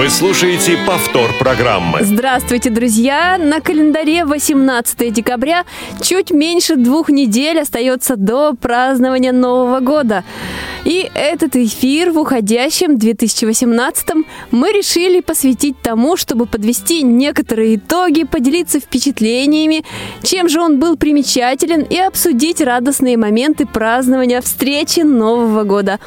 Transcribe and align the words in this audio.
Вы 0.00 0.08
слушаете 0.08 0.78
повтор 0.86 1.30
программы. 1.38 1.98
Здравствуйте, 2.00 2.70
друзья! 2.70 3.36
На 3.36 3.60
календаре 3.60 4.24
18 4.24 5.12
декабря 5.12 5.66
чуть 6.00 6.30
меньше 6.30 6.76
двух 6.76 7.10
недель 7.10 7.60
остается 7.60 8.16
до 8.16 8.54
празднования 8.54 9.32
Нового 9.32 9.80
года. 9.80 10.24
И 10.86 11.10
этот 11.14 11.54
эфир 11.56 12.12
в 12.12 12.18
уходящем 12.18 12.96
2018 12.96 14.08
мы 14.50 14.72
решили 14.72 15.20
посвятить 15.20 15.78
тому, 15.82 16.16
чтобы 16.16 16.46
подвести 16.46 17.02
некоторые 17.02 17.76
итоги, 17.76 18.24
поделиться 18.24 18.80
впечатлениями, 18.80 19.84
чем 20.22 20.48
же 20.48 20.62
он 20.62 20.78
был 20.78 20.96
примечателен 20.96 21.82
и 21.82 21.98
обсудить 21.98 22.62
радостные 22.62 23.18
моменты 23.18 23.66
празднования 23.66 24.40
встречи 24.40 25.00
Нового 25.00 25.64
года. 25.64 25.98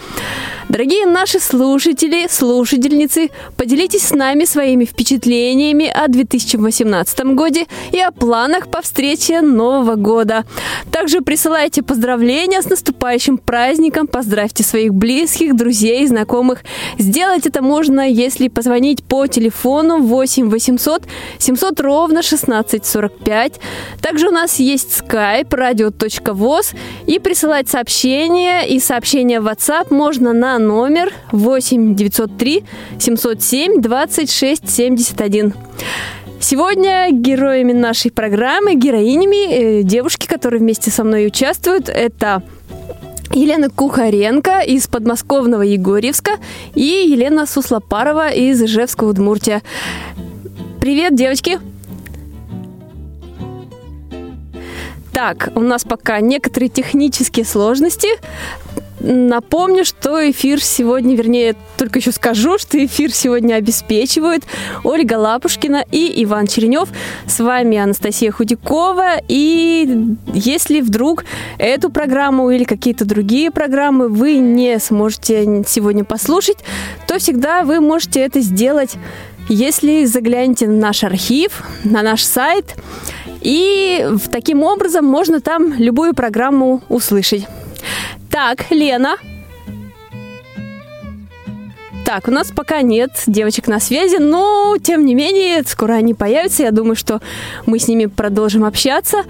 Дорогие 0.70 1.06
наши 1.06 1.40
слушатели, 1.40 2.28
слушательницы, 2.28 3.30
поделитесь 3.58 3.83
с 3.92 4.12
нами 4.12 4.46
своими 4.46 4.86
впечатлениями 4.86 5.88
о 5.88 6.08
2018 6.08 7.20
годе 7.36 7.66
и 7.92 8.00
о 8.00 8.12
планах 8.12 8.68
по 8.70 8.82
встрече 8.82 9.42
Нового 9.42 9.96
года. 9.96 10.46
Также 10.92 11.22
присылайте 11.22 11.84
поздравления 11.84 12.62
с 12.62 12.70
наступающим 12.70 13.38
праздником, 13.38 14.08
поздравьте 14.08 14.64
своих 14.64 14.94
близких, 14.94 15.56
друзей, 15.56 16.08
знакомых. 16.08 16.64
Сделать 16.98 17.46
это 17.46 17.62
можно, 17.62 18.10
если 18.10 18.48
позвонить 18.48 19.04
по 19.04 19.28
телефону 19.28 20.00
8 20.00 20.50
800 20.50 21.04
700 21.40 21.80
ровно 21.82 22.20
1645. 22.20 23.60
Также 24.02 24.30
у 24.30 24.32
нас 24.32 24.60
есть 24.60 25.02
skype 25.02 25.50
radio.voz 25.50 26.76
и 27.06 27.20
присылать 27.20 27.70
сообщения 27.70 28.64
и 28.68 28.80
сообщения 28.80 29.42
в 29.42 29.48
WhatsApp 29.48 29.94
можно 29.94 30.34
на 30.34 30.58
номер 30.58 31.12
8 31.32 31.96
903 31.96 32.64
707 33.00 33.73
26 33.82 34.70
71. 34.70 35.54
Сегодня 36.40 37.08
героями 37.12 37.74
нашей 37.74 38.12
программы, 38.12 38.76
героинями, 38.76 39.80
э, 39.80 39.84
девушки, 39.84 40.28
которые 40.28 40.60
вместе 40.60 40.92
со 40.92 41.04
мной 41.04 41.28
участвуют, 41.28 41.90
это 41.90 42.44
Елена 43.34 43.70
Кухаренко 43.70 44.60
из 44.60 44.88
подмосковного 44.88 45.62
Егорьевска 45.62 46.34
и 46.76 47.06
Елена 47.08 47.46
Суслопарова 47.46 48.30
из 48.30 48.62
Ижевска, 48.62 49.06
Удмуртия. 49.06 49.62
Привет, 50.80 51.16
девочки! 51.16 51.60
Так, 55.14 55.50
у 55.56 55.62
нас 55.62 55.84
пока 55.84 56.20
некоторые 56.20 56.70
технические 56.70 57.46
сложности. 57.46 58.10
Напомню, 59.04 59.84
что 59.84 60.32
эфир 60.32 60.64
сегодня, 60.64 61.18
вернее, 61.18 61.56
только 61.76 62.00
еще 62.00 62.14
скажу, 62.14 62.58
что 62.58 62.84
эфир 62.84 63.12
сегодня 63.12 63.56
обеспечивают 63.56 64.46
Ольга 64.86 65.16
Лапушкина 65.16 65.84
и 65.92 66.24
Иван 66.24 66.48
Черенев. 66.48 66.88
С 67.28 67.42
вами 67.42 67.78
Анастасия 67.78 68.32
Худякова. 68.32 69.18
И 69.28 70.16
если 70.34 70.80
вдруг 70.80 71.26
эту 71.58 71.90
программу 71.90 72.50
или 72.52 72.64
какие-то 72.64 73.04
другие 73.04 73.52
программы 73.52 74.08
вы 74.08 74.38
не 74.38 74.80
сможете 74.80 75.66
сегодня 75.68 76.06
послушать, 76.06 76.60
то 77.06 77.20
всегда 77.20 77.64
вы 77.64 77.82
можете 77.82 78.22
это 78.22 78.40
сделать, 78.40 78.96
если 79.50 80.06
заглянете 80.06 80.66
на 80.68 80.80
наш 80.80 81.04
архив, 81.04 81.64
на 81.84 82.04
наш 82.04 82.24
сайт. 82.24 82.76
И 83.42 84.08
таким 84.32 84.64
образом 84.64 85.04
можно 85.04 85.42
там 85.42 85.74
любую 85.74 86.14
программу 86.14 86.82
услышать. 86.88 87.46
Так, 88.30 88.72
Лена. 88.72 89.18
Так, 92.06 92.28
у 92.28 92.32
нас 92.32 92.52
пока 92.52 92.82
нет 92.82 93.12
девочек 93.28 93.68
на 93.68 93.80
связи, 93.80 94.18
но 94.18 94.76
тем 94.82 95.06
не 95.06 95.16
менее, 95.16 95.64
скоро 95.66 95.94
они 95.94 96.14
появятся. 96.14 96.64
Я 96.64 96.72
думаю, 96.72 96.96
что 96.96 97.22
мы 97.66 97.80
с 97.80 97.88
ними 97.88 98.08
продолжим 98.08 98.66
общаться. 98.66 99.24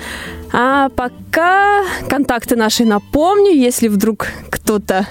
А 0.52 0.90
пока 0.90 1.84
контакты 2.10 2.56
наши 2.56 2.84
напомню, 2.84 3.52
если 3.52 3.88
вдруг 3.88 4.28
кто-то 4.50 5.08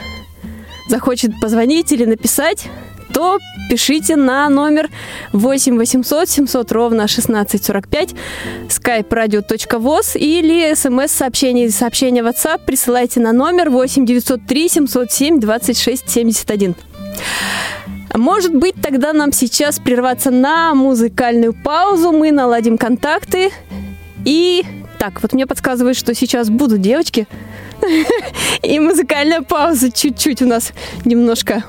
захочет 0.88 1.38
позвонить 1.40 1.92
или 1.92 2.04
написать, 2.04 2.66
то 3.12 3.38
пишите 3.68 4.16
на 4.16 4.48
номер 4.48 4.90
8 5.32 5.76
800 5.76 6.28
700 6.28 6.72
ровно 6.72 7.04
1645 7.04 8.14
skype 8.68 9.08
radio.voz 9.08 10.18
или 10.18 10.74
смс-сообщение 10.74 11.70
сообщение 11.70 12.22
WhatsApp 12.22 12.60
присылайте 12.64 13.20
на 13.20 13.32
номер 13.32 13.70
8 13.70 14.06
903 14.06 14.68
707 14.68 15.40
26 15.40 16.10
71. 16.10 16.74
Может 18.14 18.54
быть, 18.54 18.74
тогда 18.82 19.12
нам 19.12 19.32
сейчас 19.32 19.78
прерваться 19.78 20.30
на 20.30 20.74
музыкальную 20.74 21.54
паузу, 21.54 22.12
мы 22.12 22.30
наладим 22.30 22.78
контакты 22.78 23.50
и... 24.24 24.64
Так, 24.98 25.20
вот 25.22 25.32
мне 25.32 25.46
подсказывают, 25.46 25.96
что 25.96 26.14
сейчас 26.14 26.48
будут 26.48 26.80
девочки. 26.80 27.26
И 28.62 28.78
музыкальная 28.78 29.40
пауза 29.40 29.90
чуть-чуть 29.90 30.42
у 30.42 30.46
нас 30.46 30.72
немножко 31.04 31.64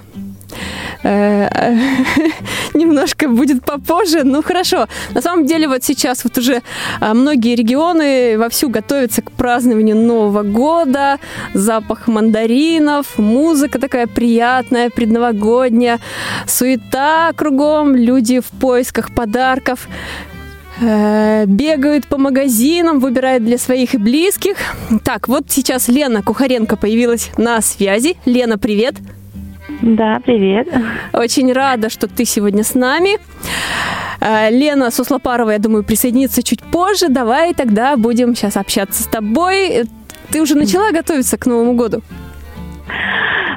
немножко 2.73 3.27
будет 3.27 3.65
попозже. 3.65 4.23
Ну, 4.23 4.41
хорошо. 4.41 4.87
На 5.13 5.21
самом 5.21 5.45
деле, 5.45 5.67
вот 5.67 5.83
сейчас 5.83 6.23
вот 6.23 6.37
уже 6.37 6.61
а, 6.99 7.13
многие 7.13 7.55
регионы 7.55 8.37
вовсю 8.37 8.69
готовятся 8.69 9.21
к 9.21 9.31
празднованию 9.31 9.95
Нового 9.95 10.43
года. 10.43 11.19
Запах 11.53 12.07
мандаринов, 12.07 13.17
музыка 13.17 13.79
такая 13.79 14.07
приятная, 14.07 14.89
предновогодняя, 14.89 15.99
суета 16.47 17.31
кругом, 17.35 17.95
люди 17.95 18.39
в 18.39 18.49
поисках 18.59 19.13
подарков 19.13 19.87
э, 20.81 21.45
бегают 21.45 22.07
по 22.07 22.17
магазинам, 22.17 22.99
выбирают 22.99 23.43
для 23.43 23.57
своих 23.57 23.95
и 23.95 23.97
близких. 23.97 24.57
Так, 25.03 25.27
вот 25.27 25.45
сейчас 25.49 25.87
Лена 25.87 26.21
Кухаренко 26.21 26.75
появилась 26.75 27.31
на 27.37 27.61
связи. 27.61 28.15
Лена, 28.25 28.57
привет! 28.57 28.95
Да, 29.83 30.21
привет. 30.23 30.69
Очень 31.11 31.51
рада, 31.51 31.89
что 31.89 32.07
ты 32.07 32.23
сегодня 32.23 32.63
с 32.63 32.73
нами. 32.73 33.19
А, 34.21 34.49
Лена 34.49 34.89
Суслопарова, 34.91 35.49
я 35.49 35.59
думаю, 35.59 35.83
присоединится 35.83 36.41
чуть 36.41 36.63
позже. 36.63 37.09
Давай 37.09 37.53
тогда 37.53 37.97
будем 37.97 38.33
сейчас 38.33 38.55
общаться 38.55 39.03
с 39.03 39.07
тобой. 39.07 39.83
Ты 40.31 40.41
уже 40.41 40.55
начала 40.55 40.91
готовиться 40.91 41.37
к 41.37 41.45
Новому 41.45 41.73
году? 41.73 42.01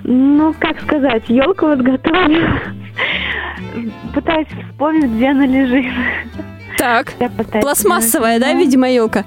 Ну, 0.03 0.53
как 0.59 0.81
сказать, 0.83 1.23
елку 1.29 1.67
вот 1.67 1.79
готовлю. 1.79 2.61
Пытаюсь 4.13 4.49
вспомнить, 4.49 5.13
где 5.13 5.29
она 5.29 5.47
лежит. 5.47 5.93
Так, 6.77 7.13
пластмассовая, 7.61 8.39
да, 8.39 8.53
видимо, 8.53 8.91
елка? 8.91 9.25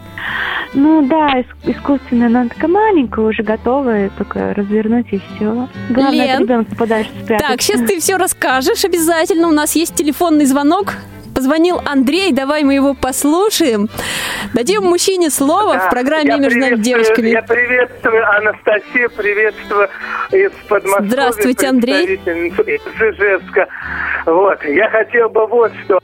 Ну 0.73 1.01
да, 1.07 1.43
искусственная, 1.63 2.29
но 2.29 2.39
она 2.41 2.49
такая 2.49 2.69
маленькая, 2.69 3.25
уже 3.25 3.41
готовая, 3.41 4.11
только 4.17 4.53
развернуть 4.53 5.07
и 5.11 5.19
все. 5.19 5.67
Главное, 5.89 6.37
Лен, 6.39 6.65
подальше 6.65 7.09
спрятать. 7.23 7.47
Так, 7.47 7.61
сейчас 7.61 7.81
ты 7.81 7.99
все 7.99 8.17
расскажешь 8.17 8.85
обязательно. 8.85 9.47
У 9.47 9.51
нас 9.51 9.75
есть 9.75 9.95
телефонный 9.95 10.45
звонок. 10.45 10.93
Позвонил 11.39 11.79
Андрей, 11.85 12.33
давай 12.33 12.65
мы 12.65 12.73
его 12.73 12.93
послушаем. 12.93 13.87
Дадим 14.53 14.83
мужчине 14.83 15.29
слово 15.29 15.75
да, 15.75 15.87
в 15.87 15.89
программе 15.89 16.37
«Между 16.37 16.59
нами 16.59 16.75
девочками». 16.75 17.29
Я 17.29 17.41
приветствую 17.41 18.29
Анастасию, 18.29 19.09
приветствую 19.09 19.87
из 20.31 20.51
Подмосковья. 20.67 21.09
Здравствуйте, 21.09 21.67
Андрей. 21.67 22.15
Из 22.15 22.81
Ижевска. 22.99 23.67
Вот, 24.25 24.63
я 24.65 24.89
хотел 24.89 25.29
бы 25.29 25.47
вот 25.47 25.71
что 25.85 26.01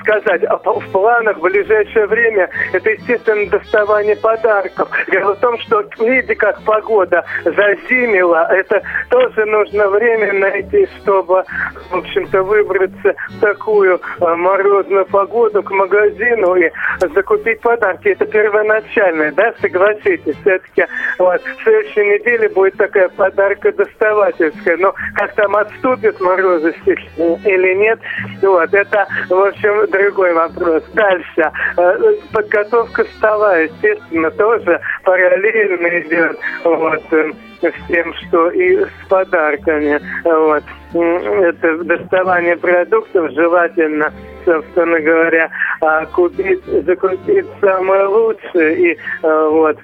сказать. 0.00 0.42
В 0.42 0.90
планах 0.90 1.38
в 1.38 1.42
ближайшее 1.42 2.06
время 2.06 2.50
это, 2.72 2.90
естественно, 2.90 3.48
доставание 3.50 4.16
подарков. 4.16 4.88
Дело 5.10 5.34
в 5.34 5.38
том, 5.38 5.56
что 5.60 5.84
видите, 6.00 6.34
как 6.34 6.60
погода 6.62 7.24
зазимила, 7.44 8.52
это 8.52 8.82
тоже 9.08 9.44
нужно 9.46 9.88
время 9.88 10.32
найти, 10.32 10.88
чтобы, 11.00 11.44
в 11.90 11.96
общем-то, 11.96 12.42
выбраться 12.42 13.14
в 13.28 13.40
такую 13.40 14.00
э, 14.20 14.34
морозную 14.64 15.06
погоду 15.06 15.62
к 15.62 15.70
магазину 15.70 16.54
и 16.56 16.70
закупить 17.14 17.60
подарки. 17.60 18.08
Это 18.08 18.24
первоначальное, 18.26 19.32
да, 19.32 19.54
согласитесь. 19.60 20.36
Все-таки 20.40 20.86
вот, 21.18 21.40
в 21.42 21.62
следующей 21.62 22.06
неделе 22.06 22.48
будет 22.48 22.76
такая 22.76 23.08
подарка 23.10 23.72
доставательская. 23.72 24.76
Но 24.78 24.94
как 25.14 25.34
там 25.34 25.54
отступит 25.56 26.20
морозы, 26.20 26.74
или 27.16 27.74
нет. 27.74 28.00
Вот, 28.42 28.72
это, 28.72 29.06
в 29.28 29.40
общем, 29.40 29.90
другой 29.90 30.32
вопрос. 30.32 30.82
Дальше. 30.94 31.50
Э, 31.76 32.14
Подготовка 32.32 33.04
стола, 33.16 33.58
естественно, 33.58 34.30
тоже 34.30 34.80
параллельно 35.04 36.00
идет. 36.00 36.38
Вот, 36.64 37.02
э, 37.12 37.32
с 37.62 37.86
тем, 37.88 38.12
что 38.14 38.50
и 38.50 38.84
с 38.84 39.08
подарками. 39.08 40.00
Вот. 40.24 40.64
Это 40.94 41.84
доставание 41.84 42.56
продуктов 42.56 43.32
желательно, 43.32 44.12
собственно 44.44 45.00
говоря, 45.00 45.50
а, 45.80 46.06
купить, 46.06 46.62
закупить 46.86 47.46
самое 47.60 48.06
лучшее 48.06 48.92
и 48.92 48.98
э, 49.22 49.48
вот 49.50 49.78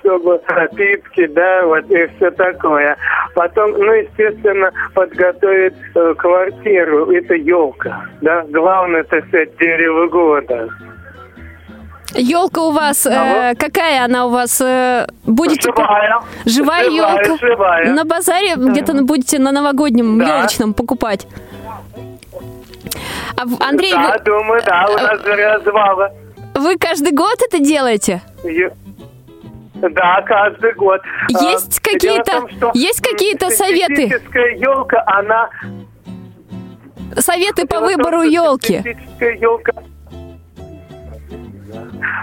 чтобы 0.00 0.40
напитки, 0.48 1.26
да, 1.28 1.64
вот 1.64 1.88
и 1.90 2.06
все 2.16 2.30
такое. 2.32 2.96
Потом, 3.34 3.70
ну, 3.72 3.92
естественно, 3.92 4.72
подготовить 4.94 5.74
э, 5.94 6.14
квартиру. 6.18 7.10
Это 7.12 7.34
елка, 7.34 8.04
да. 8.20 8.44
Главное, 8.48 9.04
так 9.04 9.26
сказать, 9.28 9.56
дерево 9.58 10.08
года. 10.08 10.68
Елка 12.14 12.62
у 12.62 12.72
вас, 12.72 13.06
э, 13.06 13.54
какая 13.56 14.04
она 14.04 14.26
у 14.26 14.30
вас? 14.30 14.60
э, 14.60 15.06
будете 15.24 15.70
Живая. 15.70 16.20
Живая 16.44 16.84
Живая, 16.90 17.20
елка? 17.22 17.36
живая. 17.46 17.90
На 17.92 18.04
базаре 18.04 18.54
где-то 18.56 18.94
будете 19.04 19.38
на 19.38 19.52
новогоднем 19.52 20.18
Да. 20.18 20.38
елочном 20.38 20.74
покупать? 20.74 21.28
А, 23.36 23.42
Андрей, 23.68 23.92
Да, 23.92 24.16
думаю, 24.24 24.62
да, 24.64 24.86
у 24.88 24.92
нас 24.94 25.22
же 25.22 25.34
развала. 25.36 26.12
вы, 26.54 26.60
вы 26.60 26.78
каждый 26.78 27.12
год 27.12 27.36
это 27.46 27.58
делаете? 27.58 28.22
Е- 28.44 28.72
Да, 29.74 30.22
каждый 30.26 30.74
год. 30.74 31.00
Есть 31.28 31.78
А, 31.78 31.90
какие-то- 31.90 32.46
том, 32.60 32.70
есть 32.74 33.00
какие-то 33.00 33.50
советы? 33.50 34.08
Елка, 34.58 35.02
она... 35.06 35.48
Советы 37.18 37.66
по 37.66 37.76
дело 37.76 37.88
том, 37.88 37.96
выбору 37.96 38.18
что 38.22 38.30
елки. 38.30 38.96
Елка... 39.20 39.72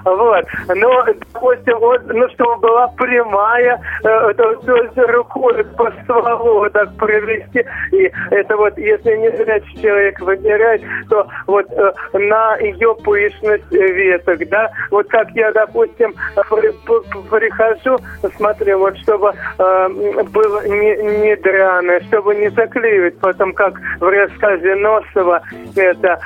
Вот, 0.04 0.46
ну, 0.76 0.90
допустим, 1.34 1.80
вот, 1.80 2.02
ну, 2.08 2.28
чтобы 2.30 2.58
была 2.58 2.88
прямая, 2.98 3.80
э, 4.04 4.34
то, 4.34 4.56
то 4.56 5.08
рукой 5.08 5.64
по 5.78 5.92
стволу 6.04 6.70
так 6.70 6.96
провести, 6.98 7.66
и 7.92 8.12
это 8.32 8.56
вот, 8.58 8.78
если 8.78 9.16
не 9.16 9.30
зрячий 9.38 9.82
человек 9.82 10.20
выбирает, 10.20 10.82
то 11.10 11.28
вот 11.48 11.66
э, 11.72 11.92
на 12.14 12.58
ее 12.58 12.96
пышность 13.04 13.72
веток, 13.72 14.48
да, 14.50 14.70
вот 14.92 15.08
как 15.10 15.30
я, 15.32 15.52
допустим, 15.52 16.14
при- 16.50 16.72
при- 16.86 17.30
прихожу, 17.30 17.98
смотрю, 18.36 18.80
вот 18.80 18.98
чтобы 18.98 19.34
э, 19.58 19.88
было 20.32 20.68
не, 20.68 21.22
не 21.22 21.36
драное, 21.38 22.00
чтобы 22.02 22.36
не 22.36 22.50
заклеивать, 22.50 23.20
потом 23.20 23.54
как 23.54 23.74
в 24.00 24.10
рассказе 24.10 24.76
Носова, 24.76 25.42
это 25.76 26.20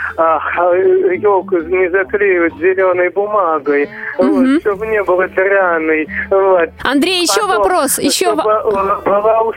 елку 1.17 1.57
не 1.57 1.89
заклеивать 1.89 2.53
зеленой 2.55 3.09
бумагой, 3.09 3.40
вот, 4.17 4.61
чтобы 4.61 4.87
не 4.87 5.03
было 5.03 5.27
драной, 5.27 6.07
вот. 6.29 6.69
Андрей, 6.83 7.21
еще 7.21 7.41
Потом, 7.41 7.57
вопрос, 7.57 7.99
еще 7.99 8.35
была 8.35 9.41
ус- 9.41 9.55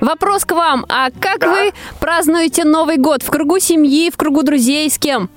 вопрос 0.00 0.44
к 0.44 0.52
вам. 0.52 0.84
А 0.88 1.08
как 1.10 1.38
Да. 1.40 1.50
вы 1.50 1.72
празднуете 2.00 2.64
Новый 2.64 2.96
год? 2.96 3.22
В 3.22 3.30
кругу 3.30 3.58
семьи, 3.58 4.10
в 4.10 4.16
кругу 4.16 4.42
друзей, 4.42 4.88
с 4.90 4.98
кем? 4.98 5.28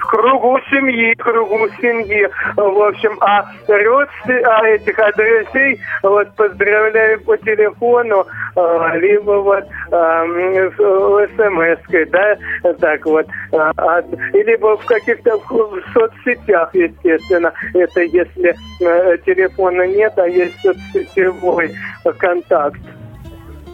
В 0.00 0.06
кругу 0.06 0.58
семьи, 0.70 1.14
в 1.14 1.22
кругу 1.22 1.68
семьи. 1.80 2.28
В 2.56 2.82
общем, 2.82 3.16
а 3.20 3.44
родственников, 3.68 4.52
а 4.60 4.68
этих 4.68 4.98
а 4.98 5.12
друзей 5.12 5.80
вот 6.02 6.34
поздравляю 6.34 7.20
по 7.22 7.36
телефону, 7.38 8.26
а, 8.56 8.96
либо 8.96 9.32
вот 9.32 9.64
а, 9.92 10.24
м, 10.24 10.72
с 10.72 11.30
смс-кой, 11.36 12.06
да, 12.06 12.36
так 12.80 13.04
вот. 13.06 13.26
а, 13.52 14.02
либо 14.32 14.76
в 14.76 14.84
каких-то 14.86 15.38
в 15.38 15.82
соцсетях, 15.92 16.74
естественно. 16.74 17.52
Это 17.74 18.00
если 18.02 18.54
э, 18.80 19.18
телефона 19.24 19.86
нет, 19.86 20.12
а 20.16 20.26
есть 20.26 20.60
соцсетевой 20.62 21.72
э, 22.04 22.12
контакт. 22.12 22.80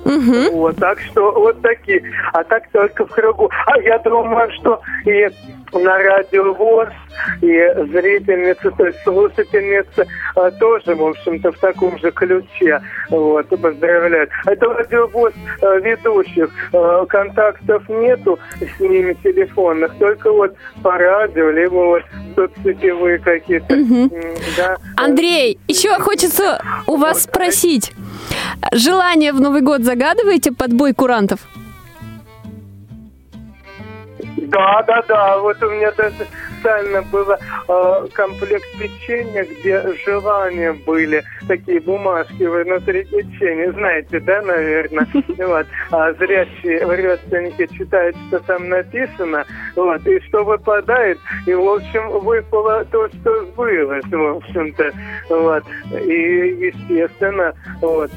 Мгм. 0.07 0.53
Вот, 0.53 0.77
так 0.77 1.01
что 1.01 1.33
вот 1.33 1.61
такие. 1.63 2.03
А 2.33 2.45
так 2.45 2.69
только 2.71 3.05
в 3.05 3.11
кругу. 3.11 3.51
А 3.67 3.79
я 3.81 3.99
думаю, 3.99 4.49
что 4.53 4.81
и 5.05 5.29
на 5.79 5.99
радио 5.99 6.53
ВОЗ, 6.55 6.89
и 7.41 7.49
зрительницы, 7.93 8.71
то 8.71 8.87
есть 8.87 8.99
слушательницы 9.03 10.07
а, 10.35 10.51
тоже, 10.53 10.95
в 10.95 11.05
общем-то, 11.05 11.53
в 11.53 11.59
таком 11.59 11.99
же 11.99 12.11
ключе 12.11 12.81
вот, 13.09 13.49
поздравляют. 13.49 14.31
Это 14.47 14.67
радио 14.67 15.07
ВОЗ 15.09 15.33
а, 15.63 15.77
ведущих. 15.77 16.51
а, 16.73 17.05
контактов 17.07 17.89
нету 17.89 18.39
с 18.61 18.81
ними 18.81 19.15
телефонных, 19.23 19.95
только 19.99 20.33
вот 20.33 20.55
по 20.83 20.93
радио, 20.99 21.51
либо 21.51 21.75
вот 21.75 22.03
соцсетевые 22.35 23.19
какие-то. 23.19 23.75
М, 23.75 24.11
да. 24.57 24.77
Андрей, 24.97 25.59
еще 25.69 25.95
хочется 25.99 26.63
у 26.87 26.97
вас 26.97 27.25
спросить. 27.25 27.93
Желание 28.73 29.33
в 29.33 29.41
Новый 29.41 29.63
год 29.63 29.83
загадываете 29.83 30.53
под 30.53 30.73
бой 30.73 30.93
курантов? 30.93 31.41
Да, 34.47 34.83
да, 34.83 35.03
да. 35.09 35.39
Вот 35.39 35.63
у 35.63 35.71
меня 35.71 35.91
даже 35.93 36.27
специально 36.57 37.03
было 37.03 37.39
э, 37.69 38.07
комплект 38.13 38.67
печенья, 38.79 39.45
где 39.45 39.83
желания 40.05 40.73
были, 40.73 41.23
такие 41.47 41.81
бумажки 41.81 42.43
внутри 42.43 43.05
печенья. 43.05 43.73
Знаете, 43.73 44.21
да, 44.21 44.43
наверное? 44.43 45.07
Вот. 45.37 45.67
А 45.91 46.13
зрячие 46.15 46.81
родственники 46.83 47.67
читают, 47.77 48.17
что 48.29 48.41
там 48.41 48.69
написано, 48.69 49.45
вот, 49.77 50.07
и 50.07 50.21
что 50.21 50.45
выпадает, 50.45 51.19
и, 51.47 51.55
в 51.55 51.69
общем, 51.69 52.09
выпало 52.21 52.85
то, 52.87 53.09
что 53.09 53.45
сбылось, 53.45 54.05
в 54.07 54.37
общем-то. 54.37 54.93
Вот. 55.29 55.65
И, 55.93 56.73
естественно, 56.73 57.55
вот, 57.81 58.11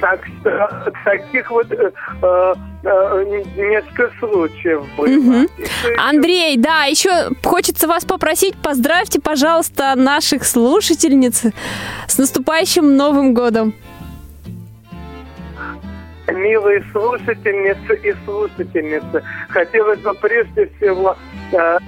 так 0.00 0.20
что 0.26 0.92
таких 1.04 1.50
вот 1.50 1.70
э, 1.72 1.92
э, 2.22 2.54
э, 2.84 3.42
несколько 3.56 4.10
случаев 4.18 4.84
было. 4.96 5.06
Еще? 5.06 5.94
Андрей, 5.98 6.56
да, 6.56 6.84
еще 6.84 7.30
хочется 7.44 7.86
вас 7.86 8.04
попросить, 8.04 8.54
поздравьте, 8.56 9.20
пожалуйста, 9.20 9.94
наших 9.96 10.44
слушательниц 10.44 11.44
с 12.06 12.18
наступающим 12.18 12.96
Новым 12.96 13.34
годом. 13.34 13.74
Милые 16.28 16.84
слушательницы 16.92 17.94
и 18.02 18.14
слушательницы, 18.24 19.22
хотелось 19.48 19.98
бы 20.00 20.14
прежде 20.14 20.70
всего, 20.76 21.16
э, 21.52 21.78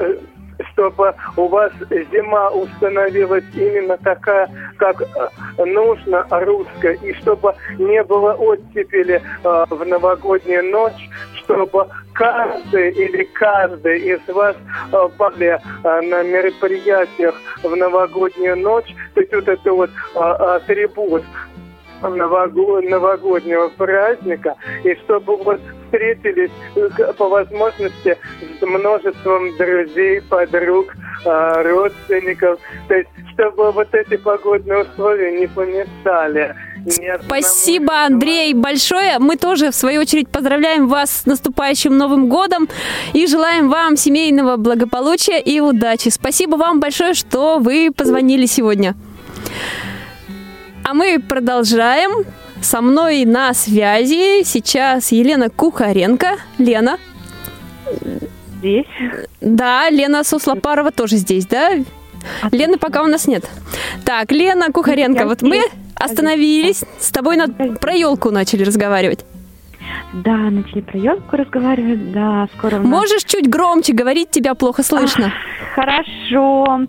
чтобы 0.73 1.15
у 1.37 1.49
вас 1.49 1.73
зима 1.91 2.51
установилась 2.51 3.45
именно 3.55 3.97
такая, 3.99 4.49
как 4.77 5.03
э, 5.03 5.65
нужно, 5.65 6.27
русская, 6.31 6.95
и 6.95 7.13
чтобы 7.15 7.55
не 7.79 8.03
было 8.05 8.35
оттепели 8.35 9.21
э, 9.45 9.65
в 9.69 9.85
новогоднюю 9.85 10.71
ночь, 10.71 11.09
чтобы 11.37 11.87
каждый 12.15 12.91
или 12.91 13.25
каждый 13.25 14.01
из 14.01 14.21
вас 14.29 14.57
э, 14.93 15.09
были 15.19 15.59
э, 15.59 16.01
на 16.01 16.23
мероприятиях 16.23 17.35
в 17.63 17.75
новогоднюю 17.75 18.57
ночь, 18.59 18.95
то 19.15 19.21
есть 19.21 19.35
вот 19.35 19.49
это 19.49 19.73
вот 19.73 19.91
атрибут 20.15 21.23
нового- 22.03 22.81
новогоднего 22.81 23.69
праздника, 23.69 24.57
и 24.85 24.95
чтобы 24.97 25.37
вот 25.37 25.61
встретились 25.93 26.51
к- 26.97 27.13
по 27.15 27.29
возможности 27.29 28.17
с 28.59 28.63
множеством 28.67 29.57
друзей, 29.57 30.21
подруг, 30.23 30.95
э, 31.25 31.63
родственников, 31.63 32.59
то 32.89 32.95
есть 32.95 33.09
чтобы 33.33 33.73
вот 33.73 33.95
эти 33.95 34.17
погодные 34.17 34.83
условия 34.83 35.39
не 35.41 35.47
помешали. 35.47 36.55
одному 36.85 37.23
Спасибо, 37.27 38.05
Андрей, 38.05 38.55
большое. 38.55 39.19
Мы 39.19 39.37
тоже, 39.37 39.71
в 39.71 39.75
свою 39.75 40.01
очередь, 40.01 40.29
поздравляем 40.29 40.89
вас 40.89 41.23
с 41.23 41.27
наступающим 41.27 41.97
Новым 41.97 42.29
годом 42.29 42.69
и 43.13 43.27
желаем 43.27 43.69
вам 43.69 43.97
семейного 43.97 44.57
благополучия 44.57 45.41
и 45.41 45.61
удачи. 45.61 46.09
Спасибо 46.09 46.57
вам 46.57 46.81
большое, 46.81 47.15
что 47.15 47.59
вы 47.59 47.91
позвонили 47.97 48.47
сегодня. 48.47 48.95
А 50.85 50.95
мы 50.95 51.21
продолжаем. 51.21 52.25
Со 52.63 52.81
мной 52.81 53.25
на 53.25 53.53
связи 53.55 54.45
сейчас 54.45 55.13
Елена 55.13 55.51
Кухаренко. 55.51 56.37
Лена. 56.59 56.99
Здесь. 58.59 58.87
Да, 59.41 59.91
Лена 59.91 60.23
Суслопарова 60.25 60.93
тоже 60.93 61.17
здесь, 61.17 61.47
да? 61.47 61.73
Лены 62.53 62.79
пока 62.79 63.03
у 63.03 63.07
нас 63.09 63.27
нет. 63.27 63.45
Так, 64.05 64.31
Лена 64.31 64.71
Кухаренко, 64.71 65.21
Я 65.21 65.27
вот 65.27 65.43
мы 65.43 65.57
здесь. 65.59 65.71
остановились, 65.97 66.85
с 67.01 67.11
тобой 67.11 67.37
на, 67.37 67.49
про 67.49 67.93
елку 67.95 68.31
начали 68.31 68.63
разговаривать. 68.63 69.25
Да, 70.13 70.37
начали 70.37 70.81
про 70.81 70.99
елку 70.99 71.37
разговаривать, 71.37 72.13
да, 72.13 72.47
скоро 72.55 72.77
нас... 72.77 72.87
Можешь 72.87 73.25
чуть 73.25 73.49
громче 73.49 73.95
говорить, 73.95 74.31
тебя 74.31 74.55
плохо 74.55 74.83
слышно. 74.83 75.33
Хорошо. 75.75 76.87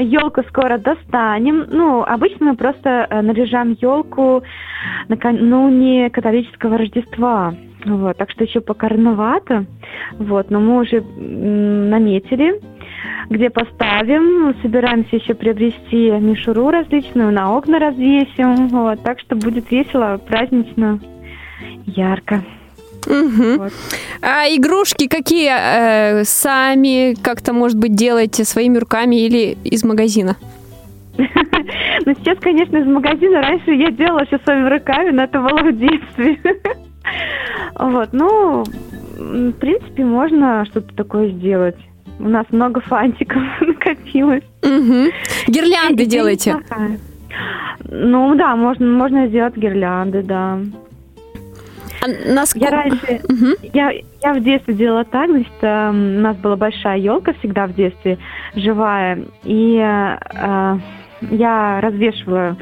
Елку 0.00 0.42
скоро 0.48 0.78
достанем. 0.78 1.66
Ну, 1.70 2.02
обычно 2.02 2.46
мы 2.46 2.56
просто 2.56 3.06
э, 3.08 3.22
наряжаем 3.22 3.76
елку 3.80 4.42
накануне 5.08 6.10
католического 6.10 6.76
Рождества. 6.76 7.54
Вот, 7.84 8.16
так 8.16 8.30
что 8.32 8.42
еще 8.42 8.60
пока 8.60 8.88
рановато. 8.88 9.66
Вот, 10.18 10.50
но 10.50 10.58
мы 10.58 10.80
уже 10.80 11.02
наметили, 11.02 12.60
где 13.30 13.48
поставим. 13.48 14.56
Собираемся 14.60 15.16
еще 15.16 15.34
приобрести 15.34 16.10
мишуру 16.10 16.70
различную, 16.70 17.30
на 17.30 17.56
окна 17.56 17.78
развесим. 17.78 18.68
Вот, 18.68 19.02
так 19.04 19.20
что 19.20 19.36
будет 19.36 19.70
весело, 19.70 20.20
празднично, 20.26 20.98
ярко. 21.86 22.42
Мгм. 23.06 23.58
Вот. 23.58 23.72
А 24.20 24.46
игрушки 24.48 25.06
какие 25.06 25.50
э, 25.50 26.24
сами 26.24 27.14
как-то, 27.22 27.52
может 27.52 27.78
быть, 27.78 27.94
делаете 27.94 28.44
своими 28.44 28.78
руками 28.78 29.16
или 29.16 29.56
из 29.64 29.84
магазина? 29.84 30.36
Ну, 32.04 32.14
сейчас, 32.14 32.38
конечно, 32.40 32.76
из 32.76 32.86
магазина. 32.86 33.40
Раньше 33.40 33.72
я 33.72 33.90
делала 33.90 34.24
все 34.26 34.38
своими 34.44 34.68
руками, 34.68 35.10
но 35.10 35.24
это 35.24 35.40
было 35.40 35.62
в 35.62 35.78
детстве. 35.78 36.38
Вот, 37.78 38.08
ну, 38.12 38.64
в 39.16 39.52
принципе, 39.52 40.04
можно 40.04 40.64
что-то 40.66 40.94
такое 40.94 41.30
сделать. 41.30 41.76
У 42.18 42.28
нас 42.28 42.46
много 42.50 42.80
фантиков 42.80 43.42
накопилось. 43.60 44.42
Мгм. 44.62 45.10
Гирлянды 45.46 46.06
делаете? 46.06 46.56
Ну 47.88 48.34
да, 48.34 48.56
можно, 48.56 48.86
можно 48.86 49.28
сделать 49.28 49.56
гирлянды, 49.56 50.22
да. 50.22 50.58
А 52.02 52.32
насколько- 52.32 52.66
Я 52.66 52.70
раньше, 52.82 53.20
Мгм. 53.28 53.54
я, 53.72 53.90
я 54.22 54.32
в 54.34 54.40
детстве 54.42 54.74
делала 54.74 55.04
так, 55.04 55.30
значит, 55.30 55.52
эм, 55.62 56.16
у 56.18 56.20
нас 56.20 56.36
была 56.36 56.56
большая 56.56 56.98
елка 56.98 57.32
всегда 57.40 57.66
в 57.66 57.74
детстве, 57.74 58.18
живая, 58.54 59.20
и 59.44 59.76
э, 59.78 60.16
э, 60.34 60.78
я 61.30 61.80
развешивала 61.80 62.56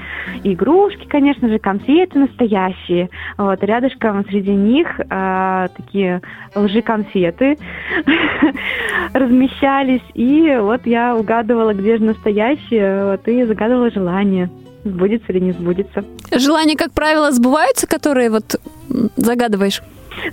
игрушки, 0.45 1.07
конечно 1.09 1.49
же, 1.49 1.59
конфеты 1.59 2.19
настоящие, 2.21 3.11
вот, 3.37 3.63
рядышком 3.65 4.25
среди 4.27 4.53
них 4.53 4.89
э, 4.99 5.69
такие 5.77 6.23
лжи-конфеты 6.55 7.59
размещались, 9.13 10.03
и 10.15 10.57
вот 10.61 10.87
я 10.87 11.17
угадывала, 11.17 11.75
где 11.75 11.97
же 11.99 12.05
настоящие, 12.05 13.05
вот, 13.13 13.27
и 13.29 13.45
загадывала 13.45 13.91
желание, 13.91 14.51
сбудется 14.85 15.33
или 15.33 15.41
не 15.41 15.53
сбудется. 15.53 16.05
Желания, 16.37 16.77
как 16.77 16.93
правило, 16.93 17.31
сбываются, 17.33 17.87
которые 17.87 18.31
вот 18.31 18.57
загадываешь? 19.17 19.83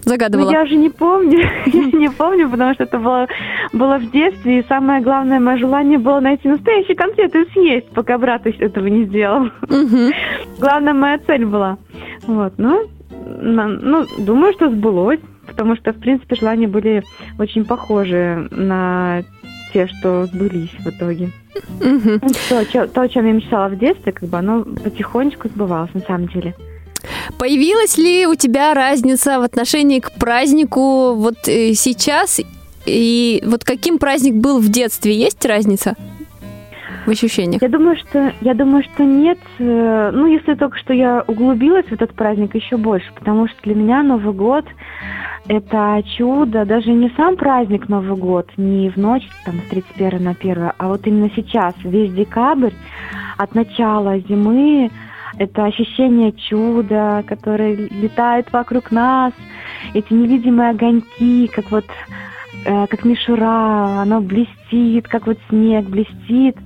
Загадывала. 0.06 0.46
Ну, 0.46 0.52
я 0.52 0.64
уже 0.64 0.76
не 0.76 0.90
помню, 0.90 1.40
не 1.66 2.10
помню, 2.10 2.50
потому 2.50 2.74
что 2.76 2.84
это 2.84 3.00
было, 3.00 3.28
было 3.74 3.98
в 3.98 4.12
детстве, 4.12 4.60
и 4.60 4.68
самое 4.68 5.02
главное 5.02 5.40
мое 5.40 5.58
желание 5.58 5.98
было 5.98 6.20
найти 6.20 6.48
настоящие 6.48 6.96
конфеты 6.96 7.42
и 7.42 7.52
съесть, 7.52 7.90
пока 7.90 8.18
брат 8.18 8.46
этого 8.46 8.88
не 8.88 9.06
сделал. 9.06 9.50
Главная 10.60 10.94
моя 10.94 11.18
цель 11.20 11.46
была. 11.46 11.78
Вот, 12.28 12.54
ну, 12.58 12.88
ну, 13.42 14.06
думаю, 14.20 14.54
что 14.54 14.70
сбылось, 14.70 15.20
потому 15.48 15.76
что, 15.76 15.94
в 15.94 16.00
принципе, 16.00 16.36
желания 16.36 16.68
были 16.68 17.04
очень 17.40 17.66
похожи 17.66 18.48
на 18.52 19.24
те, 19.74 19.88
что 19.88 20.26
сбылись 20.26 20.74
в 20.80 20.88
итоге. 20.88 21.30
Мгм. 21.80 22.20
Ну, 22.22 22.30
То, 22.50 22.88
то, 22.88 23.02
о 23.02 23.10
чем 23.10 23.26
я 23.26 23.34
мечтала 23.34 23.70
в 23.70 23.78
детстве, 23.78 24.12
как 24.12 24.30
бы 24.30 24.38
оно 24.38 24.64
потихонечку 24.64 25.50
сбывалось 25.50 25.94
на 25.94 26.02
самом 26.02 26.28
деле. 26.28 26.54
Появилась 27.38 27.98
ли 27.98 28.26
у 28.28 28.36
тебя 28.36 28.74
разница 28.74 29.40
в 29.40 29.44
отношении 29.44 30.00
к 30.00 30.12
празднику 30.14 31.14
вот 31.16 31.48
э, 31.48 31.74
сейчас 31.74 32.42
и 32.86 33.44
вот 33.46 33.64
каким 33.64 34.00
праздник 34.00 34.36
был 34.36 34.60
в 34.60 34.70
детстве? 34.70 35.14
Есть 35.14 35.46
разница 35.46 35.96
в 37.06 37.10
ощущениях? 37.10 37.62
Я 37.62 37.70
думаю, 37.70 37.96
что 37.98 38.34
я 38.42 38.54
думаю, 38.54 38.84
что 38.84 39.04
нет. 39.04 39.40
Э, 39.60 40.12
Ну, 40.14 40.28
если 40.28 40.56
только 40.56 40.78
что 40.78 40.94
я 40.94 41.24
углубилась 41.28 41.86
в 41.86 41.94
этот 41.94 42.14
праздник 42.14 42.56
еще 42.56 42.78
больше, 42.78 43.12
потому 43.16 43.48
что 43.48 43.58
для 43.64 43.76
меня 43.76 44.04
Новый 44.04 44.34
год 44.34 44.66
это 45.48 46.04
чудо, 46.18 46.66
даже 46.66 46.92
не 46.92 47.12
сам 47.18 47.36
праздник 47.36 47.90
Новый 47.90 48.18
год, 48.18 48.50
не 48.58 48.90
в 48.90 48.98
ночь 48.98 49.28
там 49.46 49.56
с 49.66 49.70
31 49.70 50.24
на 50.24 50.32
1, 50.32 50.72
а 50.78 50.88
вот 50.88 51.06
именно 51.08 51.32
сейчас, 51.36 51.74
весь 51.84 52.14
декабрь, 52.14 52.74
от 53.38 53.56
начала 53.56 54.20
зимы, 54.20 54.92
это 55.38 55.66
ощущение 55.66 56.34
чуда, 56.34 57.24
которое 57.28 57.76
летает 57.76 58.52
вокруг 58.52 58.92
нас, 58.92 59.34
эти 59.94 60.14
невидимые 60.14 60.72
огоньки, 60.72 61.48
как 61.48 61.72
вот 61.72 61.86
э, 62.66 62.88
как 62.88 63.06
мишура, 63.06 64.02
оно 64.02 64.22
блестит, 64.22 65.08
как 65.08 65.28
вот 65.28 65.38
снег 65.50 65.86
блестит, 65.86 66.58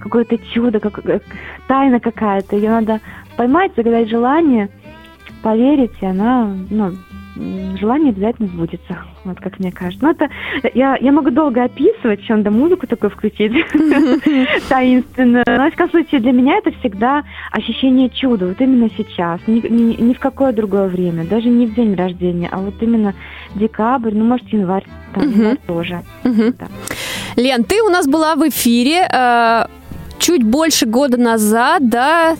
какое-то 0.00 0.38
чудо, 0.52 0.80
как, 0.80 0.94
как 0.94 1.22
тайна 1.66 2.00
какая-то. 2.00 2.56
Ее 2.56 2.70
надо 2.70 3.00
поймать, 3.36 3.72
загадать 3.76 4.08
желание, 4.08 4.68
поверить, 5.42 5.92
и 6.00 6.06
она, 6.06 6.54
ну, 6.70 6.92
желание 7.34 8.10
обязательно 8.10 8.48
сбудется, 8.48 8.98
вот 9.24 9.38
как 9.40 9.58
мне 9.58 9.72
кажется. 9.72 10.04
Ну, 10.04 10.10
это, 10.12 10.28
я, 10.74 10.96
я 10.96 11.12
могу 11.12 11.30
долго 11.30 11.64
описывать, 11.64 12.20
еще 12.20 12.34
надо 12.34 12.50
музыку 12.50 12.86
такую 12.86 13.10
включить, 13.10 13.52
таинственную. 14.68 15.44
Но, 15.46 15.56
во 15.56 15.68
всяком 15.70 15.90
случае, 15.90 16.20
для 16.20 16.32
меня 16.32 16.56
это 16.58 16.70
всегда 16.80 17.22
ощущение 17.50 18.10
чуда, 18.10 18.46
вот 18.46 18.60
именно 18.60 18.88
сейчас, 18.96 19.40
ни, 19.46 19.60
ни- 19.66 20.00
ни 20.00 20.14
в 20.14 20.18
какое 20.18 20.52
другое 20.52 20.88
время, 20.88 21.24
даже 21.24 21.48
не 21.48 21.66
в 21.66 21.74
день 21.74 21.94
рождения, 21.94 22.48
а 22.50 22.58
вот 22.58 22.74
именно 22.80 23.14
декабрь, 23.54 24.12
ну, 24.14 24.24
может, 24.24 24.48
январь, 24.48 24.84
там, 25.14 25.22
январь 25.30 25.58
тоже. 25.66 26.02
Да. 26.24 26.66
Лен, 27.36 27.64
ты 27.64 27.82
у 27.82 27.88
нас 27.88 28.06
была 28.06 28.34
в 28.34 28.46
эфире 28.48 29.08
э, 29.10 29.64
чуть 30.18 30.42
больше 30.42 30.86
года 30.86 31.16
назад, 31.18 31.88
да? 31.88 32.36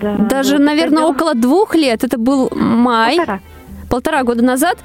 Да, 0.00 0.16
Даже, 0.16 0.58
наверное, 0.58 1.04
около 1.04 1.34
двух 1.34 1.74
лет. 1.74 2.04
Это 2.04 2.18
был 2.18 2.50
май. 2.54 3.16
полтора. 3.16 3.40
Полтора 3.90 4.22
года 4.22 4.42
назад. 4.42 4.78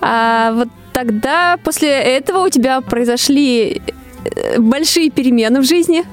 А 0.00 0.52
вот 0.52 0.68
тогда, 0.92 1.58
после 1.62 1.90
этого 1.90 2.46
у 2.46 2.48
тебя 2.48 2.80
произошли 2.80 3.82
э, 4.24 4.58
большие 4.58 5.10
перемены 5.10 5.60
в 5.60 5.64
жизни. 5.64 6.04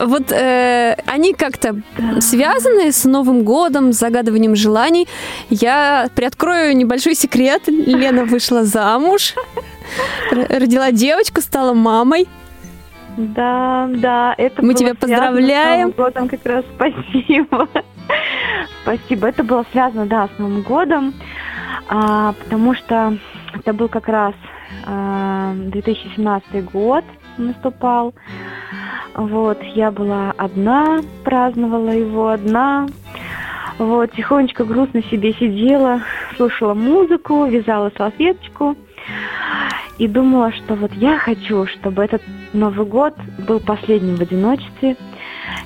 Вот 0.00 0.32
э, 0.32 0.96
они 1.06 1.34
как-то 1.34 1.82
связаны 2.20 2.92
с 2.92 3.04
Новым 3.04 3.44
годом, 3.44 3.92
с 3.92 3.98
загадыванием 3.98 4.56
желаний. 4.56 5.06
Я 5.50 6.08
приоткрою 6.14 6.76
небольшой 6.76 7.14
секрет. 7.14 7.62
Лена 7.66 8.24
вышла 8.24 8.64
замуж, 8.64 9.34
родила 10.30 10.92
девочку, 10.92 11.40
стала 11.40 11.74
мамой. 11.74 12.26
Да, 13.16 13.88
да, 13.94 14.34
это 14.36 14.62
Мы 14.62 14.74
тебя 14.74 14.94
поздравляем. 14.94 15.92
С 15.92 15.96
Новым 15.96 16.12
годом 16.12 16.28
как 16.28 16.44
раз 16.44 16.64
спасибо. 16.74 17.68
Спасибо. 18.82 19.28
Это 19.28 19.42
было 19.42 19.64
связано, 19.72 20.06
да, 20.06 20.28
с 20.34 20.38
Новым 20.38 20.62
годом, 20.62 21.14
а, 21.88 22.32
потому 22.32 22.74
что 22.74 23.16
это 23.54 23.72
был 23.72 23.88
как 23.88 24.08
раз 24.08 24.34
а, 24.84 25.54
2017 25.54 26.64
год 26.64 27.04
наступал. 27.38 28.14
Вот, 29.14 29.62
я 29.74 29.90
была 29.90 30.32
одна, 30.36 31.00
праздновала 31.24 31.90
его 31.90 32.28
одна. 32.28 32.86
Вот, 33.78 34.12
тихонечко 34.12 34.64
грустно 34.64 35.02
себе 35.04 35.32
сидела, 35.34 36.02
слушала 36.36 36.74
музыку, 36.74 37.46
вязала 37.46 37.90
салфеточку 37.96 38.76
и 39.98 40.08
думала, 40.08 40.52
что 40.52 40.74
вот 40.74 40.92
я 40.94 41.18
хочу, 41.18 41.66
чтобы 41.66 42.04
этот 42.04 42.22
Новый 42.52 42.86
год 42.86 43.14
был 43.46 43.60
последним 43.60 44.16
в 44.16 44.20
одиночестве, 44.20 44.96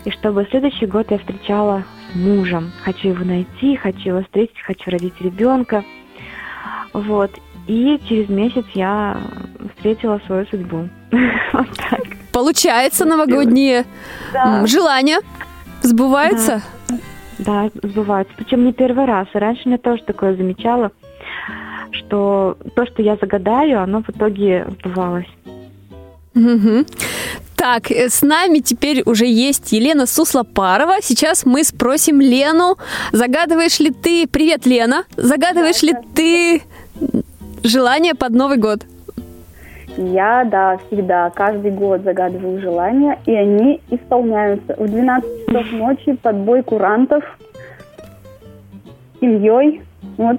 и 0.05 0.11
чтобы 0.11 0.47
следующий 0.51 0.87
год 0.87 1.11
я 1.11 1.19
встречала 1.19 1.85
с 2.13 2.17
мужем. 2.17 2.73
Хочу 2.83 3.09
его 3.09 3.25
найти, 3.25 3.77
хочу 3.77 4.11
его 4.11 4.23
встретить, 4.23 4.61
хочу 4.61 4.91
родить 4.91 5.21
ребенка. 5.21 5.85
Вот. 6.93 7.31
И 7.67 8.01
через 8.09 8.29
месяц 8.29 8.65
я 8.75 9.21
встретила 9.77 10.21
свою 10.27 10.47
судьбу. 10.47 10.89
Вот 11.53 11.67
так. 11.77 12.01
Получается, 12.33 13.05
новогодние 13.05 13.85
желания 14.65 15.19
сбываются? 15.83 16.63
Да, 17.39 17.71
сбывается. 17.83 18.33
Причем 18.37 18.65
не 18.65 18.73
первый 18.73 19.05
раз. 19.07 19.27
И 19.35 19.39
раньше 19.39 19.69
я 19.69 19.79
тоже 19.79 20.03
такое 20.05 20.37
замечала, 20.37 20.93
что 21.91 22.57
то, 22.77 22.87
что 22.87 23.03
я 23.03 23.17
загадаю, 23.17 23.83
оно 23.83 24.03
в 24.03 24.11
итоге 24.11 24.67
сбывалось. 24.79 25.27
Так, 27.57 27.91
э, 27.91 28.09
с 28.09 28.23
нами 28.23 28.61
теперь 28.61 29.03
уже 29.05 29.27
есть 29.27 29.73
Елена 29.73 30.07
Суслопарова. 30.07 31.03
Сейчас 31.03 31.45
мы 31.45 31.63
спросим 31.63 32.21
Лену, 32.21 32.77
загадываешь 33.13 33.81
ли 33.81 33.91
ты... 33.91 34.27
Привет, 34.27 34.65
Лена! 34.65 35.05
Загадываешь 35.17 35.83
ли 35.83 35.93
ты 36.15 36.63
желание 37.63 38.15
под 38.15 38.31
Новый 38.31 38.59
год? 38.59 38.85
Я, 39.97 40.45
да, 40.45 40.79
всегда, 40.87 41.31
каждый 41.31 41.73
год 41.73 42.03
загадываю 42.03 42.61
желания, 42.61 43.19
и 43.27 43.35
они 43.35 43.81
исполняются. 43.91 44.75
В 44.79 44.87
12 44.87 45.47
часов 45.47 45.73
ночи 45.73 46.13
под 46.13 46.37
бой 46.37 46.63
курантов 46.63 47.25
с 47.99 49.21
семьей. 49.21 49.83
Вот. 50.17 50.39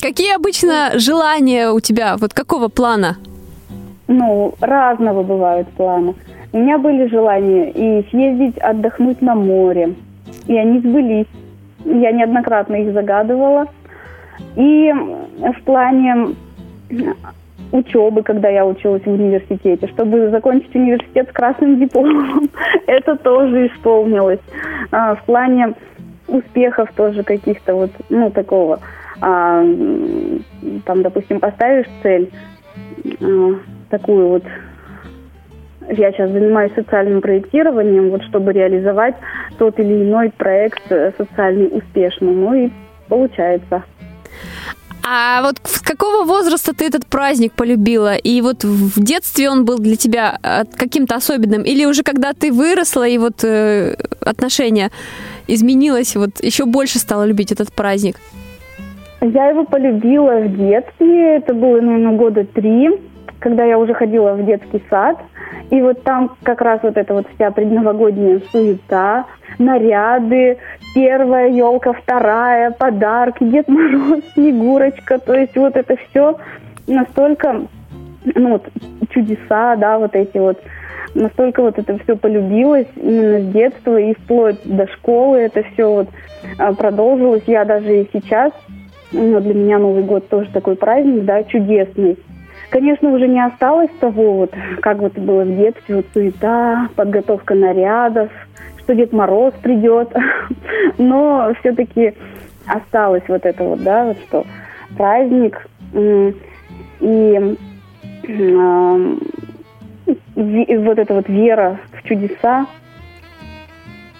Какие 0.00 0.34
обычно 0.34 0.92
желания 0.94 1.70
у 1.70 1.80
тебя? 1.80 2.16
Вот 2.16 2.32
какого 2.32 2.68
плана? 2.68 3.16
Ну, 4.08 4.54
разного 4.60 5.22
бывают 5.22 5.68
планы. 5.70 6.14
У 6.52 6.58
меня 6.58 6.78
были 6.78 7.08
желания 7.08 7.70
и 7.70 8.08
съездить 8.10 8.56
отдохнуть 8.58 9.20
на 9.20 9.34
море, 9.34 9.94
и 10.46 10.56
они 10.56 10.78
сбылись. 10.80 11.26
Я 11.84 12.12
неоднократно 12.12 12.76
их 12.76 12.92
загадывала. 12.92 13.66
И 14.56 14.92
в 14.92 15.62
плане 15.64 16.34
учебы, 17.72 18.22
когда 18.22 18.48
я 18.48 18.66
училась 18.66 19.02
в 19.02 19.10
университете, 19.10 19.86
чтобы 19.88 20.30
закончить 20.30 20.74
университет 20.74 21.28
с 21.28 21.32
красным 21.32 21.78
дипломом, 21.78 22.48
это 22.86 23.16
тоже 23.16 23.68
исполнилось. 23.68 24.40
А, 24.92 25.14
в 25.16 25.24
плане 25.24 25.74
успехов 26.28 26.90
тоже 26.96 27.22
каких-то 27.22 27.74
вот, 27.74 27.90
ну, 28.08 28.30
такого, 28.30 28.80
а, 29.20 29.62
там, 30.84 31.02
допустим, 31.02 31.40
поставишь 31.40 31.86
цель, 32.02 32.30
а, 33.20 33.54
такую 33.90 34.28
вот, 34.28 34.44
я 35.88 36.10
сейчас 36.12 36.30
занимаюсь 36.30 36.72
социальным 36.74 37.20
проектированием, 37.20 38.10
вот 38.10 38.22
чтобы 38.24 38.52
реализовать 38.52 39.14
тот 39.58 39.78
или 39.78 40.02
иной 40.02 40.32
проект 40.36 40.82
э, 40.90 41.12
социальный 41.16 41.68
успешно, 41.68 42.32
ну 42.32 42.54
и 42.54 42.70
получается. 43.08 43.84
А 45.08 45.42
вот 45.42 45.56
с 45.62 45.80
какого 45.80 46.24
возраста 46.24 46.72
ты 46.72 46.84
этот 46.84 47.06
праздник 47.06 47.52
полюбила? 47.52 48.16
И 48.16 48.40
вот 48.40 48.64
в 48.64 49.00
детстве 49.00 49.48
он 49.48 49.64
был 49.64 49.78
для 49.78 49.96
тебя 49.96 50.38
э, 50.42 50.64
каким-то 50.76 51.14
особенным? 51.14 51.62
Или 51.62 51.84
уже 51.84 52.02
когда 52.02 52.32
ты 52.32 52.50
выросла 52.50 53.06
и 53.06 53.18
вот 53.18 53.44
э, 53.44 53.94
отношение 54.20 54.90
изменилось, 55.46 56.16
вот 56.16 56.42
еще 56.42 56.64
больше 56.64 56.98
стала 56.98 57.24
любить 57.24 57.52
этот 57.52 57.72
праздник? 57.72 58.16
Я 59.20 59.50
его 59.50 59.64
полюбила 59.64 60.40
в 60.40 60.56
детстве. 60.56 61.36
Это 61.36 61.54
было, 61.54 61.80
наверное, 61.80 62.16
года 62.16 62.44
три, 62.44 62.88
когда 63.38 63.64
я 63.64 63.78
уже 63.78 63.94
ходила 63.94 64.34
в 64.34 64.44
детский 64.44 64.82
сад. 64.88 65.18
И 65.70 65.80
вот 65.80 66.02
там 66.02 66.36
как 66.42 66.60
раз 66.60 66.80
вот 66.82 66.96
эта 66.96 67.14
вот 67.14 67.26
вся 67.34 67.50
предновогодняя 67.50 68.40
суета, 68.52 69.26
наряды, 69.58 70.58
первая 70.94 71.48
елка, 71.48 71.92
вторая, 71.92 72.70
подарки, 72.70 73.44
Дед 73.44 73.68
Мороз, 73.68 74.22
Снегурочка. 74.34 75.18
То 75.18 75.34
есть 75.34 75.56
вот 75.56 75.76
это 75.76 75.96
все 75.96 76.38
настолько, 76.86 77.62
ну 78.34 78.50
вот, 78.50 78.68
чудеса, 79.10 79.76
да, 79.76 79.98
вот 79.98 80.14
эти 80.14 80.38
вот, 80.38 80.62
настолько 81.14 81.62
вот 81.62 81.78
это 81.78 81.98
все 81.98 82.16
полюбилось 82.16 82.88
именно 82.96 83.40
с 83.40 83.52
детства 83.52 83.98
и 83.98 84.14
вплоть 84.14 84.60
до 84.64 84.86
школы 84.88 85.38
это 85.38 85.62
все 85.72 85.90
вот 85.90 86.08
а, 86.58 86.72
продолжилось. 86.74 87.42
Я 87.46 87.64
даже 87.64 88.02
и 88.02 88.08
сейчас, 88.12 88.52
ну, 89.12 89.40
для 89.40 89.54
меня 89.54 89.78
Новый 89.78 90.02
год 90.02 90.28
тоже 90.28 90.50
такой 90.52 90.76
праздник, 90.76 91.24
да, 91.24 91.42
чудесный. 91.44 92.16
Конечно, 92.70 93.10
уже 93.10 93.28
не 93.28 93.44
осталось 93.44 93.90
того, 94.00 94.34
вот, 94.34 94.52
как 94.80 94.98
вот 94.98 95.12
было 95.14 95.44
в 95.44 95.56
детстве, 95.56 95.96
вот 95.96 96.06
суета, 96.12 96.88
подготовка 96.96 97.54
нарядов, 97.54 98.30
что 98.80 98.94
Дед 98.94 99.12
Мороз 99.12 99.54
придет, 99.62 100.12
но 100.98 101.52
все-таки 101.60 102.14
осталось 102.66 103.22
вот 103.28 103.46
это 103.46 103.62
вот, 103.62 103.82
да, 103.82 104.04
вот 104.04 104.18
что 104.28 104.44
праздник 104.96 105.66
и 105.94 106.34
вот 110.76 110.98
эта 110.98 111.14
вот 111.14 111.28
вера 111.28 111.78
в 111.92 112.08
чудеса. 112.08 112.66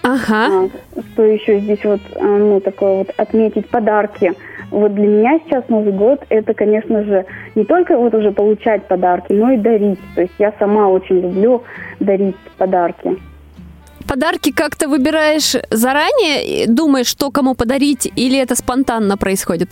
Ага. 0.03 0.47
А, 0.47 0.69
что 1.13 1.23
еще 1.23 1.59
здесь 1.59 1.83
вот, 1.83 1.99
а, 2.15 2.23
ну, 2.23 2.61
такое 2.61 2.99
вот 2.99 3.09
отметить 3.17 3.69
подарки. 3.69 4.33
Вот 4.71 4.93
для 4.93 5.07
меня 5.07 5.39
сейчас 5.45 5.67
Новый 5.69 5.93
год 5.93 6.25
это, 6.29 6.53
конечно 6.53 7.03
же, 7.03 7.25
не 7.55 7.63
только 7.63 7.97
вот 7.97 8.13
уже 8.13 8.31
получать 8.31 8.83
подарки, 8.87 9.31
но 9.31 9.51
и 9.51 9.57
дарить. 9.57 9.99
То 10.15 10.21
есть 10.21 10.33
я 10.39 10.53
сама 10.59 10.87
очень 10.89 11.21
люблю 11.21 11.63
дарить 11.99 12.35
подарки. 12.57 13.17
Подарки 14.07 14.51
как-то 14.51 14.87
выбираешь 14.87 15.55
заранее, 15.69 16.65
думаешь, 16.67 17.07
что 17.07 17.29
кому 17.29 17.55
подарить, 17.55 18.11
или 18.15 18.39
это 18.39 18.55
спонтанно 18.55 19.17
происходит? 19.17 19.69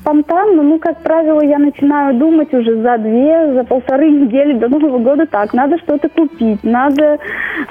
Спонтанно, 0.00 0.62
ну, 0.62 0.78
как 0.78 1.02
правило, 1.02 1.40
я 1.42 1.58
начинаю 1.58 2.18
думать 2.18 2.52
уже 2.52 2.82
за 2.82 2.98
две, 2.98 3.54
за 3.54 3.64
полторы 3.64 4.10
недели 4.10 4.58
до 4.58 4.68
Нового 4.68 4.98
года 4.98 5.26
так, 5.26 5.54
надо 5.54 5.78
что-то 5.78 6.08
купить, 6.10 6.62
надо 6.62 7.18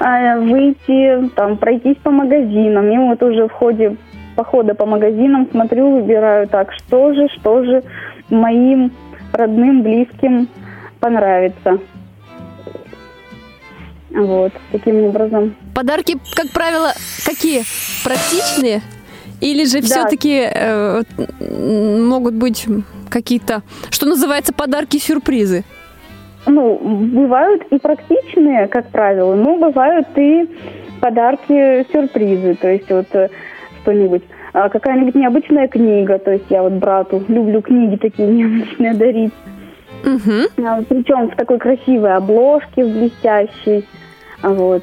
э, 0.00 0.40
выйти, 0.40 1.30
там, 1.36 1.56
пройтись 1.56 1.96
по 2.02 2.10
магазинам. 2.10 2.90
И 2.90 2.98
вот 2.98 3.22
уже 3.22 3.46
в 3.46 3.52
ходе 3.52 3.96
похода 4.40 4.74
по 4.74 4.86
магазинам 4.86 5.46
смотрю, 5.50 6.00
выбираю 6.00 6.48
так, 6.48 6.72
что 6.72 7.12
же, 7.12 7.28
что 7.38 7.62
же 7.62 7.82
моим 8.30 8.90
родным, 9.34 9.82
близким 9.82 10.48
понравится. 10.98 11.78
Вот, 14.08 14.52
таким 14.72 15.04
образом. 15.04 15.54
Подарки, 15.74 16.16
как 16.34 16.50
правило, 16.52 16.88
какие? 17.26 17.64
Практичные? 18.02 18.80
Или 19.42 19.64
же 19.66 19.80
Да. 19.80 19.86
все-таки 19.86 20.48
э, 20.50 21.02
могут 21.98 22.34
быть 22.34 22.66
какие-то, 23.10 23.62
что 23.90 24.06
называется, 24.06 24.54
подарки-сюрпризы? 24.54 25.64
Ну, 26.46 26.78
бывают 26.78 27.62
и 27.70 27.78
практичные, 27.78 28.68
как 28.68 28.88
правило, 28.88 29.34
но 29.34 29.58
бывают 29.58 30.08
и 30.16 30.48
подарки-сюрпризы. 31.02 32.54
То 32.54 32.68
есть 32.68 32.90
вот 32.90 33.06
э, 33.14 33.28
что-нибудь, 33.82 34.22
а, 34.52 34.68
какая-нибудь 34.68 35.14
необычная 35.14 35.68
книга. 35.68 36.18
То 36.18 36.32
есть 36.32 36.46
я 36.50 36.62
вот 36.62 36.72
брату 36.74 37.22
люблю 37.28 37.62
книги 37.62 37.96
такие 37.96 38.28
необычные 38.28 38.94
дарить. 38.94 39.32
Угу. 40.04 40.66
А, 40.66 40.82
Причем 40.88 41.30
в 41.30 41.36
такой 41.36 41.58
красивой 41.58 42.14
обложке, 42.14 42.84
в 42.84 42.92
блестящей. 42.92 43.84
А 44.42 44.50
Вот. 44.50 44.82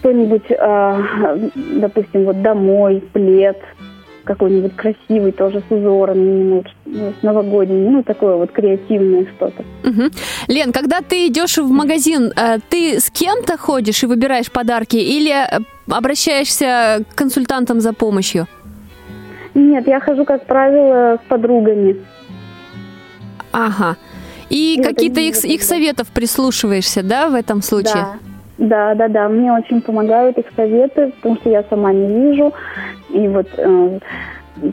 Что-нибудь, 0.00 0.50
а, 0.58 1.02
допустим, 1.54 2.24
вот 2.24 2.40
домой, 2.40 3.02
плед 3.12 3.58
какой-нибудь 4.28 4.76
красивый, 4.76 5.32
тоже 5.32 5.62
с 5.66 5.72
узорами, 5.72 6.62
ну, 6.84 7.10
с 7.18 7.22
новогодним, 7.22 7.92
ну, 7.92 8.02
такое 8.02 8.36
вот 8.36 8.52
креативное 8.52 9.26
что-то. 9.36 9.64
Угу. 9.88 10.10
Лен, 10.48 10.72
когда 10.72 11.00
ты 11.00 11.26
идешь 11.28 11.56
в 11.56 11.70
магазин, 11.70 12.30
э, 12.36 12.58
ты 12.68 13.00
с 13.00 13.10
кем-то 13.10 13.56
ходишь 13.56 14.02
и 14.02 14.06
выбираешь 14.06 14.50
подарки 14.52 14.96
или 14.96 15.32
э, 15.32 15.60
обращаешься 15.90 17.04
к 17.10 17.14
консультантам 17.14 17.80
за 17.80 17.94
помощью? 17.94 18.46
Нет, 19.54 19.88
я 19.88 19.98
хожу, 19.98 20.24
как 20.26 20.44
правило, 20.46 21.18
с 21.24 21.28
подругами. 21.28 21.96
Ага. 23.52 23.96
И 24.50 24.80
какие-то 24.82 25.20
их, 25.20 25.42
их 25.44 25.62
советов 25.62 26.08
прислушиваешься, 26.08 27.02
да, 27.02 27.28
в 27.28 27.34
этом 27.34 27.62
случае? 27.62 27.94
Да, 27.94 28.18
да, 28.94 29.08
да. 29.08 29.28
Мне 29.28 29.52
очень 29.52 29.80
помогают 29.80 30.36
их 30.38 30.46
советы, 30.56 31.12
потому 31.16 31.36
что 31.36 31.50
я 31.50 31.64
сама 31.70 31.92
не 31.92 32.30
вижу. 32.30 32.52
И 33.10 33.28
вот 33.28 33.46
э, 33.56 33.98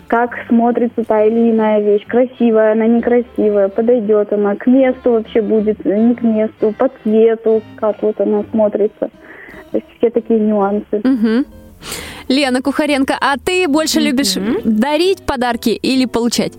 как 0.08 0.32
смотрится 0.48 1.04
та 1.04 1.24
или 1.24 1.52
иная 1.52 1.82
вещь, 1.82 2.06
красивая 2.08 2.74
она, 2.74 2.88
некрасивая, 2.88 3.70
подойдет 3.70 4.34
она, 4.34 4.56
к 4.56 4.68
месту 4.68 5.12
вообще 5.12 5.42
будет, 5.42 5.84
не 5.86 6.16
к 6.16 6.22
месту, 6.24 6.74
по 6.78 6.90
цвету, 7.04 7.62
как 7.76 8.02
вот 8.02 8.20
она 8.20 8.44
смотрится. 8.52 9.10
То 9.72 9.78
есть 9.78 9.88
все 9.98 10.10
такие 10.10 10.40
нюансы. 10.40 10.98
Угу. 10.98 11.46
Лена 12.28 12.62
Кухаренко, 12.62 13.16
а 13.20 13.38
ты 13.38 13.68
больше 13.68 14.00
любишь 14.00 14.36
дарить 14.64 15.24
подарки 15.24 15.70
или 15.70 16.06
получать? 16.06 16.54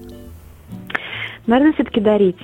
Наверное, 1.46 1.72
все-таки 1.74 2.00
дарить. 2.00 2.38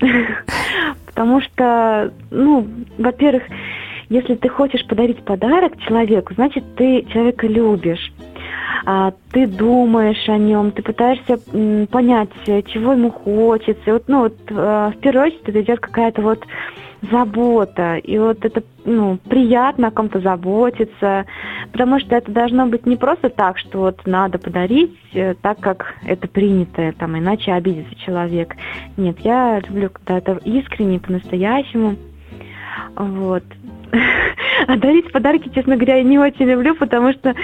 Потому 1.06 1.40
что, 1.40 2.12
ну, 2.30 2.66
во-первых, 2.98 3.42
если 4.10 4.34
ты 4.34 4.48
хочешь 4.48 4.84
подарить 4.86 5.24
подарок 5.24 5.80
человеку, 5.80 6.34
значит, 6.34 6.64
ты 6.76 7.06
человека 7.10 7.46
любишь. 7.46 8.12
А, 8.84 9.12
ты 9.30 9.46
думаешь 9.46 10.28
о 10.28 10.36
нем, 10.36 10.72
ты 10.72 10.82
пытаешься 10.82 11.38
понять, 11.86 12.30
чего 12.44 12.92
ему 12.92 13.10
хочется. 13.10 13.92
Вот, 13.92 14.04
ну, 14.08 14.20
вот, 14.22 14.36
э, 14.48 14.92
в 14.94 15.00
первую 15.00 15.26
очередь 15.26 15.48
это 15.48 15.60
идет 15.60 15.80
какая-то 15.80 16.22
вот 16.22 16.44
забота. 17.10 17.96
И 17.96 18.18
вот 18.18 18.44
это, 18.44 18.62
ну, 18.84 19.18
приятно 19.28 19.88
о 19.88 19.90
ком-то 19.90 20.20
заботиться, 20.20 21.26
потому 21.70 22.00
что 22.00 22.16
это 22.16 22.32
должно 22.32 22.66
быть 22.66 22.86
не 22.86 22.96
просто 22.96 23.28
так, 23.28 23.58
что 23.58 23.78
вот 23.78 24.06
надо 24.06 24.38
подарить 24.38 24.98
э, 25.12 25.34
так, 25.34 25.60
как 25.60 25.94
это 26.04 26.26
принято, 26.26 26.92
там, 26.98 27.16
иначе 27.16 27.52
обидится 27.52 27.94
человек. 27.94 28.56
Нет, 28.96 29.18
я 29.20 29.60
люблю, 29.60 29.90
когда 29.90 30.18
это 30.18 30.40
искренне, 30.44 30.98
по-настоящему. 30.98 31.96
Вот. 32.96 33.44
А 34.66 34.76
дарить 34.76 35.10
подарки, 35.10 35.50
честно 35.54 35.76
говоря, 35.76 35.96
я 35.96 36.02
не 36.02 36.18
очень 36.18 36.44
люблю, 36.44 36.74
потому 36.74 37.12
что 37.12 37.34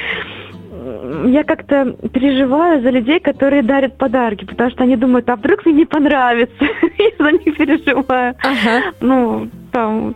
я 1.26 1.44
как-то 1.44 1.96
переживаю 2.12 2.82
за 2.82 2.90
людей, 2.90 3.20
которые 3.20 3.62
дарят 3.62 3.96
подарки, 3.96 4.44
потому 4.44 4.70
что 4.70 4.84
они 4.84 4.96
думают, 4.96 5.28
а 5.28 5.36
вдруг 5.36 5.64
мне 5.64 5.74
не 5.74 5.84
понравится. 5.84 6.54
Я 6.98 7.10
за 7.18 7.32
них 7.32 7.56
переживаю. 7.56 8.34
Ага. 8.42 8.92
Ну, 9.00 9.48
там, 9.72 10.14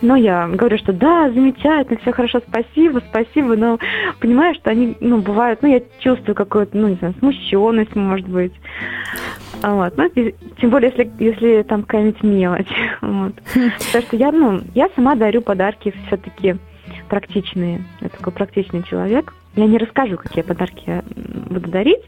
ну, 0.00 0.14
я 0.14 0.48
говорю, 0.48 0.78
что 0.78 0.92
да, 0.92 1.30
замечательно, 1.30 1.98
все 2.00 2.12
хорошо, 2.12 2.40
спасибо, 2.46 3.02
спасибо, 3.10 3.56
но 3.56 3.78
понимаю, 4.20 4.54
что 4.54 4.70
они, 4.70 4.96
ну, 5.00 5.18
бывают, 5.18 5.62
ну, 5.62 5.68
я 5.68 5.82
чувствую 5.98 6.34
какую-то, 6.34 6.76
ну, 6.76 6.88
не 6.88 6.94
знаю, 6.96 7.14
смущенность, 7.18 7.94
может 7.96 8.28
быть. 8.28 8.52
А 9.62 9.74
Вот. 9.74 9.96
Ну, 9.96 10.06
и 10.06 10.34
тем 10.60 10.70
более, 10.70 10.90
если, 10.90 11.10
если 11.18 11.62
там 11.62 11.82
какая-нибудь 11.82 12.22
мелочь. 12.22 12.68
Вот. 13.00 13.34
Потому 13.44 14.04
что 14.04 14.16
я, 14.16 14.32
ну, 14.32 14.60
я 14.74 14.88
сама 14.94 15.14
дарю 15.14 15.40
подарки 15.40 15.94
все-таки 16.06 16.56
практичные. 17.08 17.84
Я 18.00 18.08
такой 18.08 18.32
практичный 18.32 18.82
человек. 18.82 19.32
Я 19.56 19.66
не 19.66 19.78
расскажу, 19.78 20.16
какие 20.16 20.44
подарки 20.44 21.02
буду 21.50 21.70
дарить, 21.70 22.02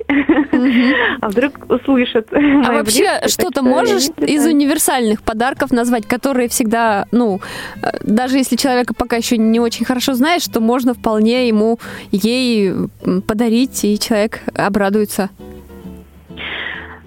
а 1.21 1.29
вдруг 1.29 1.69
услышат. 1.69 2.29
А 2.33 2.73
вообще 2.73 3.21
что-то 3.27 3.63
можешь 3.63 4.09
из 4.19 4.47
универсальных 4.47 5.23
подарков 5.23 5.73
назвать, 5.73 6.07
которые 6.07 6.49
всегда, 6.49 7.07
ну, 7.11 7.41
э, 7.83 7.89
даже 8.03 8.37
если 8.37 8.57
человека 8.57 8.95
пока 8.95 9.17
еще 9.17 9.37
не 9.37 9.59
очень 9.59 9.85
хорошо 9.85 10.15
знаешь, 10.15 10.43
что 10.43 10.61
можно 10.61 10.95
вполне 10.95 11.49
ему 11.49 11.79
ей 12.13 12.73
подарить, 13.27 13.85
и 13.85 13.99
человек 13.99 14.41
обрадуется. 14.55 15.31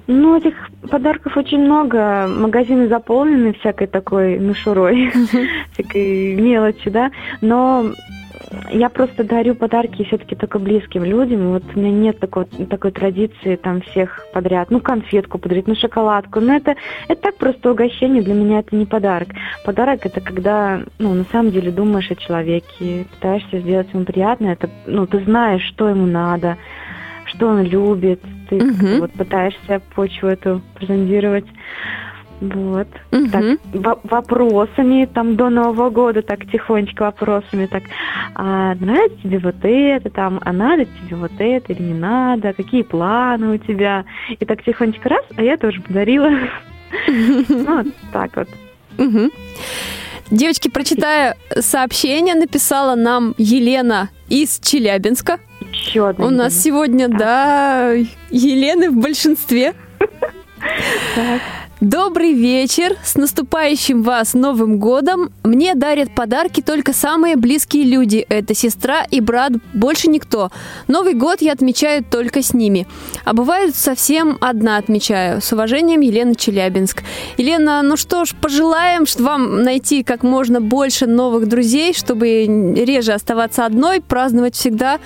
Ну, 0.07 0.35
этих 0.35 0.53
подарков 0.89 1.37
очень 1.37 1.59
много. 1.59 2.27
Магазины 2.27 2.89
заполнены 2.89 3.53
всякой 3.53 3.87
такой 3.87 4.37
мишурой, 4.37 5.11
всякой 5.73 6.35
мелочи, 6.35 6.89
да. 6.89 7.11
Но 7.39 7.85
я 8.71 8.89
просто 8.89 9.23
дарю 9.23 9.55
подарки 9.55 10.03
все-таки 10.03 10.35
только 10.35 10.59
близким 10.59 11.03
людям. 11.03 11.51
Вот 11.51 11.63
у 11.75 11.79
меня 11.79 11.91
нет 11.91 12.19
такой, 12.19 12.45
такой 12.45 12.91
традиции 12.91 13.55
там 13.55 13.81
всех 13.81 14.25
подряд. 14.33 14.71
Ну, 14.71 14.79
конфетку 14.79 15.37
подарить, 15.37 15.67
ну, 15.67 15.75
шоколадку. 15.75 16.39
Но 16.39 16.55
это, 16.55 16.75
это 17.07 17.21
так 17.21 17.37
просто 17.37 17.71
угощение. 17.71 18.21
Для 18.21 18.33
меня 18.33 18.59
это 18.59 18.75
не 18.75 18.85
подарок. 18.85 19.29
Подарок 19.65 20.05
это 20.05 20.21
когда, 20.21 20.81
ну, 20.99 21.13
на 21.13 21.25
самом 21.25 21.51
деле 21.51 21.71
думаешь 21.71 22.09
о 22.11 22.15
человеке, 22.15 23.05
пытаешься 23.15 23.59
сделать 23.59 23.93
ему 23.93 24.05
приятно. 24.05 24.47
Это, 24.47 24.69
ну, 24.85 25.05
ты 25.07 25.23
знаешь, 25.23 25.63
что 25.63 25.89
ему 25.89 26.05
надо, 26.05 26.57
что 27.25 27.47
он 27.47 27.63
любит. 27.63 28.21
Ты 28.49 28.57
угу. 28.57 29.01
вот 29.01 29.13
пытаешься 29.13 29.81
почву 29.95 30.27
эту 30.27 30.61
презентировать. 30.75 31.45
Вот. 32.41 32.87
Угу. 33.11 33.27
Так, 33.31 33.99
вопросами 34.03 35.05
там 35.05 35.35
до 35.35 35.49
Нового 35.49 35.89
года, 35.89 36.21
так 36.21 36.45
тихонечко 36.49 37.03
вопросами, 37.03 37.67
так, 37.67 37.83
а 38.35 38.75
нравится 38.75 39.17
тебе 39.23 39.39
вот 39.39 39.55
это, 39.61 40.09
там, 40.09 40.39
а 40.43 40.51
надо 40.51 40.85
тебе 40.85 41.15
вот 41.15 41.31
это 41.39 41.73
или 41.73 41.81
не 41.81 41.93
надо, 41.93 42.53
какие 42.53 42.81
планы 42.83 43.55
у 43.55 43.57
тебя? 43.57 44.05
И 44.39 44.45
так 44.45 44.63
тихонечко 44.63 45.09
раз, 45.09 45.25
а 45.35 45.41
я 45.41 45.57
тоже 45.57 45.81
подарила. 45.81 46.29
Вот 47.49 47.87
так 48.11 48.35
вот. 48.35 48.47
Девочки, 50.29 50.69
прочитая 50.69 51.35
сообщение, 51.59 52.35
написала 52.35 52.95
нам 52.95 53.33
Елена 53.37 54.09
из 54.29 54.59
Челябинска. 54.59 55.39
Еще 55.71 56.09
одна. 56.09 56.27
У 56.27 56.29
нас 56.29 56.59
сегодня, 56.59 57.07
да, 57.07 57.91
Елены 58.29 58.89
в 58.89 58.95
большинстве. 58.95 59.73
Добрый 61.83 62.31
вечер! 62.31 62.95
С 63.03 63.15
наступающим 63.15 64.03
вас 64.03 64.33
Новым 64.33 64.79
годом! 64.79 65.33
Мне 65.43 65.75
дарят 65.75 66.15
подарки 66.15 66.61
только 66.61 66.93
самые 66.93 67.35
близкие 67.35 67.83
люди. 67.83 68.25
Это 68.29 68.55
сестра 68.55 69.03
и 69.03 69.19
брат, 69.19 69.51
больше 69.73 70.07
никто. 70.07 70.49
Новый 70.87 71.13
год 71.13 71.41
я 71.41 71.51
отмечаю 71.51 72.01
только 72.01 72.41
с 72.41 72.53
ними. 72.53 72.87
А 73.25 73.33
бывает 73.33 73.75
совсем 73.75 74.37
одна 74.39 74.77
отмечаю. 74.77 75.41
С 75.41 75.51
уважением, 75.51 75.99
Елена 75.99 76.35
Челябинск. 76.35 77.03
Елена, 77.35 77.81
ну 77.81 77.97
что 77.97 78.23
ж, 78.23 78.33
пожелаем 78.41 79.03
вам 79.19 79.63
найти 79.63 80.03
как 80.03 80.23
можно 80.23 80.61
больше 80.61 81.05
новых 81.05 81.49
друзей, 81.49 81.93
чтобы 81.93 82.45
реже 82.77 83.11
оставаться 83.11 83.65
одной, 83.65 83.99
праздновать 83.99 84.55
всегда 84.55 85.01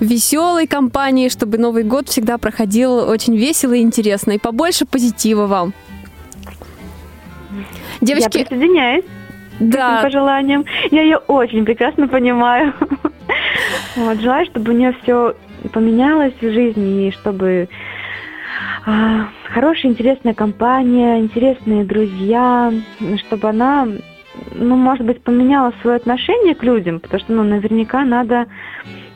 веселой 0.00 0.66
компании, 0.66 1.28
чтобы 1.28 1.58
Новый 1.58 1.84
год 1.84 2.08
всегда 2.08 2.36
проходил 2.36 2.94
очень 2.94 3.36
весело 3.36 3.74
и 3.74 3.80
интересно. 3.80 4.32
И 4.32 4.38
побольше 4.38 4.86
позитива 4.86 5.46
вам. 5.46 5.72
Девочки... 8.00 8.38
Я 8.38 8.44
присоединяюсь 8.44 9.04
да. 9.60 9.98
к 9.98 10.02
пожеланиям. 10.02 10.64
Я 10.90 11.02
ее 11.02 11.18
очень 11.18 11.64
прекрасно 11.64 12.08
понимаю. 12.08 12.74
Вот, 13.96 14.20
желаю, 14.20 14.46
чтобы 14.46 14.72
у 14.72 14.74
нее 14.74 14.94
все 15.02 15.34
поменялось 15.72 16.34
в 16.40 16.52
жизни, 16.52 17.08
и 17.08 17.12
чтобы 17.12 17.68
а, 18.86 19.28
хорошая, 19.52 19.92
интересная 19.92 20.34
компания, 20.34 21.20
интересные 21.20 21.84
друзья, 21.84 22.72
чтобы 23.18 23.48
она, 23.48 23.86
ну, 24.54 24.76
может 24.76 25.04
быть, 25.06 25.22
поменяла 25.22 25.72
свое 25.80 25.96
отношение 25.96 26.54
к 26.54 26.62
людям, 26.62 26.98
потому 27.00 27.20
что, 27.20 27.32
ну, 27.32 27.42
наверняка 27.44 28.04
надо 28.04 28.46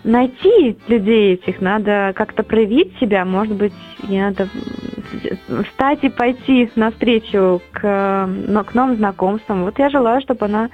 найти 0.04 0.76
людей 0.86 1.34
этих, 1.34 1.60
надо 1.60 2.12
как-то 2.14 2.42
проявить 2.42 2.96
себя, 2.98 3.24
может 3.24 3.54
быть, 3.54 3.72
не 4.08 4.20
надо 4.20 4.48
встать 5.68 6.00
и 6.02 6.08
пойти 6.08 6.70
навстречу 6.76 7.60
к, 7.72 8.28
но, 8.46 8.64
к 8.64 8.74
новым 8.74 8.96
знакомствам. 8.96 9.64
Вот 9.64 9.78
я 9.78 9.90
желаю, 9.90 10.20
чтобы 10.20 10.46
она 10.46 10.68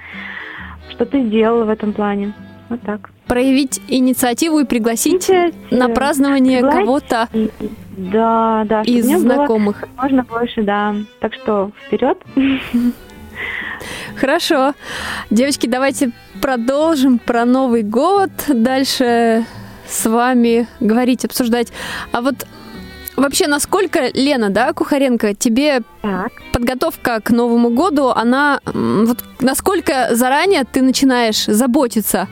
что-то 0.89 1.19
сделала 1.21 1.63
в 1.65 1.69
этом 1.69 1.93
плане. 1.93 2.33
Вот 2.69 2.81
так. 2.81 3.09
Проявить 3.27 3.81
инициативу 3.87 4.59
и 4.59 4.65
пригласить 4.65 5.29
Инициатива. 5.29 5.55
на 5.71 5.89
празднование 5.89 6.61
кого-то 6.61 7.27
да, 7.97 8.63
да, 8.65 8.81
из 8.81 9.05
знакомых. 9.05 9.83
Можно 9.97 10.23
больше, 10.23 10.63
да. 10.63 10.95
Так 11.19 11.33
что 11.33 11.71
вперед. 11.85 12.17
Хорошо. 14.21 14.75
Девочки, 15.31 15.65
давайте 15.65 16.11
продолжим 16.41 17.17
про 17.17 17.43
Новый 17.43 17.81
год. 17.81 18.29
Дальше 18.47 19.47
с 19.89 20.05
вами 20.07 20.67
говорить, 20.79 21.25
обсуждать. 21.25 21.69
А 22.11 22.21
вот 22.21 22.45
Вообще, 23.17 23.47
насколько, 23.47 24.09
Лена, 24.13 24.49
да, 24.49 24.73
Кухаренко, 24.73 25.35
тебе 25.35 25.81
так. 26.01 26.31
подготовка 26.53 27.19
к 27.19 27.29
Новому 27.29 27.69
году, 27.69 28.07
она, 28.07 28.61
вот 28.65 29.23
насколько 29.41 30.15
заранее 30.15 30.63
ты 30.63 30.81
начинаешь 30.81 31.45
заботиться? 31.45 32.27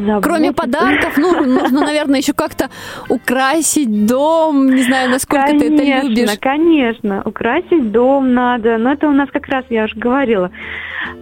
Заботиться. 0.00 0.28
Кроме 0.28 0.52
подарков, 0.52 1.16
ну, 1.16 1.44
нужно, 1.44 1.80
наверное, 1.80 2.20
еще 2.20 2.32
как-то 2.32 2.70
украсить 3.08 4.06
дом, 4.06 4.74
не 4.74 4.82
знаю, 4.82 5.10
насколько 5.10 5.46
конечно, 5.46 5.68
ты 5.68 5.74
это 5.74 6.06
любишь. 6.06 6.38
Конечно, 6.40 7.00
конечно, 7.00 7.22
украсить 7.24 7.92
дом 7.92 8.34
надо, 8.34 8.78
но 8.78 8.92
это 8.92 9.08
у 9.08 9.12
нас 9.12 9.28
как 9.32 9.46
раз, 9.48 9.64
я 9.70 9.84
уже 9.84 9.96
говорила, 9.96 10.50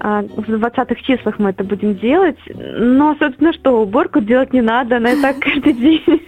в 0.01 0.55
20-х 0.55 1.03
числах 1.03 1.39
мы 1.39 1.51
это 1.51 1.65
будем 1.65 1.95
делать, 1.95 2.39
но, 2.55 3.15
собственно, 3.19 3.53
что, 3.53 3.83
уборку 3.83 4.21
делать 4.21 4.53
не 4.53 4.61
надо, 4.61 4.97
она 4.97 5.13
и 5.13 5.21
так 5.21 5.39
каждый 5.41 5.73
день. 5.73 6.23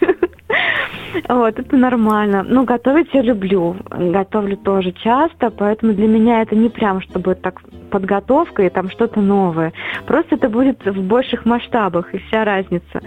Вот, 1.29 1.59
это 1.59 1.77
нормально. 1.77 2.45
Ну, 2.47 2.65
готовить 2.65 3.09
я 3.13 3.23
люблю. 3.23 3.77
Готовлю 3.91 4.57
тоже 4.57 4.93
часто, 4.93 5.51
поэтому 5.51 5.93
для 5.93 6.07
меня 6.07 6.43
это 6.43 6.55
не 6.55 6.69
прям, 6.69 7.01
чтобы 7.01 7.35
так 7.35 7.61
подготовка 7.91 8.63
и 8.63 8.71
там 8.71 8.89
что-то 8.91 9.21
новое. 9.21 9.73
Просто 10.07 10.37
это 10.37 10.49
будет 10.49 10.85
в 10.85 11.03
больших 11.03 11.45
масштабах, 11.45 12.15
и 12.15 12.19
вся 12.19 12.45
разница. 12.45 13.01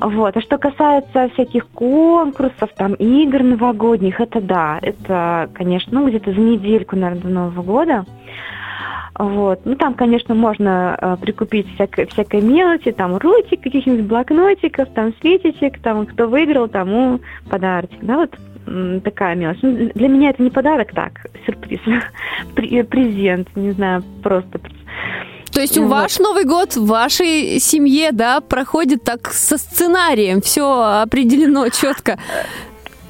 Вот. 0.00 0.36
А 0.36 0.40
что 0.40 0.58
касается 0.58 1.28
всяких 1.34 1.66
конкурсов, 1.68 2.70
там, 2.76 2.94
игр 2.94 3.42
новогодних, 3.42 4.20
это 4.20 4.40
да, 4.40 4.78
это, 4.82 5.48
конечно, 5.54 6.00
ну, 6.00 6.08
где-то 6.08 6.32
за 6.32 6.40
недельку, 6.40 6.96
наверное, 6.96 7.22
до 7.22 7.28
Нового 7.28 7.62
года. 7.62 8.04
Вот. 9.18 9.60
Ну, 9.64 9.76
там, 9.76 9.94
конечно, 9.94 10.34
можно 10.34 10.98
э, 11.00 11.16
прикупить 11.20 11.72
всякой, 11.74 12.06
всякой 12.06 12.40
мелочи, 12.40 12.90
там, 12.90 13.16
ручек, 13.16 13.62
каких-нибудь 13.62 14.06
блокнотиков, 14.06 14.88
там, 14.94 15.14
свечечек, 15.20 15.78
там, 15.80 16.06
кто 16.06 16.26
выиграл, 16.26 16.68
тому 16.68 17.20
подарочек, 17.48 17.98
да, 18.02 18.16
вот 18.16 18.34
такая 19.04 19.36
мелочь. 19.36 19.58
Ну, 19.62 19.90
для 19.94 20.08
меня 20.08 20.30
это 20.30 20.42
не 20.42 20.50
подарок, 20.50 20.92
так, 20.92 21.26
сюрприз, 21.46 21.80
презент, 22.88 23.48
не 23.54 23.72
знаю, 23.72 24.02
просто 24.22 24.58
то 25.52 25.60
есть 25.60 25.78
у 25.78 25.86
ваш 25.86 26.18
Новый 26.18 26.44
год 26.44 26.74
в 26.74 26.84
вашей 26.84 27.60
семье, 27.60 28.10
да, 28.10 28.40
проходит 28.40 29.04
так 29.04 29.32
со 29.32 29.56
сценарием, 29.56 30.40
все 30.40 31.00
определено 31.02 31.68
четко. 31.80 32.18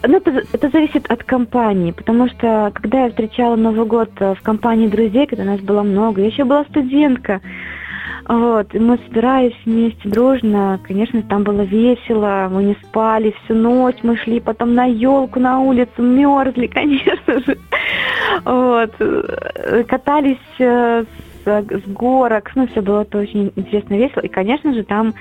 Ну, 0.07 0.19
это, 0.19 0.43
это 0.53 0.69
зависит 0.69 1.11
от 1.11 1.25
компании, 1.25 1.93
потому 1.93 2.29
что 2.29 2.71
когда 2.75 3.05
я 3.05 3.09
встречала 3.09 3.57
Новый 3.57 3.87
год 3.87 4.11
э, 4.19 4.35
в 4.35 4.43
компании 4.43 4.89
друзей, 4.89 5.27
когда 5.27 5.45
нас 5.45 5.61
было 5.61 5.83
много, 5.83 6.21
я 6.21 6.27
еще 6.27 6.45
была 6.45 6.65
студентка, 6.65 7.41
вот, 8.27 8.75
и 8.75 8.79
мы 8.79 8.99
собирались 9.07 9.55
вместе 9.65 10.09
дружно, 10.09 10.79
конечно, 10.87 11.23
там 11.23 11.43
было 11.43 11.63
весело, 11.63 12.49
мы 12.51 12.65
не 12.65 12.77
спали 12.83 13.35
всю 13.45 13.55
ночь, 13.55 13.97
мы 14.03 14.17
шли 14.17 14.41
потом 14.41 14.75
на 14.75 14.85
елку 14.85 15.41
на 15.41 15.61
улицу, 15.61 16.03
мерзли, 16.03 16.67
конечно 16.73 17.41
же, 17.41 17.59
вот, 18.45 18.95
э, 18.99 19.85
катались 19.89 20.37
э, 20.59 21.05
с, 21.45 21.47
с 21.47 21.89
горок, 21.89 22.51
ну, 22.55 22.67
все 22.67 22.83
было 22.83 23.03
это 23.03 23.19
очень 23.19 23.53
интересно, 23.57 23.95
весело, 23.95 24.21
и, 24.21 24.29
конечно 24.29 24.75
же, 24.75 24.85
там 24.85 25.15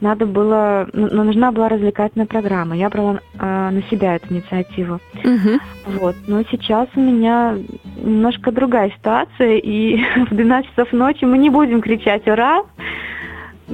надо 0.00 0.26
было, 0.26 0.88
ну, 0.92 1.08
ну, 1.10 1.24
нужна 1.24 1.50
была 1.50 1.68
развлекательная 1.68 2.26
программа. 2.26 2.76
Я 2.76 2.88
брала 2.88 3.20
э, 3.34 3.70
на 3.70 3.82
себя 3.90 4.16
эту 4.16 4.32
инициативу. 4.32 5.00
Угу. 5.24 5.98
Вот. 6.00 6.16
Но 6.26 6.42
сейчас 6.50 6.88
у 6.94 7.00
меня 7.00 7.56
немножко 7.96 8.52
другая 8.52 8.90
ситуация, 8.90 9.56
и 9.56 9.96
в 10.30 10.34
12 10.34 10.70
часов 10.70 10.92
ночи 10.92 11.24
мы 11.24 11.38
не 11.38 11.50
будем 11.50 11.80
кричать 11.80 12.26
«Ура!», 12.28 12.62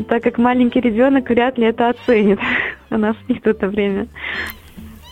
так 0.09 0.23
как 0.23 0.39
маленький 0.39 0.81
ребенок 0.81 1.29
вряд 1.29 1.59
ли 1.59 1.67
это 1.67 1.91
оценит. 1.91 2.41
Она 2.91 3.13
спит 3.15 3.45
в 3.45 3.47
это 3.47 3.69
время. 3.69 4.09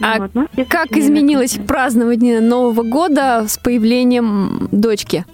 А 0.00 0.18
вот, 0.18 0.30
ну, 0.34 0.48
как 0.68 0.92
изменилось 0.92 1.58
празднование 1.66 2.40
Нового 2.40 2.82
года 2.82 3.44
с 3.46 3.58
появлением 3.58 4.68
дочки? 4.72 5.24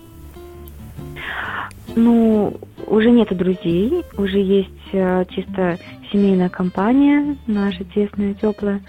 Ну, 1.96 2.54
уже 2.86 3.10
нет 3.10 3.36
друзей, 3.36 4.04
уже 4.16 4.38
есть 4.38 4.70
э, 4.92 5.24
чисто 5.30 5.78
семейная 6.12 6.48
компания, 6.48 7.36
наша 7.46 7.84
тесная, 7.84 8.34
теплая 8.34 8.80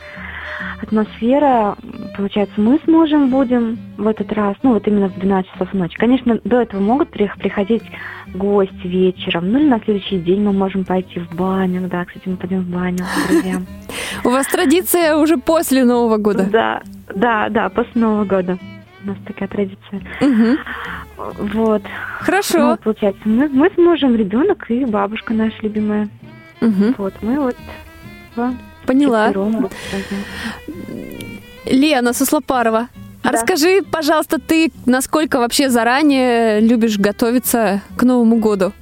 атмосфера. 0.82 1.76
Получается, 2.16 2.60
мы 2.60 2.80
с 2.84 2.88
мужем 2.88 3.30
будем 3.30 3.78
в 3.98 4.08
этот 4.08 4.32
раз, 4.34 4.56
ну 4.64 4.74
вот 4.74 4.88
именно 4.88 5.10
в 5.10 5.18
12 5.18 5.52
часов 5.52 5.74
ночи. 5.74 5.98
Конечно, 5.98 6.40
до 6.44 6.62
этого 6.62 6.82
могут 6.82 7.10
приходить 7.10 7.84
гости 8.34 8.88
вечером, 8.88 9.52
ну 9.52 9.60
или 9.60 9.68
на 9.68 9.80
следующий 9.80 10.20
день 10.20 10.42
мы 10.42 10.54
можем 10.54 10.86
пойти 10.86 11.20
в 11.20 11.36
баню. 11.36 11.88
Да, 11.90 12.06
кстати, 12.06 12.28
мы 12.28 12.38
пойдем 12.38 12.62
в 12.62 12.70
баню 12.70 13.00
с 13.06 13.28
друзьям. 13.28 13.66
У 14.24 14.30
вас 14.30 14.48
традиция 14.48 15.16
уже 15.16 15.38
после 15.38 15.84
Нового 15.84 16.18
года? 16.18 16.48
Да, 16.50 16.82
да, 17.14 17.50
да, 17.50 17.70
после 17.70 18.02
Нового 18.02 18.26
года. 18.26 18.58
У 19.04 19.08
нас 19.08 19.18
такая 19.26 19.48
традиция. 19.48 20.02
Угу. 20.22 20.58
Вот. 21.54 21.82
Хорошо. 22.20 22.60
Ну, 22.60 22.78
получается, 22.78 23.22
мы, 23.26 23.48
мы 23.50 23.70
с 23.70 23.78
мужем, 23.78 24.16
ребенок 24.16 24.70
и 24.70 24.86
бабушка 24.86 25.34
наша 25.34 25.56
любимая. 25.62 26.10
Угу. 26.62 26.96
Вот, 26.98 27.14
мы 27.22 27.40
вот 27.40 27.56
Поняла. 28.86 29.32
Лена 31.66 32.14
Суслопарова, 32.14 32.88
да. 33.24 33.32
расскажи, 33.32 33.82
пожалуйста, 33.84 34.40
ты 34.40 34.72
насколько 34.86 35.40
вообще 35.40 35.70
заранее 35.70 36.60
любишь 36.62 36.98
готовиться 36.98 37.82
к 37.96 38.04
Новому 38.04 38.38
году? 38.38 38.74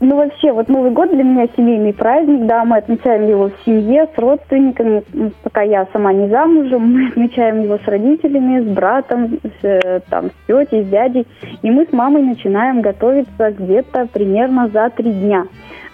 Ну, 0.00 0.16
вообще, 0.16 0.50
вот 0.50 0.68
Новый 0.68 0.92
год 0.92 1.10
для 1.10 1.22
меня 1.22 1.46
семейный 1.54 1.92
праздник, 1.92 2.46
да, 2.46 2.64
мы 2.64 2.78
отмечаем 2.78 3.28
его 3.28 3.50
в 3.50 3.64
семье, 3.66 4.08
с 4.14 4.18
родственниками, 4.18 5.02
пока 5.42 5.60
я 5.60 5.86
сама 5.92 6.14
не 6.14 6.26
замужем, 6.28 6.92
мы 6.92 7.08
отмечаем 7.08 7.62
его 7.62 7.76
с 7.76 7.84
родителями, 7.86 8.60
с 8.60 8.74
братом, 8.74 9.38
с, 9.42 9.64
э, 9.64 10.00
там, 10.08 10.30
с 10.30 10.46
тетей, 10.46 10.84
с 10.84 10.88
дядей, 10.88 11.26
и 11.60 11.70
мы 11.70 11.84
с 11.84 11.92
мамой 11.92 12.22
начинаем 12.22 12.80
готовиться 12.80 13.50
где-то 13.50 14.06
примерно 14.10 14.68
за 14.68 14.88
три 14.88 15.12
дня 15.12 15.44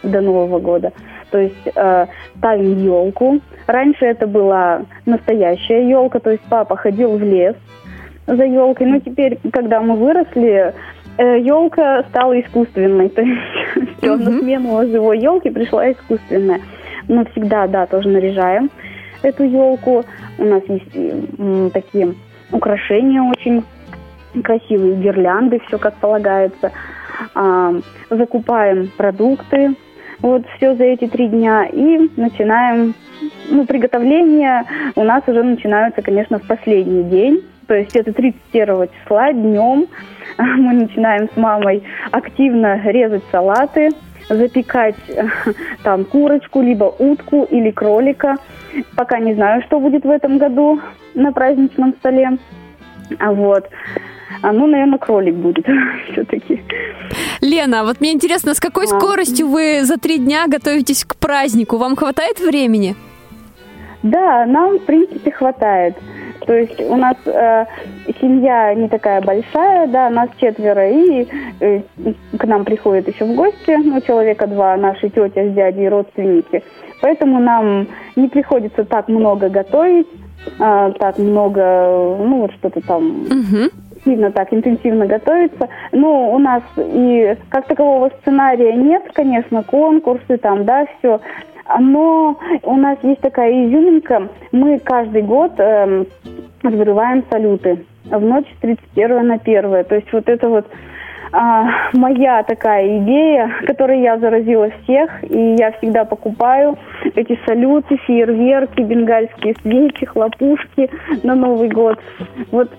до 0.05 0.21
Нового 0.21 0.61
года. 0.61 0.93
То 1.33 1.39
есть 1.39 1.69
э, 1.75 2.07
ставим 2.37 2.79
елку. 2.79 3.41
Раньше 3.67 4.05
это 4.05 4.29
была 4.29 4.83
настоящая 5.05 5.89
елка, 5.89 6.21
то 6.21 6.31
есть 6.31 6.45
папа 6.49 6.77
ходил 6.77 7.17
в 7.17 7.23
лес 7.25 7.57
за 8.29 8.45
елкой. 8.45 8.87
Но 8.87 9.01
теперь, 9.01 9.39
когда 9.53 9.81
мы 9.81 9.97
выросли, 9.97 10.75
елка 11.19 12.05
стала 12.05 12.39
искусственной. 12.41 13.09
То 13.11 13.23
есть 13.23 13.41
все, 13.99 14.17
на 14.17 14.39
смену 14.39 14.87
живой 14.87 15.19
елки 15.19 15.51
пришла 15.51 15.91
искусственная. 15.91 16.61
Мы 17.09 17.25
всегда, 17.27 17.67
да, 17.67 17.87
тоже 17.87 18.09
наряжаем 18.09 18.71
эту 19.23 19.45
елку. 19.45 20.05
У 20.39 20.45
нас 20.45 20.63
есть 20.69 20.97
м, 21.39 21.71
такие 21.71 22.15
украшения 22.53 23.23
очень 23.23 23.65
красивые, 24.43 24.97
гирлянды, 24.97 25.61
все 25.67 25.79
как 25.79 25.95
полагается. 25.95 26.73
А, 27.35 27.73
закупаем 28.11 28.91
продукты, 28.97 29.75
вот 30.21 30.43
все 30.57 30.75
за 30.75 30.85
эти 30.85 31.07
три 31.07 31.29
дня 31.29 31.67
и 31.67 32.11
начинаем, 32.17 32.95
ну, 33.51 33.67
приготовление 33.67 34.65
у 34.95 35.03
нас 35.03 35.23
уже 35.27 35.43
начинаются, 35.43 36.03
конечно, 36.03 36.39
в 36.39 36.47
последний 36.47 37.05
день, 37.05 37.43
то 37.67 37.75
есть 37.75 37.97
это 37.97 38.13
31 38.13 38.89
числа 38.89 39.33
днем 39.33 39.87
мы 40.39 40.75
начинаем 40.75 41.29
с 41.33 41.37
мамой 41.37 41.83
активно 42.11 42.81
резать 42.89 43.23
салаты, 43.31 43.91
запекать 44.29 44.97
там 45.83 46.05
курочку, 46.05 46.63
либо 46.63 46.85
утку 46.85 47.45
или 47.45 47.71
кролика. 47.71 48.37
Пока 48.95 49.19
не 49.19 49.35
знаю, 49.35 49.63
что 49.63 49.81
будет 49.81 50.05
в 50.05 50.11
этом 50.11 50.39
году 50.39 50.81
на 51.15 51.33
праздничном 51.33 51.95
столе. 51.95 52.39
А 53.19 53.33
вот. 53.33 53.69
А 54.43 54.53
ну, 54.53 54.67
наверное, 54.67 54.99
кролик 54.99 55.35
будет 55.35 55.67
все-таки. 56.13 56.63
Лена, 57.41 57.85
вот 57.85 58.01
мне 58.01 58.13
интересно, 58.13 58.55
с 58.55 58.61
какой 58.61 58.85
а. 58.85 58.89
скоростью 58.89 59.49
вы 59.49 59.85
за 59.85 59.99
три 59.99 60.19
дня 60.19 60.47
готовитесь 60.49 61.05
к 61.05 61.17
празднику? 61.17 61.77
Вам 61.77 61.97
хватает 61.97 62.41
времени? 62.41 62.97
Да, 64.03 64.45
нам, 64.47 64.79
в 64.79 64.85
принципе, 64.85 65.31
хватает. 65.31 65.97
То 66.47 66.55
есть 66.55 66.81
у 66.81 66.97
нас 66.97 67.17
э, 67.27 67.67
семья 68.21 68.73
не 68.75 68.89
такая 68.89 69.21
большая, 69.21 69.89
да, 69.89 70.09
нас 70.11 70.29
четверо, 70.41 70.89
и 70.89 71.27
э, 71.61 71.83
к 72.39 72.45
нам 72.45 72.65
приходят 72.65 73.09
еще 73.09 73.25
в 73.25 73.35
гости, 73.35 73.77
ну, 73.77 74.01
человека 74.01 74.47
два, 74.47 74.77
наши 74.77 75.09
тетя 75.09 75.45
с 75.49 75.53
дядей, 75.55 75.89
родственники. 75.89 76.63
Поэтому 77.03 77.41
нам 77.41 77.89
не 78.15 78.29
приходится 78.29 78.85
так 78.85 79.09
много 79.09 79.49
готовить, 79.49 80.07
э, 80.59 80.93
так 80.99 81.19
много, 81.19 82.17
ну, 82.19 82.43
вот 82.43 82.53
что-то 82.53 82.81
там... 82.81 83.23
Угу 83.23 83.86
сильно 84.07 84.31
так 84.31 84.53
интенсивно 84.55 85.07
готовиться. 85.07 85.69
Но 85.93 86.33
у 86.33 86.39
нас 86.39 86.63
и 86.79 87.37
как 87.51 87.67
такового 87.67 88.11
сценария 88.21 88.73
нет, 88.73 89.03
конечно, 89.13 89.63
конкурсы 89.63 90.39
там, 90.39 90.65
да, 90.65 90.87
все. 90.99 91.21
Но 91.79 92.39
у 92.63 92.77
нас 92.77 92.97
есть 93.03 93.21
такая 93.21 93.51
изюминка. 93.67 94.29
Мы 94.53 94.79
каждый 94.79 95.23
год 95.23 95.53
э, 95.59 96.05
взрываем 96.63 97.25
салюты 97.29 97.85
в 98.05 98.21
ночь 98.21 98.47
с 98.57 98.61
31 98.61 99.27
на 99.27 99.35
1. 99.35 99.85
То 99.85 99.95
есть 99.97 100.13
вот 100.13 100.29
это 100.29 100.49
вот 100.49 100.67
а, 101.33 101.91
моя 101.93 102.43
такая 102.45 102.99
идея, 102.99 103.51
которой 103.67 104.01
я 104.01 104.19
заразила 104.19 104.71
всех, 104.83 105.11
и 105.25 105.57
я 105.59 105.73
всегда 105.73 106.05
покупаю 106.05 106.79
эти 107.15 107.39
салюты, 107.47 107.97
фейерверки, 108.07 108.81
бенгальские 108.81 109.55
свечи, 109.63 110.07
хлопушки 110.07 110.89
на 111.25 111.35
Новый 111.35 111.69
год. 111.69 111.99
Вот 112.53 112.71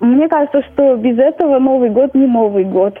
мне 0.00 0.28
кажется, 0.28 0.62
что 0.72 0.96
без 0.96 1.18
этого 1.18 1.58
Новый 1.58 1.90
год 1.90 2.14
не 2.14 2.26
Новый 2.26 2.64
год. 2.64 2.98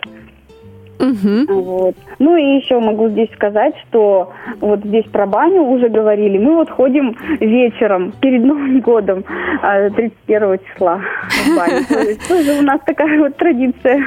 Угу. 0.98 1.60
Вот. 1.60 1.94
Ну 2.18 2.36
и 2.36 2.56
еще 2.56 2.80
могу 2.80 3.08
здесь 3.08 3.30
сказать, 3.34 3.74
что 3.88 4.32
вот 4.60 4.80
здесь 4.80 5.04
про 5.06 5.26
баню 5.26 5.62
уже 5.62 5.88
говорили. 5.88 6.38
Мы 6.38 6.54
вот 6.54 6.70
ходим 6.70 7.16
вечером 7.38 8.12
перед 8.20 8.42
Новым 8.44 8.80
годом 8.80 9.24
31 9.60 10.42
а, 10.42 10.58
числа 10.58 11.00
в 11.28 11.56
баню. 11.56 11.84
То 11.88 11.98
есть 12.00 12.28
тоже 12.28 12.58
у 12.58 12.62
нас 12.62 12.80
такая 12.86 13.18
вот 13.18 13.36
традиция. 13.36 14.02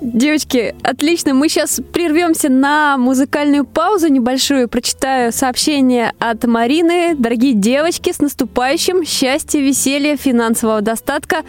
Девочки, 0.00 0.74
отлично. 0.82 1.34
Мы 1.34 1.48
сейчас 1.48 1.80
прервемся 1.92 2.48
на 2.48 2.96
музыкальную 2.96 3.64
паузу 3.64 4.08
небольшую. 4.08 4.68
Прочитаю 4.68 5.32
сообщение 5.32 6.12
от 6.18 6.44
Марины. 6.44 7.14
Дорогие 7.16 7.54
девочки, 7.54 8.12
с 8.12 8.20
наступающим! 8.20 9.04
Счастья, 9.04 9.60
веселья, 9.60 10.16
финансового 10.16 10.80
достатка. 10.80 11.42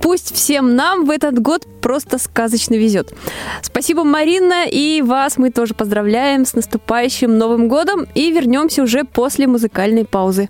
Пусть 0.00 0.34
всем 0.34 0.76
нам 0.76 1.04
в 1.04 1.10
этот 1.10 1.38
год 1.38 1.66
просто 1.80 2.18
сказочно 2.18 2.74
везет. 2.74 3.12
Спасибо, 3.62 4.04
Марина, 4.04 4.66
и 4.66 5.02
вас 5.02 5.38
мы 5.38 5.50
тоже 5.50 5.74
поздравляем 5.74 6.44
с 6.44 6.54
наступающим 6.54 7.38
Новым 7.38 7.68
годом 7.68 8.06
и 8.14 8.30
вернемся 8.30 8.82
уже 8.82 9.04
после 9.04 9.46
музыкальной 9.46 10.04
паузы. 10.04 10.48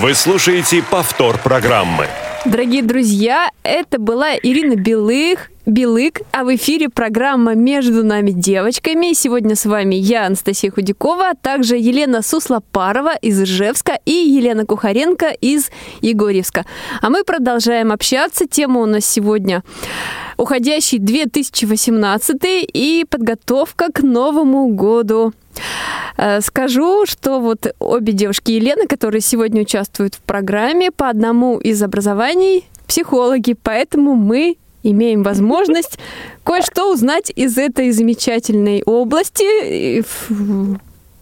Вы 0.00 0.14
слушаете 0.14 0.82
повтор 0.82 1.36
программы. 1.36 2.06
Дорогие 2.46 2.82
друзья, 2.82 3.50
это 3.62 4.00
была 4.00 4.34
Ирина 4.34 4.74
Белых, 4.74 5.50
Белык, 5.66 6.22
а 6.32 6.44
в 6.44 6.56
эфире 6.56 6.88
программа 6.88 7.54
«Между 7.54 8.02
нами 8.02 8.30
девочками». 8.30 9.12
Сегодня 9.12 9.56
с 9.56 9.66
вами 9.66 9.96
я, 9.96 10.24
Анастасия 10.24 10.70
Худякова, 10.70 11.28
а 11.28 11.34
также 11.34 11.76
Елена 11.76 12.22
Суслопарова 12.22 13.14
из 13.14 13.42
Ижевска 13.42 13.98
и 14.06 14.12
Елена 14.12 14.64
Кухаренко 14.64 15.32
из 15.38 15.70
Егорьевска. 16.00 16.64
А 17.02 17.10
мы 17.10 17.22
продолжаем 17.22 17.92
общаться. 17.92 18.46
Тема 18.46 18.80
у 18.80 18.86
нас 18.86 19.04
сегодня 19.04 19.62
уходящий 20.38 20.98
2018 20.98 22.40
и 22.72 23.04
подготовка 23.06 23.92
к 23.92 24.00
Новому 24.00 24.68
году. 24.68 25.34
Э, 26.16 26.40
скажу, 26.40 27.06
что 27.06 27.40
вот 27.40 27.74
обе 27.78 28.12
девушки 28.12 28.52
Елены, 28.52 28.86
которые 28.86 29.20
сегодня 29.20 29.62
участвуют 29.62 30.14
в 30.14 30.20
программе, 30.20 30.90
по 30.90 31.08
одному 31.08 31.58
из 31.58 31.82
образований 31.82 32.68
психологи, 32.86 33.54
поэтому 33.54 34.14
мы 34.14 34.56
имеем 34.82 35.22
возможность 35.22 35.98
кое-что 36.44 36.92
узнать 36.92 37.30
из 37.34 37.56
этой 37.58 37.90
замечательной 37.92 38.82
области 38.84 40.04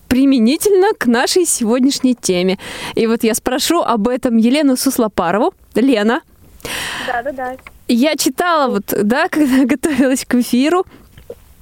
применительно 0.08 0.94
к 0.98 1.06
нашей 1.06 1.44
сегодняшней 1.44 2.14
теме. 2.14 2.58
И 2.94 3.06
вот 3.06 3.24
я 3.24 3.34
спрошу 3.34 3.82
об 3.82 4.08
этом 4.08 4.36
Елену 4.36 4.76
Суслопарову. 4.76 5.52
Лена. 5.74 6.22
Да, 7.06 7.22
да, 7.22 7.32
да. 7.32 7.56
Я 7.88 8.16
читала 8.16 8.70
вот, 8.70 8.84
да, 9.02 9.28
когда 9.28 9.64
готовилась 9.64 10.24
к 10.24 10.34
эфиру, 10.34 10.84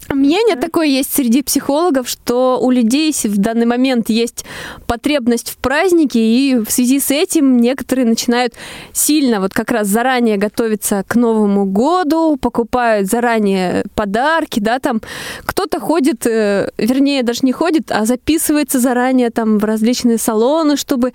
Мнение 0.09 0.57
такое 0.57 0.87
есть 0.87 1.13
среди 1.13 1.43
психологов, 1.43 2.09
что 2.09 2.61
у 2.61 2.71
людей 2.71 3.13
в 3.13 3.39
данный 3.39 3.67
момент 3.67 4.09
есть 4.09 4.45
потребность 4.87 5.51
в 5.51 5.57
празднике, 5.57 6.21
и 6.21 6.55
в 6.57 6.71
связи 6.71 7.01
с 7.01 7.11
этим 7.11 7.57
некоторые 7.57 8.07
начинают 8.07 8.55
сильно 8.93 9.41
вот 9.41 9.53
как 9.53 9.71
раз 9.71 9.89
заранее 9.89 10.37
готовиться 10.37 11.05
к 11.07 11.17
Новому 11.17 11.65
году, 11.65 12.37
покупают 12.37 13.09
заранее 13.09 13.85
подарки, 13.95 14.61
да, 14.61 14.79
там 14.79 15.01
кто-то 15.45 15.81
ходит, 15.81 16.27
э, 16.27 16.71
вернее, 16.79 17.23
даже 17.23 17.41
не 17.43 17.53
ходит, 17.53 17.91
а 17.91 18.05
записывается 18.07 18.79
заранее 18.79 19.31
там 19.31 19.59
в 19.59 19.65
различные 19.65 20.19
салоны, 20.19 20.77
чтобы 20.77 21.15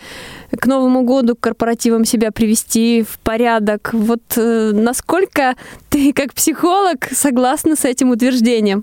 к 0.58 0.66
Новому 0.66 1.04
году, 1.04 1.36
к 1.36 1.40
корпоративам 1.40 2.04
себя 2.04 2.32
привести 2.32 3.04
в 3.04 3.20
порядок. 3.20 3.92
Вот 3.94 4.22
э, 4.36 4.72
насколько 4.74 5.56
ты 5.90 6.12
как 6.14 6.34
психолог 6.34 7.08
согласна 7.12 7.76
с 7.76 7.86
этим 7.86 8.12
утверждением? 8.12 8.81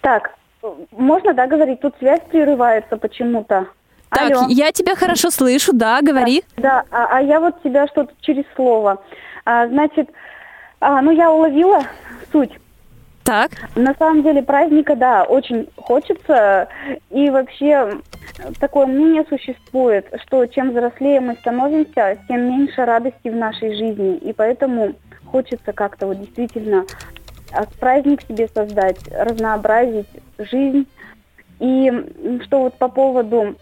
Так, 0.00 0.34
можно, 0.90 1.32
да, 1.32 1.46
говорить? 1.46 1.80
Тут 1.80 1.94
связь 1.98 2.20
прерывается 2.30 2.96
почему-то. 2.96 3.68
Так, 4.10 4.30
Алло. 4.30 4.46
я 4.48 4.72
тебя 4.72 4.94
хорошо 4.94 5.30
слышу, 5.30 5.72
да, 5.72 6.00
говори. 6.00 6.44
Да, 6.56 6.62
да 6.62 6.84
а, 6.90 7.18
а 7.18 7.20
я 7.20 7.40
вот 7.40 7.62
тебя 7.62 7.86
что-то 7.88 8.12
через 8.20 8.44
слово. 8.54 9.02
А, 9.44 9.66
значит, 9.66 10.10
а, 10.80 11.02
ну 11.02 11.10
я 11.10 11.30
уловила 11.30 11.82
суть. 12.32 12.52
Так. 13.24 13.50
На 13.74 13.92
самом 13.98 14.22
деле 14.22 14.42
праздника, 14.42 14.94
да, 14.94 15.24
очень 15.24 15.68
хочется. 15.76 16.68
И 17.10 17.28
вообще 17.28 17.98
такое 18.60 18.86
мнение 18.86 19.24
существует, 19.28 20.06
что 20.24 20.46
чем 20.46 20.70
взрослее 20.70 21.20
мы 21.20 21.34
становимся, 21.34 22.18
тем 22.28 22.42
меньше 22.42 22.84
радости 22.84 23.28
в 23.28 23.34
нашей 23.34 23.74
жизни. 23.74 24.16
И 24.18 24.32
поэтому 24.32 24.94
хочется 25.24 25.72
как-то 25.72 26.06
вот 26.06 26.20
действительно 26.20 26.84
праздник 27.78 28.22
себе 28.22 28.48
создать, 28.48 28.98
разнообразить 29.12 30.08
жизнь. 30.38 30.86
И 31.58 31.90
что 32.44 32.60
вот 32.60 32.74
по 32.74 32.88
поводу 32.88 33.56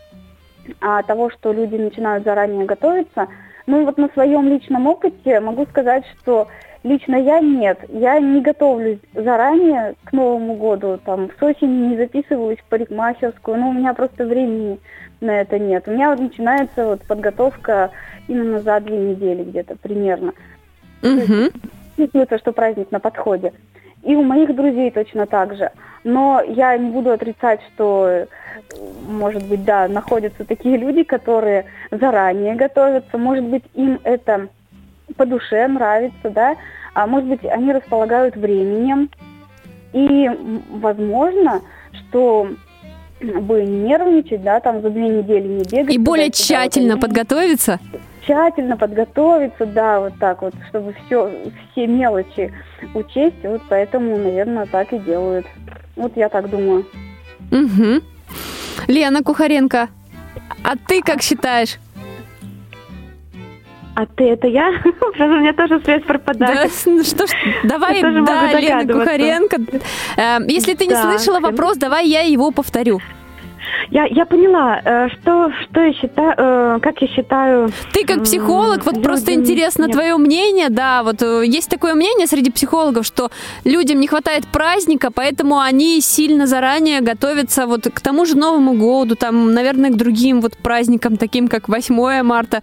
а, 0.80 1.02
того, 1.02 1.30
что 1.30 1.52
люди 1.52 1.76
начинают 1.76 2.24
заранее 2.24 2.64
готовиться, 2.64 3.28
ну 3.66 3.84
вот 3.84 3.96
на 3.98 4.08
своем 4.08 4.48
личном 4.48 4.86
опыте 4.86 5.40
могу 5.40 5.64
сказать, 5.66 6.04
что 6.18 6.48
лично 6.82 7.16
я 7.16 7.40
нет. 7.40 7.78
Я 7.88 8.20
не 8.20 8.40
готовлюсь 8.40 8.98
заранее 9.14 9.94
к 10.04 10.12
Новому 10.12 10.54
году, 10.54 11.00
там 11.04 11.30
с 11.38 11.42
осени 11.42 11.88
не 11.88 11.96
записываюсь 11.96 12.58
в 12.58 12.64
парикмахерскую, 12.64 13.58
ну 13.58 13.70
у 13.70 13.72
меня 13.72 13.94
просто 13.94 14.26
времени 14.26 14.78
на 15.20 15.40
это 15.40 15.58
нет. 15.58 15.88
У 15.88 15.92
меня 15.92 16.10
вот 16.10 16.20
начинается 16.20 16.86
вот 16.86 17.02
подготовка 17.02 17.90
именно 18.28 18.60
за 18.60 18.80
две 18.80 18.96
недели 18.96 19.42
где-то 19.42 19.76
примерно. 19.76 20.32
Угу. 21.02 21.50
Чувствуется, 21.96 22.38
что 22.38 22.52
праздник 22.52 22.90
на 22.90 23.00
подходе. 23.00 23.52
И 24.04 24.14
у 24.14 24.22
моих 24.22 24.54
друзей 24.54 24.90
точно 24.90 25.26
так 25.26 25.56
же. 25.56 25.70
Но 26.04 26.42
я 26.46 26.76
не 26.76 26.90
буду 26.90 27.10
отрицать, 27.10 27.60
что, 27.74 28.26
может 29.08 29.46
быть, 29.46 29.64
да, 29.64 29.88
находятся 29.88 30.44
такие 30.44 30.76
люди, 30.76 31.02
которые 31.02 31.64
заранее 31.90 32.54
готовятся. 32.54 33.16
Может 33.16 33.44
быть, 33.44 33.64
им 33.74 33.98
это 34.04 34.48
по 35.16 35.24
душе 35.24 35.66
нравится, 35.66 36.30
да. 36.30 36.56
А 36.92 37.06
может 37.06 37.28
быть, 37.28 37.44
они 37.44 37.72
располагают 37.72 38.36
временем. 38.36 39.10
И, 39.92 40.30
возможно, 40.70 41.62
что 42.00 42.48
бы 43.20 43.62
не 43.62 43.88
нервничать, 43.88 44.42
да, 44.42 44.60
там 44.60 44.82
за 44.82 44.90
две 44.90 45.08
недели 45.08 45.48
не 45.48 45.62
бегать. 45.62 45.94
И 45.94 45.98
более 45.98 46.30
тщательно 46.30 46.98
подготовиться? 46.98 47.80
Тщательно 48.24 48.76
подготовиться, 48.76 49.66
да, 49.66 50.00
вот 50.00 50.14
так 50.18 50.42
вот, 50.42 50.54
чтобы 50.68 50.94
все, 51.04 51.30
все 51.72 51.86
мелочи 51.86 52.52
учесть, 52.94 53.42
вот 53.42 53.62
поэтому, 53.68 54.16
наверное, 54.16 54.66
так 54.66 54.92
и 54.92 54.98
делают. 54.98 55.46
Вот 55.96 56.16
я 56.16 56.28
так 56.28 56.50
думаю. 56.50 56.86
Угу. 57.50 58.02
Лена 58.88 59.22
Кухаренко, 59.22 59.88
а 60.62 60.76
ты 60.88 61.02
как 61.02 61.22
считаешь? 61.22 61.78
А 63.96 64.06
ты 64.06 64.30
это 64.30 64.48
я? 64.48 64.70
У 65.18 65.22
меня 65.22 65.52
тоже 65.52 65.80
связь 65.84 66.02
пропадает. 66.02 66.70
Да, 66.84 66.90
ну 66.90 67.04
что 67.04 67.26
ж, 67.26 67.30
давай, 67.64 68.02
да, 68.02 68.58
Лена 68.58 68.92
Кухаренко. 68.92 69.56
Э, 70.16 70.38
если 70.48 70.74
ты 70.74 70.86
не 70.86 70.96
слышала 70.96 71.40
вопрос, 71.40 71.76
давай 71.76 72.08
я 72.08 72.22
его 72.22 72.50
повторю. 72.50 73.00
Я, 73.90 74.06
я 74.06 74.24
поняла, 74.26 74.80
э, 74.84 75.08
что, 75.10 75.50
что 75.62 75.80
я 75.80 75.92
считаю, 75.92 76.34
э, 76.36 76.78
как 76.80 77.00
я 77.00 77.08
считаю... 77.08 77.70
Ты 77.92 78.04
как 78.04 78.24
психолог, 78.24 78.84
вот 78.84 79.02
просто 79.02 79.32
интересно 79.34 79.84
нет. 79.84 79.92
твое 79.92 80.16
мнение, 80.16 80.68
да, 80.70 81.02
вот 81.02 81.22
э, 81.22 81.44
есть 81.46 81.70
такое 81.70 81.94
мнение 81.94 82.26
среди 82.26 82.50
психологов, 82.50 83.06
что 83.06 83.30
людям 83.64 84.00
не 84.00 84.06
хватает 84.06 84.46
праздника, 84.46 85.10
поэтому 85.14 85.58
они 85.58 86.00
сильно 86.00 86.46
заранее 86.46 87.00
готовятся 87.00 87.66
вот 87.66 87.86
к 87.92 88.00
тому 88.00 88.24
же 88.24 88.36
Новому 88.36 88.74
году, 88.74 89.16
там, 89.16 89.52
наверное, 89.52 89.90
к 89.90 89.96
другим 89.96 90.40
вот 90.40 90.56
праздникам, 90.56 91.16
таким 91.16 91.48
как 91.48 91.68
8 91.68 92.22
марта, 92.22 92.62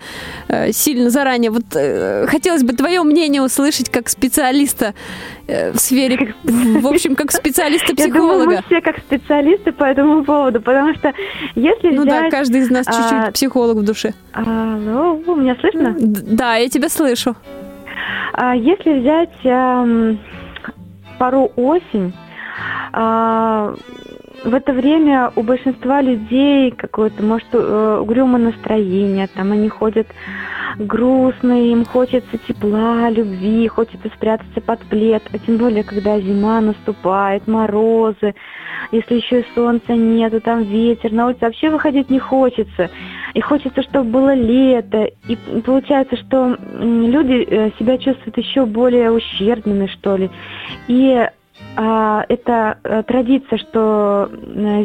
сильно 0.71 1.09
заранее. 1.09 1.51
Вот 1.51 1.65
хотелось 2.29 2.63
бы 2.63 2.73
твое 2.73 3.03
мнение 3.03 3.41
услышать 3.41 3.89
как 3.89 4.09
специалиста 4.09 4.93
в 5.47 5.77
сфере, 5.77 6.33
в 6.43 6.87
общем, 6.87 7.15
как 7.15 7.31
специалиста-психолога. 7.31 8.27
Я 8.27 8.43
думаю, 8.43 8.47
мы 8.47 8.63
все 8.65 8.81
как 8.81 8.97
специалисты 8.99 9.71
по 9.71 9.83
этому 9.83 10.23
поводу, 10.23 10.61
потому 10.61 10.93
что 10.93 11.00
если 11.55 11.89
Ну 11.89 12.03
взять, 12.03 12.23
да, 12.23 12.29
каждый 12.29 12.61
из 12.61 12.69
нас 12.69 12.85
чуть-чуть 12.85 13.29
а, 13.29 13.31
психолог 13.31 13.77
в 13.77 13.83
душе. 13.83 14.13
А, 14.33 14.41
ну, 14.43 15.21
меня 15.35 15.55
слышно? 15.59 15.95
Да, 15.97 16.55
я 16.55 16.69
тебя 16.69 16.89
слышу. 16.89 17.35
А, 18.33 18.55
если 18.55 18.99
взять 18.99 19.45
а, 19.45 20.15
пару 21.17 21.51
осень, 21.55 22.13
а, 22.93 23.75
в 24.43 24.53
это 24.53 24.73
время 24.73 25.31
у 25.35 25.43
большинства 25.43 26.01
людей 26.01 26.71
какое-то, 26.71 27.23
может, 27.23 27.47
э, 27.53 27.97
угрюмое 28.01 28.41
настроение, 28.41 29.27
там 29.27 29.51
они 29.51 29.69
ходят 29.69 30.07
грустные, 30.77 31.73
им 31.73 31.85
хочется 31.85 32.37
тепла, 32.47 33.09
любви, 33.09 33.67
хочется 33.67 34.09
спрятаться 34.15 34.61
под 34.61 34.79
плед, 34.81 35.23
а 35.31 35.37
тем 35.37 35.57
более, 35.57 35.83
когда 35.83 36.19
зима 36.19 36.61
наступает, 36.61 37.47
морозы, 37.47 38.33
если 38.91 39.15
еще 39.15 39.41
и 39.41 39.45
солнца 39.53 39.93
нету, 39.93 40.41
там 40.41 40.63
ветер, 40.63 41.11
на 41.11 41.27
улице 41.27 41.41
вообще 41.41 41.69
выходить 41.69 42.09
не 42.09 42.19
хочется. 42.19 42.89
И 43.33 43.41
хочется, 43.41 43.83
чтобы 43.83 44.09
было 44.09 44.33
лето. 44.33 45.09
И 45.27 45.35
получается, 45.61 46.17
что 46.17 46.57
люди 46.73 47.47
э, 47.49 47.71
себя 47.79 47.97
чувствуют 47.97 48.37
еще 48.37 48.65
более 48.65 49.11
ущербными, 49.11 49.87
что 49.87 50.17
ли. 50.17 50.29
И 50.87 51.25
это 51.75 52.77
э, 52.83 53.03
традиция, 53.03 53.57
что 53.57 54.29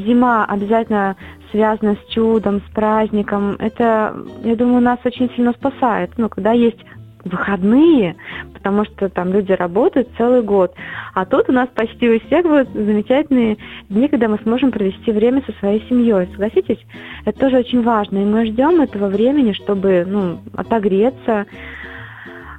зима 0.07 0.45
обязательно 0.45 1.17
связана 1.51 1.97
с 1.97 2.13
чудом, 2.13 2.61
с 2.61 2.75
праздником. 2.75 3.57
Это, 3.59 4.15
я 4.45 4.57
думаю, 4.57 4.81
нас 4.81 4.99
очень 5.05 5.31
сильно 5.35 5.53
спасает. 5.53 6.11
Ну, 6.17 6.29
когда 6.29 6.53
есть 6.53 6.79
выходные, 7.27 8.17
потому 8.53 8.85
что 8.85 9.09
там 9.09 9.33
люди 9.33 9.53
работают 9.53 10.09
целый 10.17 10.43
год. 10.43 10.75
А 11.15 11.25
тут 11.25 11.49
у 11.49 11.53
нас 11.53 11.69
почти 11.75 12.09
у 12.09 12.21
всех 12.21 12.45
будут 12.45 12.69
замечательные 12.73 13.59
дни, 13.89 14.09
когда 14.09 14.29
мы 14.29 14.39
сможем 14.43 14.71
провести 14.71 15.11
время 15.13 15.43
со 15.47 15.53
своей 15.59 15.85
семьей. 15.89 16.29
Согласитесь? 16.33 16.79
Это 17.25 17.39
тоже 17.39 17.59
очень 17.59 17.83
важно. 17.83 18.19
И 18.19 18.25
мы 18.25 18.47
ждем 18.47 18.81
этого 18.81 19.09
времени, 19.09 19.53
чтобы 19.53 20.05
ну, 20.07 20.39
отогреться. 20.55 21.47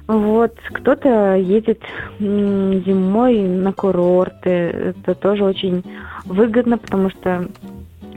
Вот, 0.08 0.54
кто-то 0.72 1.34
едет 1.36 1.80
зимой 2.18 3.40
на 3.42 3.72
курорты. 3.72 4.48
Это 4.50 5.14
тоже 5.14 5.44
очень 5.44 5.84
выгодно, 6.24 6.78
потому 6.78 7.10
что 7.10 7.48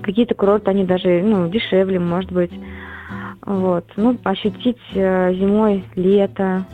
Какие-то 0.04 0.34
курорты, 0.34 0.72
они 0.72 0.84
даже, 0.84 1.22
ну, 1.22 1.48
дешевле, 1.48 2.00
может 2.00 2.32
быть. 2.32 2.50
Вот. 3.46 3.86
Ну, 3.98 4.18
ощутить 4.24 4.80
э, 4.96 5.32
зимой 5.36 5.84
лето. 5.96 6.66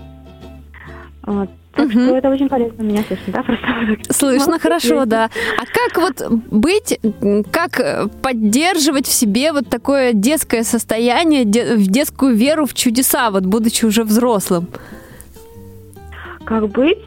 Вот. 1.23 1.49
Так 1.75 1.87
Мгм. 1.89 2.05
что 2.05 2.15
это 2.15 2.29
очень 2.29 2.47
полезно. 2.47 2.81
Меня 2.83 3.03
слышно, 3.05 3.33
да? 3.33 3.43
Просто 3.43 4.13
Слышно 4.13 4.45
Молодцы. 4.47 4.61
хорошо, 4.63 5.05
да. 5.05 5.29
А 5.57 5.65
как 5.65 6.01
вот 6.01 6.41
быть, 6.51 6.97
как 7.51 8.09
поддерживать 8.21 9.05
в 9.07 9.11
себе 9.13 9.51
вот 9.51 9.67
такое 9.67 10.13
детское 10.13 10.63
состояние, 10.63 11.43
де- 11.43 11.75
в 11.75 11.85
детскую 11.85 12.33
веру 12.33 12.65
в 12.65 12.73
чудеса, 12.73 13.29
вот 13.29 13.45
будучи 13.45 13.83
уже 13.83 14.05
взрослым? 14.05 14.67
Как 16.47 16.69
быть? 16.69 16.99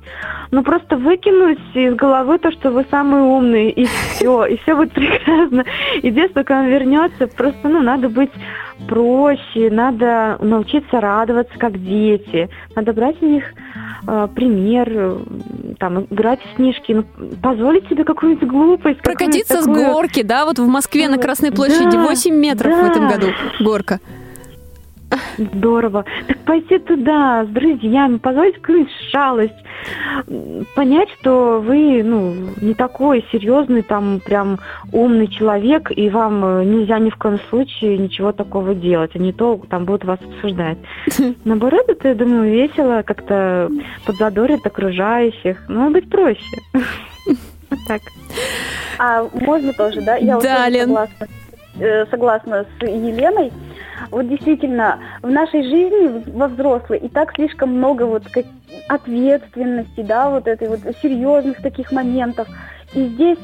Ну, 0.50 0.62
просто 0.62 0.98
выкинуть 0.98 1.58
из 1.72 1.94
головы 1.94 2.38
то, 2.38 2.52
что 2.52 2.70
вы 2.70 2.84
самый 2.90 3.22
умный, 3.22 3.70
и 3.70 3.86
все, 3.86 4.44
и 4.44 4.58
все 4.58 4.76
будет 4.76 4.92
прекрасно. 4.94 5.64
И 6.02 6.10
детство 6.10 6.42
к 6.42 6.50
вам 6.50 6.66
вернется. 6.66 7.26
Просто, 7.26 7.66
ну, 7.68 7.80
надо 7.80 8.10
быть 8.10 8.30
проще, 8.86 9.70
надо 9.70 10.36
научиться 10.40 11.00
радоваться, 11.00 11.54
как 11.58 11.82
дети. 11.82 12.50
Надо 12.76 12.92
брать 12.92 13.16
у 13.22 13.26
них 13.26 13.44
э, 14.06 14.28
пример, 14.34 15.20
там, 15.78 16.06
играть 16.10 16.40
в 16.42 16.56
снежки, 16.56 16.92
ну, 16.92 17.04
позволить 17.42 17.88
себе 17.88 18.04
какую-нибудь 18.04 18.46
глупость. 18.46 19.00
Прокатиться 19.00 19.54
с 19.54 19.58
какую-нибудь 19.60 19.84
такую- 19.86 19.94
горки, 19.94 20.22
да, 20.22 20.44
вот 20.44 20.58
в 20.58 20.66
Москве 20.66 21.08
на 21.08 21.16
Красной 21.16 21.50
площади 21.50 21.96
да, 21.96 22.02
8 22.02 22.34
метров 22.34 22.76
в 22.76 22.90
этом 22.90 23.08
да. 23.08 23.14
году 23.14 23.28
горка. 23.60 24.00
Здорово. 25.38 26.04
Так 26.28 26.38
пойти 26.38 26.78
туда 26.78 27.44
с 27.44 27.48
друзьями, 27.48 28.18
позволить 28.18 28.56
какую-нибудь 28.60 28.92
шалость, 29.10 29.54
понять, 30.74 31.08
что 31.20 31.60
вы, 31.60 32.02
ну, 32.04 32.34
не 32.60 32.74
такой 32.74 33.24
серьезный, 33.32 33.82
там, 33.82 34.20
прям 34.24 34.58
умный 34.92 35.26
человек, 35.28 35.90
и 35.90 36.08
вам 36.10 36.44
э, 36.44 36.64
нельзя 36.64 36.98
ни 36.98 37.10
в 37.10 37.16
коем 37.16 37.38
случае 37.48 37.98
ничего 37.98 38.32
такого 38.32 38.74
делать, 38.74 39.12
а 39.14 39.18
не 39.18 39.32
то 39.32 39.60
там 39.68 39.84
будут 39.84 40.04
вас 40.04 40.18
обсуждать. 40.22 40.78
Наоборот, 41.44 41.88
это, 41.88 42.08
я 42.08 42.14
думаю, 42.14 42.52
весело, 42.52 43.02
как-то 43.02 43.70
подзадорит 44.04 44.64
окружающих. 44.66 45.64
Ну, 45.68 45.90
быть 45.90 46.08
проще. 46.08 46.40
Вот 47.70 47.78
так. 47.86 48.00
А 48.98 49.28
можно 49.32 49.72
тоже, 49.72 50.00
да? 50.00 50.16
Я 50.16 50.40
Да, 50.40 50.68
Лен. 50.68 50.88
согласна, 50.88 51.28
э, 51.78 52.06
согласна 52.06 52.66
с 52.78 52.82
Еленой. 52.82 53.52
Вот 54.10 54.28
действительно, 54.28 54.98
в 55.22 55.30
нашей 55.30 55.62
жизни, 55.62 56.22
во 56.32 56.48
взрослой, 56.48 56.98
и 56.98 57.08
так 57.08 57.34
слишком 57.34 57.76
много 57.76 58.04
вот 58.04 58.24
ответственности, 58.88 60.02
да, 60.02 60.30
вот 60.30 60.46
этой 60.46 60.68
вот 60.68 60.80
серьезных 61.02 61.62
таких 61.62 61.92
моментов. 61.92 62.48
И 62.94 63.06
здесь 63.06 63.38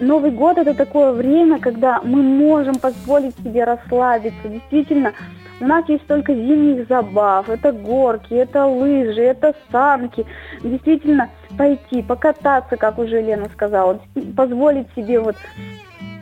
Новый 0.00 0.30
год 0.30 0.58
это 0.58 0.74
такое 0.74 1.12
время, 1.12 1.58
когда 1.58 2.00
мы 2.02 2.22
можем 2.22 2.76
позволить 2.76 3.36
себе 3.38 3.64
расслабиться. 3.64 4.48
Действительно, 4.48 5.12
у 5.60 5.66
нас 5.66 5.88
есть 5.88 6.04
столько 6.04 6.34
зимних 6.34 6.86
забав, 6.88 7.48
это 7.48 7.72
горки, 7.72 8.34
это 8.34 8.66
лыжи, 8.66 9.22
это 9.22 9.54
санки. 9.72 10.24
Действительно, 10.62 11.30
пойти, 11.56 12.02
покататься, 12.02 12.76
как 12.76 12.98
уже 12.98 13.20
Лена 13.20 13.48
сказала, 13.52 14.00
позволить 14.36 14.86
себе 14.94 15.18
вот 15.18 15.36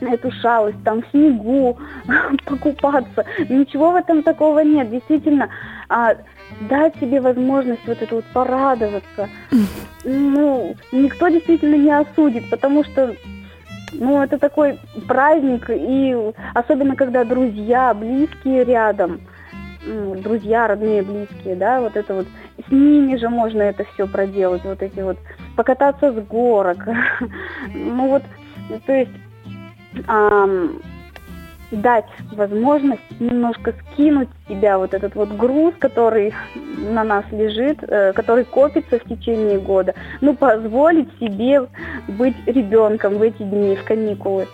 эту 0.00 0.30
шалость, 0.32 0.82
там, 0.84 1.02
в 1.02 1.10
снегу, 1.10 1.78
покупаться. 2.44 3.24
Ничего 3.48 3.92
в 3.92 3.96
этом 3.96 4.22
такого 4.22 4.60
нет. 4.60 4.90
Действительно, 4.90 5.48
а, 5.88 6.16
дать 6.68 6.96
себе 6.96 7.20
возможность 7.20 7.86
вот 7.86 8.00
это 8.00 8.14
вот 8.14 8.24
порадоваться. 8.32 9.28
Ну, 10.04 10.74
никто 10.92 11.28
действительно 11.28 11.76
не 11.76 11.90
осудит, 11.90 12.48
потому 12.50 12.84
что 12.84 13.14
ну, 13.92 14.22
это 14.22 14.38
такой 14.38 14.78
праздник, 15.06 15.70
и 15.70 16.14
особенно 16.54 16.96
когда 16.96 17.24
друзья, 17.24 17.94
близкие 17.94 18.64
рядом, 18.64 19.20
друзья, 19.86 20.66
родные, 20.66 21.02
близкие, 21.02 21.56
да, 21.56 21.80
вот 21.80 21.96
это 21.96 22.14
вот, 22.14 22.26
с 22.66 22.70
ними 22.70 23.16
же 23.16 23.28
можно 23.28 23.62
это 23.62 23.84
все 23.94 24.06
проделать, 24.06 24.64
вот 24.64 24.82
эти 24.82 25.00
вот, 25.00 25.18
покататься 25.56 26.12
с 26.12 26.16
горок, 26.26 26.78
ну 27.74 28.08
вот, 28.08 28.22
то 28.86 28.92
есть 28.92 29.12
ам, 30.06 30.80
дать 31.70 32.06
возможность 32.32 33.02
немножко 33.18 33.74
скинуть 33.92 34.28
с 34.28 34.48
себя 34.48 34.78
вот 34.78 34.94
этот 34.94 35.14
вот 35.14 35.30
груз, 35.30 35.74
который 35.78 36.32
на 36.76 37.02
нас 37.04 37.24
лежит, 37.32 37.78
э, 37.82 38.12
который 38.12 38.44
копится 38.44 38.98
в 38.98 39.04
течение 39.04 39.58
года, 39.58 39.94
ну, 40.20 40.34
позволить 40.34 41.08
себе 41.18 41.66
быть 42.08 42.36
ребенком 42.46 43.18
в 43.18 43.22
эти 43.22 43.42
дни, 43.42 43.76
в 43.76 43.84
каникулы. 43.84 44.46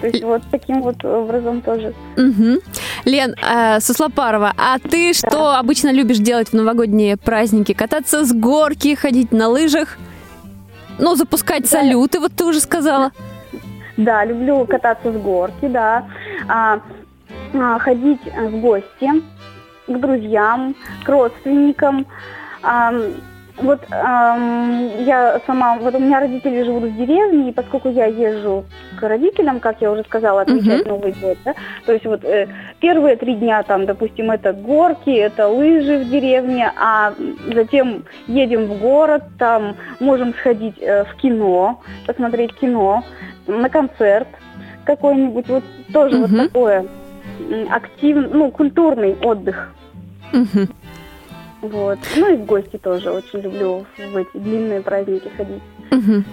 То 0.00 0.06
есть 0.08 0.22
вот 0.22 0.42
таким 0.50 0.82
вот 0.82 1.02
образом 1.04 1.62
тоже. 1.62 1.94
Мгм. 2.16 2.58
Лен, 3.04 3.34
э, 3.42 3.80
Суслопарова, 3.80 4.52
а 4.56 4.78
ты 4.78 5.12
что 5.12 5.56
обычно 5.56 5.90
любишь 5.92 6.18
делать 6.18 6.48
в 6.48 6.52
новогодние 6.52 7.16
праздники? 7.16 7.72
Кататься 7.72 8.24
с 8.24 8.32
горки, 8.32 8.94
ходить 8.94 9.32
на 9.32 9.48
лыжах? 9.48 9.98
Ну, 10.98 11.14
запускать 11.14 11.66
салюты, 11.66 12.20
вот 12.20 12.32
ты 12.32 12.44
уже 12.44 12.60
сказала. 12.60 13.10
Да, 13.10 13.24
люблю 13.96 14.64
кататься 14.66 15.12
с 15.12 15.16
горки, 15.16 15.66
да. 15.66 16.04
А, 16.48 16.80
а, 17.54 17.78
ходить 17.78 18.20
в 18.24 18.60
гости 18.60 19.10
к 19.86 19.98
друзьям, 19.98 20.74
к 21.04 21.08
родственникам. 21.08 22.06
Ам, 22.62 23.02
вот 23.58 23.80
ам, 23.90 24.90
я 25.04 25.40
сама, 25.46 25.78
вот 25.78 25.94
у 25.94 25.98
меня 25.98 26.20
родители 26.20 26.62
живут 26.62 26.84
в 26.84 26.96
деревне, 26.96 27.48
и 27.48 27.52
поскольку 27.52 27.88
я 27.88 28.04
езжу 28.04 28.66
к 28.98 29.02
родителям, 29.02 29.60
как 29.60 29.80
я 29.80 29.90
уже 29.90 30.02
сказала, 30.04 30.42
отмечать 30.42 30.84
Мгм. 30.84 30.88
Новый 30.88 31.12
год, 31.12 31.38
да, 31.44 31.54
то 31.86 31.92
есть 31.92 32.04
вот 32.04 32.22
э, 32.24 32.48
первые 32.80 33.16
три 33.16 33.34
дня 33.34 33.62
там, 33.62 33.86
допустим, 33.86 34.30
это 34.30 34.52
горки, 34.52 35.10
это 35.10 35.48
лыжи 35.48 35.98
в 35.98 36.10
деревне, 36.10 36.70
а 36.78 37.14
затем 37.54 38.04
едем 38.26 38.66
в 38.66 38.78
город, 38.78 39.22
там 39.38 39.76
можем 40.00 40.34
сходить 40.34 40.76
э, 40.80 41.04
в 41.04 41.14
кино, 41.14 41.80
посмотреть 42.06 42.54
кино, 42.56 43.04
на 43.46 43.68
концерт 43.68 44.28
какой-нибудь, 44.84 45.48
вот 45.48 45.64
тоже 45.92 46.16
Мгм. 46.18 46.26
вот 46.36 46.46
такое 46.46 46.86
активный, 47.70 48.28
ну, 48.32 48.50
культурный 48.50 49.14
отдых. 49.22 49.72
Мгм. 50.32 50.68
Вот. 51.62 51.98
Ну 52.16 52.32
и 52.32 52.36
в 52.36 52.44
гости 52.44 52.76
тоже 52.76 53.10
очень 53.10 53.40
люблю 53.40 53.86
в 53.98 54.16
эти 54.16 54.28
длинные 54.36 54.82
праздники 54.82 55.28
ходить. 55.36 55.62
Мгм. 55.90 56.24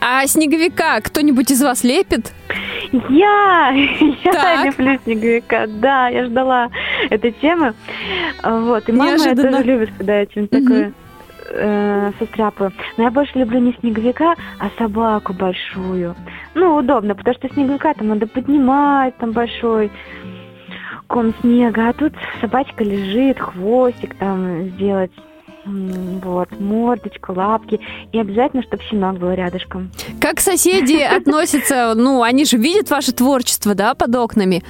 А 0.00 0.26
снеговика 0.26 1.00
кто-нибудь 1.00 1.50
из 1.50 1.62
вас 1.62 1.84
лепит? 1.84 2.32
Я! 3.08 3.70
Я 4.24 4.32
Так. 4.32 4.66
люблю 4.66 4.98
снеговика, 5.04 5.66
да, 5.66 6.08
я 6.08 6.24
ждала 6.26 6.68
этой 7.10 7.32
темы. 7.32 7.74
Вот, 8.42 8.88
и 8.88 8.92
мама 8.92 9.10
Неожиданно. 9.12 9.50
тоже 9.58 9.64
любит, 9.64 9.90
когда 9.96 10.20
я 10.20 10.26
что-нибудь 10.26 10.52
Мгм. 10.52 10.64
такое 10.64 10.92
э, 11.48 12.12
состряпаю. 12.18 12.72
Но 12.96 13.04
я 13.04 13.10
больше 13.10 13.38
люблю 13.38 13.58
не 13.60 13.72
снеговика, 13.80 14.34
а 14.58 14.68
собаку 14.78 15.32
большую. 15.32 16.14
Ну, 16.56 16.76
удобно, 16.76 17.14
потому 17.14 17.36
что 17.36 17.48
снеговика 17.52 17.92
там 17.92 18.08
надо 18.08 18.26
поднимать, 18.26 19.14
там 19.18 19.32
большой 19.32 19.90
ком 21.06 21.34
снега, 21.40 21.90
а 21.90 21.92
тут 21.92 22.14
собачка 22.40 22.82
лежит, 22.82 23.38
хвостик 23.38 24.14
там 24.16 24.70
сделать. 24.70 25.12
Вот, 25.66 26.48
мордочку, 26.58 27.34
лапки. 27.34 27.78
И 28.12 28.18
обязательно, 28.18 28.62
чтобы 28.62 28.82
щенок 28.84 29.18
был 29.18 29.32
рядышком. 29.32 29.90
Как 30.20 30.40
соседи 30.40 30.96
относятся? 31.16 31.92
Ну, 31.94 32.22
они 32.22 32.44
же 32.46 32.56
видят 32.56 32.88
ваше 32.88 33.12
творчество, 33.12 33.74
да, 33.74 33.94
под 33.94 34.14
окнами? 34.16 34.62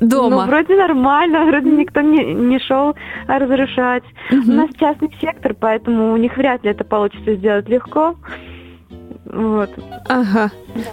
Ну, 0.00 0.08
Дома. 0.08 0.44
вроде 0.46 0.76
нормально, 0.76 1.46
вроде 1.46 1.70
никто 1.70 2.02
не, 2.02 2.34
не 2.34 2.58
шел 2.58 2.94
разрушать. 3.26 4.04
У 4.30 4.34
Мгм. 4.34 4.56
нас 4.56 4.70
частный 4.78 5.10
сектор, 5.20 5.54
поэтому 5.58 6.12
у 6.12 6.16
них 6.18 6.36
вряд 6.36 6.62
ли 6.64 6.70
это 6.72 6.84
получится 6.84 7.36
сделать 7.36 7.68
легко. 7.70 8.16
Вот. 9.32 9.70
Ага. 10.08 10.50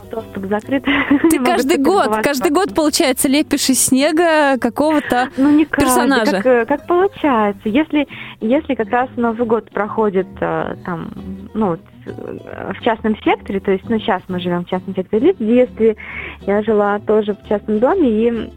Доступ 0.10 0.46
закрыт. 0.48 0.84
Ты 1.30 1.40
каждый 1.44 1.78
год, 1.78 2.18
каждый 2.24 2.52
год, 2.52 2.74
получается, 2.74 3.28
лепишь 3.28 3.70
из 3.70 3.86
снега 3.86 4.58
какого-то... 4.58 5.30
ну, 5.38 5.52
не 5.52 5.66
каждый, 5.66 5.86
персонажа. 5.86 6.32
Как, 6.32 6.46
э, 6.46 6.66
как 6.66 6.88
получается. 6.88 7.70
Если, 7.70 8.08
если 8.40 8.76
как 8.76 8.90
раз 8.90 9.10
Новый 9.18 9.46
год 9.46 9.70
проходит 9.70 10.28
э, 10.40 10.76
там, 10.86 11.10
ну, 11.54 11.78
э, 12.06 12.74
в 12.74 12.84
частном 12.84 13.16
секторе, 13.24 13.60
то 13.60 13.72
есть, 13.72 13.88
ну, 13.90 14.00
сейчас 14.00 14.24
мы 14.28 14.40
живем 14.40 14.66
в 14.66 14.70
частном 14.70 14.96
секторе, 14.96 15.30
или 15.30 15.34
в 15.34 15.38
детстве 15.40 15.96
я 16.42 16.64
жила 16.64 17.00
тоже 17.00 17.36
в 17.36 17.48
частном 17.48 17.80
доме, 17.80 18.10
и 18.10 18.50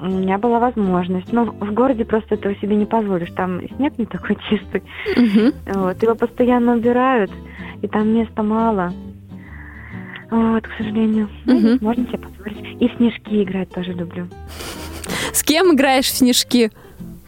у 0.00 0.06
меня 0.06 0.38
была 0.38 0.58
возможность. 0.60 1.32
Но 1.32 1.44
в 1.44 1.72
городе 1.72 2.04
просто 2.04 2.36
этого 2.36 2.54
себе 2.56 2.76
не 2.76 2.86
позволишь. 2.86 3.30
Там 3.32 3.60
снег 3.76 3.98
не 3.98 4.06
такой 4.06 4.36
чистый. 4.48 4.82
Мгм. 5.16 5.52
Вот, 5.66 6.02
его 6.02 6.14
постоянно 6.14 6.74
убирают, 6.74 7.30
и 7.82 7.88
там 7.88 8.08
места 8.08 8.42
мало. 8.42 8.92
Вот, 10.30 10.66
к 10.66 10.70
сожалению. 10.78 11.28
Ну, 11.44 11.54
Мгм. 11.58 11.78
Можно 11.80 12.06
себе 12.06 12.18
позволить. 12.18 12.80
И 12.82 12.88
в 12.88 12.96
снежки 12.96 13.42
играть 13.42 13.70
тоже 13.70 13.92
люблю. 13.92 14.28
С 15.32 15.42
кем 15.42 15.74
играешь 15.74 16.06
в 16.06 16.16
снежки? 16.16 16.70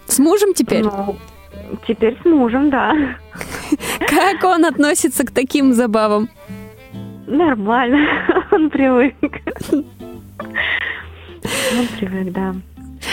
С 0.06 0.18
мужем 0.18 0.54
теперь? 0.54 0.84
Ну, 0.84 1.16
теперь 1.86 2.16
с 2.20 2.24
мужем, 2.24 2.70
да. 2.70 2.94
Как 4.00 4.44
он 4.44 4.64
относится 4.64 5.24
к 5.24 5.30
таким 5.30 5.72
забавам? 5.72 6.28
Нормально. 7.26 8.06
Он 8.50 8.68
привык. 8.68 9.14
Он 9.72 9.84
привык, 11.98 12.32
да. 12.32 12.54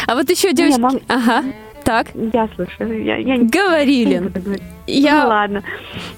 А 0.08 0.16
вот 0.16 0.30
еще 0.30 0.52
девочки... 0.54 0.80
мам- 0.80 1.00
Ага, 1.08 1.44
так, 1.90 2.08
Я 2.14 2.48
слушаю. 2.56 3.04
Я, 3.04 3.16
я 3.18 3.38
не 3.38 3.48
говори, 3.48 4.06
не 4.06 4.12
Лен. 4.12 4.24
буду 4.26 4.42
говорить. 4.42 4.64
Я 4.86 5.24
Ну 5.24 5.30
ладно, 5.30 5.64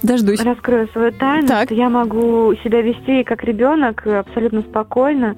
дождусь. 0.03 0.41
раскрою 0.43 0.89
свою 0.89 1.13
тайну. 1.13 1.47
Так. 1.47 1.67
что 1.67 1.75
Я 1.75 1.89
могу 1.89 2.53
себя 2.61 2.81
вести 2.81 3.23
как 3.23 3.41
ребенок 3.45 4.05
абсолютно 4.05 4.63
спокойно. 4.63 5.37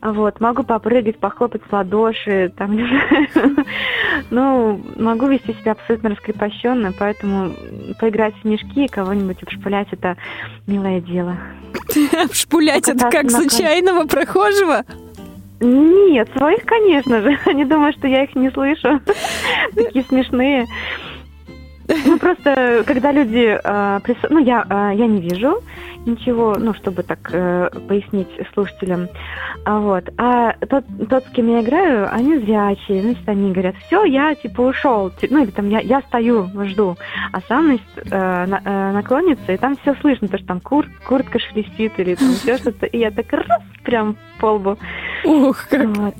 Вот, 0.00 0.40
могу 0.40 0.62
попрыгать, 0.62 1.18
похлопать 1.18 1.60
в 1.68 1.72
ладоши, 1.72 2.50
там, 2.56 2.74
не 2.76 2.86
знаю. 2.86 3.56
Ну, 4.30 4.80
могу 4.96 5.26
вести 5.26 5.52
себя 5.60 5.72
абсолютно 5.72 6.10
раскрепощенно, 6.10 6.92
поэтому 6.98 7.52
поиграть 8.00 8.34
в 8.36 8.42
снежки 8.42 8.84
и 8.84 8.88
кого-нибудь 8.88 9.42
обшпылять 9.42 9.88
это 9.90 10.16
милое 10.66 11.00
дело. 11.02 11.36
Шпулять 12.32 12.88
это 12.88 13.10
как 13.10 13.30
случайного 13.30 14.06
прохожего? 14.06 14.84
Нет, 15.60 16.28
своих, 16.36 16.64
конечно 16.64 17.22
же. 17.22 17.38
Они 17.46 17.64
думают, 17.64 17.96
что 17.96 18.08
я 18.08 18.24
их 18.24 18.34
не 18.34 18.50
слышу. 18.50 19.00
Такие 19.74 20.04
смешные. 20.04 20.66
Ну, 21.88 22.18
просто, 22.18 22.82
когда 22.86 23.12
люди... 23.12 23.58
э, 23.62 24.00
прис- 24.02 24.26
Ну, 24.30 24.38
я, 24.38 24.64
э, 24.68 24.96
я 24.96 25.06
не 25.06 25.20
вижу 25.20 25.62
ничего, 26.04 26.56
ну, 26.58 26.72
чтобы 26.74 27.02
так 27.02 27.18
э, 27.32 27.68
пояснить 27.88 28.28
слушателям. 28.54 29.08
А 29.64 29.78
вот. 29.80 30.04
А 30.18 30.52
тот, 30.68 30.84
тот, 31.08 31.24
с 31.24 31.30
кем 31.30 31.48
я 31.48 31.62
играю, 31.62 32.08
они 32.12 32.38
зрячие. 32.38 33.02
Значит, 33.02 33.28
они 33.28 33.52
говорят, 33.52 33.74
все, 33.86 34.04
я, 34.04 34.34
типа, 34.34 34.60
ушел. 34.62 35.12
Ну, 35.30 35.42
или 35.42 35.50
там, 35.50 35.68
я, 35.68 35.80
я 35.80 36.00
стою, 36.02 36.48
жду. 36.66 36.96
А 37.32 37.40
сам, 37.48 37.66
значит, 37.66 37.86
э, 38.10 38.46
на- 38.46 38.62
э, 38.64 38.92
наклонится, 38.92 39.52
и 39.52 39.56
там 39.56 39.76
все 39.82 39.94
слышно, 40.00 40.28
то, 40.28 40.38
что 40.38 40.46
там 40.46 40.60
кур- 40.60 40.86
куртка 41.06 41.38
шелестит 41.38 41.98
или 41.98 42.14
там 42.14 42.28
еще 42.30 42.56
что-то. 42.58 42.86
И 42.86 42.98
я 42.98 43.10
так 43.10 43.32
раз, 43.32 43.46
прям 43.84 44.16
по 44.38 44.52
лбу. 44.52 44.76
Ух, 45.24 45.66
как. 45.68 45.86
Вот. 45.86 46.14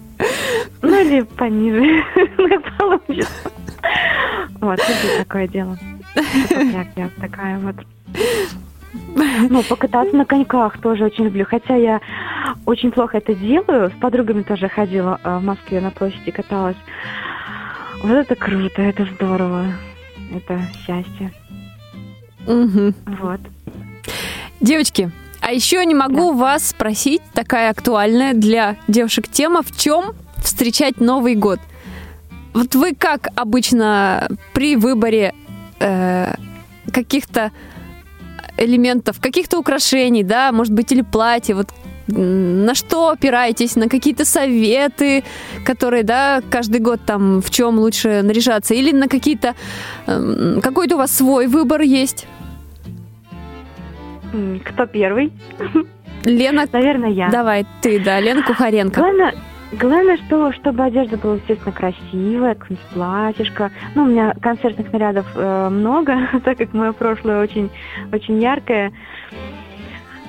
Ну 0.83 1.01
или 1.01 1.23
пониже, 1.23 2.05
получится. 2.79 3.51
Вот, 4.61 4.79
это 4.79 5.19
такое 5.19 5.49
дело. 5.49 5.79
Я 6.17 7.11
такая 7.21 7.59
вот. 7.59 7.77
Ну, 9.51 9.63
покататься 9.63 10.17
на 10.17 10.25
коньках 10.25 10.81
тоже 10.81 11.05
очень 11.05 11.25
люблю. 11.25 11.45
Хотя 11.45 11.77
я 11.77 12.01
очень 12.65 12.91
плохо 12.91 13.19
это 13.19 13.35
делаю. 13.35 13.91
С 13.91 14.01
подругами 14.01 14.43
тоже 14.43 14.69
ходила 14.69 15.21
э, 15.23 15.39
в 15.39 15.43
Москве 15.43 15.81
на 15.81 15.91
площади, 15.91 16.31
каталась. 16.31 16.77
Вот 18.03 18.13
это 18.13 18.35
круто, 18.35 18.83
это 18.83 19.07
здорово. 19.15 19.67
Это 20.35 20.61
счастье. 20.87 21.33
Мгм. 22.47 22.95
Вот. 23.21 23.41
Девочки, 24.61 25.11
а 25.47 25.53
еще 25.53 25.85
не 25.85 25.95
могу 25.95 26.33
вас 26.33 26.71
спросить, 26.71 27.23
такая 27.33 27.71
актуальная 27.71 28.35
для 28.35 28.79
девушек 28.89 29.29
тема, 29.29 29.63
в 29.63 29.77
чем 29.77 30.07
встречать 30.39 31.01
Новый 31.01 31.37
год? 31.37 31.61
Вот 32.53 32.75
вы 32.75 32.97
как 32.97 33.29
обычно 33.37 34.29
при 34.55 34.75
выборе 34.75 35.35
э, 35.79 36.35
каких-то 36.93 37.53
элементов, 38.57 39.21
каких-то 39.21 39.61
украшений, 39.61 40.25
да, 40.25 40.51
может 40.51 40.73
быть, 40.73 40.91
или 40.91 41.03
платье, 41.03 41.55
вот 41.55 41.69
на 42.09 42.75
что 42.75 43.11
опираетесь, 43.11 43.77
на 43.77 43.89
какие-то 43.89 44.25
советы, 44.25 45.23
которые, 45.65 46.03
да, 46.03 46.43
каждый 46.51 46.81
год 46.81 47.01
там 47.07 47.41
в 47.41 47.51
чем 47.51 47.79
лучше 47.79 48.23
наряжаться, 48.23 48.75
или 48.75 48.91
на 48.91 49.07
какие-то, 49.07 49.55
эм, 50.09 50.61
какой-то 50.61 50.97
у 50.97 50.99
вас 50.99 51.13
свой 51.13 51.47
выбор 51.47 51.83
есть? 51.83 52.27
Кто 54.65 54.87
первый? 54.87 55.33
Лена, 56.25 56.65
Наверное, 56.73 57.11
я. 57.11 57.31
давай 57.31 57.65
ты, 57.83 58.01
да, 58.03 58.19
Лена 58.21 58.43
Кухаренко. 58.43 59.01
Главное, 59.01 59.35
главное, 59.73 60.17
что, 60.17 60.53
чтобы 60.53 60.83
одежда 60.85 61.17
была, 61.17 61.35
естественно, 61.37 61.73
красивая, 61.73 62.55
какое-нибудь 62.55 62.87
платьишко. 62.93 63.71
Ну, 63.95 64.05
у 64.05 64.07
меня 64.07 64.35
концертных 64.41 64.93
нарядов 64.93 65.27
э, 65.37 65.69
много, 65.69 66.17
так 66.45 66.59
как 66.59 66.73
мое 66.75 66.93
прошлое 66.93 67.43
очень, 67.43 67.71
очень 68.13 68.43
яркое. 68.43 68.93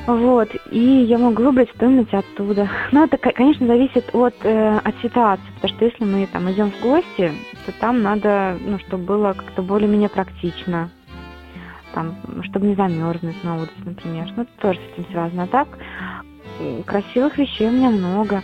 Вот, 0.06 0.50
и 0.72 0.80
я 0.80 1.18
могу 1.18 1.44
выбрать 1.44 1.70
что-нибудь 1.76 2.14
оттуда. 2.14 2.70
Но 2.94 3.04
это, 3.04 3.18
ко- 3.18 3.32
конечно, 3.34 3.68
зависит 3.68 4.10
от, 4.14 4.36
э, 4.44 4.78
от 4.82 4.96
ситуации, 5.02 5.44
потому 5.56 5.74
что 5.76 5.86
если 5.86 6.04
мы 6.06 6.28
там 6.32 6.50
идем 6.50 6.72
в 6.72 6.80
гости, 6.82 7.32
то 7.66 7.72
там 7.82 8.02
надо, 8.04 8.58
ну, 8.66 8.80
чтобы 8.80 9.04
было 9.04 9.34
как-то 9.34 9.62
более-менее 9.62 10.08
практично. 10.08 10.90
Там, 11.94 12.16
чтобы 12.44 12.68
не 12.68 12.76
замерзнуть 12.76 13.44
на 13.44 13.58
улице, 13.58 13.74
например. 13.84 14.32
Ну, 14.36 14.44
это 14.44 14.52
тоже 14.60 14.80
с 14.80 14.94
этим 14.94 15.12
связано. 15.12 15.44
А 15.44 15.48
так, 15.48 15.68
красивых 16.86 17.38
вещей 17.38 17.68
у 17.68 17.72
меня 17.72 17.90
много. 17.90 18.44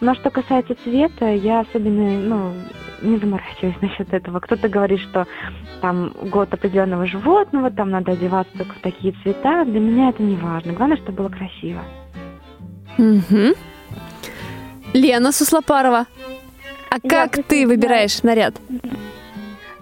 Но 0.00 0.14
что 0.14 0.30
касается 0.30 0.76
цвета, 0.84 1.26
я 1.26 1.60
особенно, 1.60 2.18
ну, 2.20 2.52
не 3.02 3.18
заморачиваюсь 3.18 3.76
насчет 3.80 4.12
этого. 4.12 4.40
Кто-то 4.40 4.68
говорит, 4.68 5.00
что 5.00 5.26
там 5.80 6.12
год 6.22 6.52
определенного 6.52 7.06
животного, 7.06 7.70
там 7.70 7.90
надо 7.90 8.12
одеваться 8.12 8.56
только 8.56 8.74
в 8.74 8.80
такие 8.80 9.14
цвета. 9.22 9.64
Для 9.64 9.80
меня 9.80 10.10
это 10.10 10.22
не 10.22 10.36
важно. 10.36 10.72
Главное, 10.72 10.96
чтобы 10.98 11.18
было 11.18 11.28
красиво. 11.28 11.82
Мгм. 12.96 13.54
Лена 14.94 15.32
Суслопарова. 15.32 16.06
А 16.90 16.96
Я 17.02 17.28
как 17.28 17.44
ты 17.44 17.66
выбираешь 17.66 18.22
наряд? 18.22 18.54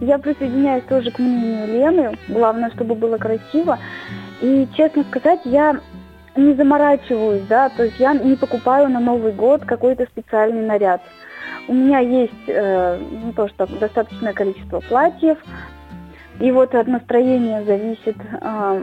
Я 0.01 0.19
присоединяюсь 0.19 0.85
тоже 0.85 1.11
к 1.11 1.19
мнению 1.19 1.67
Лены. 1.67 2.19
Главное, 2.29 2.71
чтобы 2.71 2.95
было 2.95 3.17
красиво. 3.17 3.79
И, 4.41 4.69
честно 4.77 5.05
сказать, 5.05 5.41
я 5.45 5.81
не 6.37 6.55
заморачиваюсь, 6.55 7.43
да, 7.49 7.71
то 7.71 7.85
есть 7.85 7.99
я 7.99 8.13
не 8.13 8.37
покупаю 8.37 8.91
на 8.91 9.01
Новый 9.01 9.33
год 9.33 9.65
какой-то 9.65 10.05
специальный 10.05 10.67
наряд. 10.67 11.01
У 11.67 11.73
меня 11.73 11.99
есть 12.01 12.33
э, 12.47 12.99
ну, 12.99 13.33
то, 13.33 13.49
что 13.49 13.67
достаточное 13.67 14.35
количество 14.35 14.81
платьев, 14.81 15.39
и 16.39 16.53
вот 16.53 16.75
от 16.75 16.87
настроения 16.87 17.65
зависит, 17.65 18.17
а, 18.43 18.79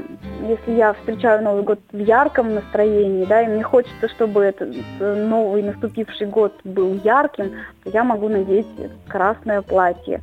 если 0.47 0.71
я 0.71 0.93
встречаю 0.93 1.43
Новый 1.43 1.61
год 1.61 1.79
в 1.91 1.99
ярком 1.99 2.55
настроении, 2.55 3.25
да, 3.25 3.43
и 3.43 3.47
мне 3.47 3.61
хочется, 3.61 4.09
чтобы 4.09 4.41
этот 4.41 4.75
э, 4.99 5.25
новый 5.27 5.61
наступивший 5.61 6.25
год 6.25 6.51
был 6.63 6.99
ярким, 7.03 7.51
то 7.83 7.91
я 7.91 8.03
могу 8.03 8.27
надеть 8.27 8.65
красное 9.07 9.61
платье. 9.61 10.21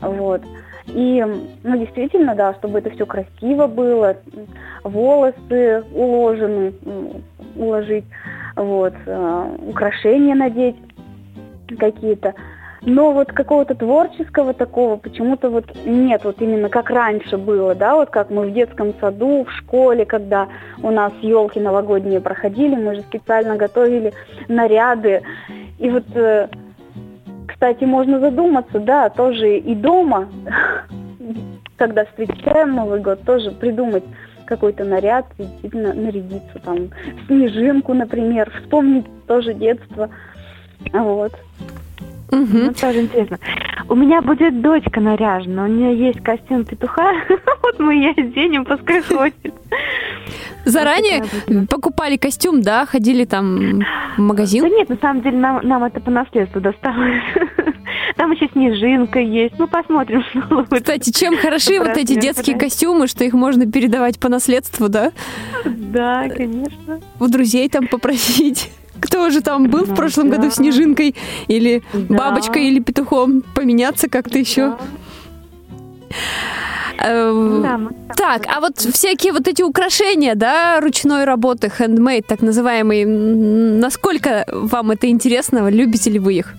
Вот. 0.00 0.42
И, 0.88 1.24
ну, 1.64 1.78
действительно, 1.78 2.34
да, 2.34 2.54
чтобы 2.54 2.78
это 2.78 2.90
все 2.90 3.06
красиво 3.06 3.66
было, 3.66 4.16
волосы 4.84 5.84
уложены, 5.92 6.72
уложить, 7.56 8.04
вот, 8.54 8.94
э, 9.04 9.56
украшения 9.68 10.34
надеть 10.34 10.76
какие-то. 11.78 12.34
Но 12.82 13.12
вот 13.12 13.32
какого-то 13.32 13.74
творческого 13.74 14.54
такого 14.54 14.96
почему-то 14.96 15.50
вот 15.50 15.64
нет, 15.84 16.22
вот 16.22 16.40
именно 16.40 16.68
как 16.68 16.88
раньше 16.88 17.36
было, 17.36 17.74
да, 17.74 17.96
вот 17.96 18.10
как 18.10 18.30
мы 18.30 18.46
в 18.46 18.52
детском 18.52 18.94
саду, 19.00 19.44
в 19.44 19.50
школе, 19.50 20.04
когда 20.04 20.46
у 20.84 20.92
нас 20.92 21.12
елки 21.20 21.58
новогодние 21.58 22.20
проходили, 22.20 22.76
мы 22.76 22.94
же 22.94 23.00
специально 23.00 23.56
готовили 23.56 24.12
наряды. 24.46 25.22
И 25.80 25.90
вот, 25.90 26.04
э, 26.14 26.48
кстати, 27.46 27.84
можно 27.84 28.20
задуматься, 28.20 28.78
да, 28.80 29.08
тоже 29.08 29.58
и 29.58 29.74
дома, 29.74 30.28
когда 31.76 32.04
встречаем 32.04 32.74
Новый 32.74 33.00
год, 33.00 33.22
тоже 33.22 33.50
придумать 33.50 34.04
какой-то 34.46 34.84
наряд, 34.84 35.26
действительно 35.38 35.92
нарядиться 35.92 36.58
там, 36.64 36.90
снежинку, 37.26 37.94
например, 37.94 38.50
вспомнить 38.60 39.06
тоже 39.26 39.54
детство. 39.54 40.08
Вот. 40.92 41.32
Мгм. 42.30 42.66
Ну, 42.66 42.74
тоже 42.74 43.02
интересно. 43.02 43.38
У 43.88 43.94
меня 43.94 44.20
будет 44.20 44.60
дочка 44.60 45.00
наряжена, 45.00 45.64
у 45.64 45.68
нее 45.68 45.96
есть 46.08 46.20
костюм 46.22 46.64
петуха, 46.64 47.12
вот 47.62 47.78
мы 47.78 47.94
ее 47.94 48.10
оденем, 48.10 48.64
пускай 48.64 49.00
ходит. 49.02 49.54
Заранее 50.64 51.22
будет. 51.46 51.70
покупали 51.70 52.16
костюм, 52.16 52.60
да, 52.60 52.86
ходили 52.86 53.24
там 53.24 53.84
в 54.16 54.20
магазин? 54.20 54.62
Да 54.62 54.68
нет, 54.68 54.88
на 54.88 54.96
самом 54.96 55.22
деле 55.22 55.38
нам, 55.38 55.60
нам 55.62 55.84
это 55.84 56.00
по 56.00 56.10
наследству 56.10 56.60
досталось. 56.60 57.22
Там 58.16 58.32
еще 58.32 58.48
снежинка 58.52 59.18
есть. 59.18 59.54
Ну, 59.58 59.68
посмотрим, 59.68 60.22
что 60.30 60.42
лучше. 60.50 60.76
Кстати, 60.76 61.10
чем 61.10 61.36
хороши 61.36 61.78
вот 61.78 61.96
эти 61.96 62.18
детские 62.18 62.56
костюмы, 62.56 63.08
что 63.08 63.24
их 63.24 63.34
можно 63.34 63.70
передавать 63.70 64.18
по 64.18 64.28
наследству, 64.28 64.88
да? 64.88 65.12
Да, 65.64 66.28
конечно. 66.28 67.00
У 67.20 67.26
друзей 67.28 67.68
там 67.68 67.86
попросить. 67.88 68.70
Кто 69.00 69.30
же 69.30 69.40
там 69.40 69.68
был 69.68 69.84
в 69.84 69.94
прошлом 69.94 70.30
году 70.30 70.50
снежинкой 70.50 71.14
или 71.48 71.82
бабочкой 71.92 72.66
или 72.68 72.80
петухом? 72.80 73.42
Поменяться 73.54 74.08
как-то 74.08 74.38
еще. 74.38 74.76
Э, 76.98 77.88
Так, 78.16 78.46
а 78.48 78.60
вот 78.60 78.78
всякие 78.78 79.32
вот 79.32 79.46
эти 79.48 79.62
украшения, 79.62 80.34
да, 80.34 80.80
ручной 80.80 81.24
работы, 81.24 81.70
handmade, 81.78 82.24
так 82.26 82.40
называемые, 82.40 83.06
насколько 83.06 84.46
вам 84.50 84.90
это 84.92 85.08
интересно, 85.08 85.68
любите 85.68 86.10
ли 86.10 86.18
вы 86.18 86.34
их? 86.34 86.54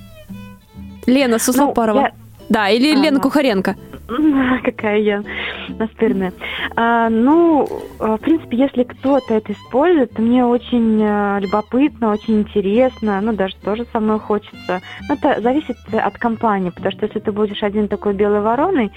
Лена 1.07 1.39
Суслопарова. 1.39 1.95
Ну, 1.97 2.01
я- 2.05 2.11
Да, 2.49 2.69
или 2.69 2.93
Лена. 2.95 3.19
Кухаренко. 3.19 3.75
Какая 4.63 4.99
я 4.99 5.23
настырная. 5.69 6.33
А, 6.75 7.09
ну, 7.09 7.65
в 7.99 8.17
принципе, 8.19 8.57
если 8.57 8.83
кто-то 8.83 9.33
это 9.33 9.51
использует, 9.51 10.13
то 10.13 10.21
мне 10.21 10.45
очень 10.45 11.01
э, 11.01 11.39
любопытно, 11.41 12.11
очень 12.11 12.41
интересно, 12.41 13.19
ну, 13.21 13.33
даже 13.33 13.55
тоже 13.57 13.85
со 13.91 13.99
мной 13.99 14.19
хочется. 14.19 14.81
Но 15.09 15.15
это 15.15 15.41
зависит 15.41 15.77
от 15.91 16.17
компании, 16.17 16.69
потому 16.69 16.91
что 16.91 17.05
если 17.05 17.19
ты 17.19 17.31
будешь 17.31 17.63
один 17.63 17.87
такой 17.87 18.13
белой 18.13 18.41
вороной, 18.41 18.91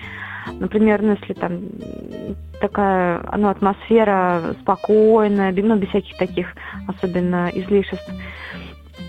например, 0.59 1.03
ну, 1.03 1.17
если 1.21 1.35
там 1.35 1.61
такая, 2.61 3.23
ну, 3.37 3.49
атмосфера 3.49 4.55
спокойная, 4.61 5.53
ну, 5.53 5.77
без 5.77 5.89
всяких 5.89 6.17
таких 6.19 6.55
особенно 6.87 7.51
излишеств, 7.53 8.11
ну 8.11 8.60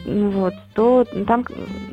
вот, 0.06 0.54
то 0.74 1.06
там 1.28 1.46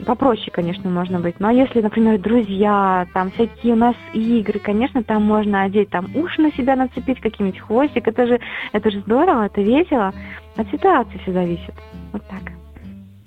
попроще, 0.06 0.50
конечно, 0.50 0.88
можно 0.90 1.20
быть. 1.20 1.40
Но 1.40 1.50
если, 1.50 1.80
например, 1.80 2.18
друзья, 2.18 3.06
там 3.12 3.30
всякие 3.32 3.74
у 3.74 3.76
нас 3.76 3.94
игры, 4.12 4.59
конечно, 4.59 5.02
там 5.02 5.22
можно 5.24 5.62
одеть 5.62 5.90
там 5.90 6.06
уши 6.14 6.40
на 6.40 6.52
себя 6.52 6.76
нацепить, 6.76 7.20
каким-нибудь 7.20 7.61
хвостик. 7.61 8.09
Это 8.09 8.26
же, 8.26 8.40
это 8.72 8.90
же 8.90 9.00
здорово, 9.00 9.46
это 9.46 9.61
весело. 9.61 10.12
От 10.56 10.68
ситуации 10.70 11.18
все 11.22 11.32
зависит. 11.32 11.74
Вот 12.12 12.22
так. 12.28 12.52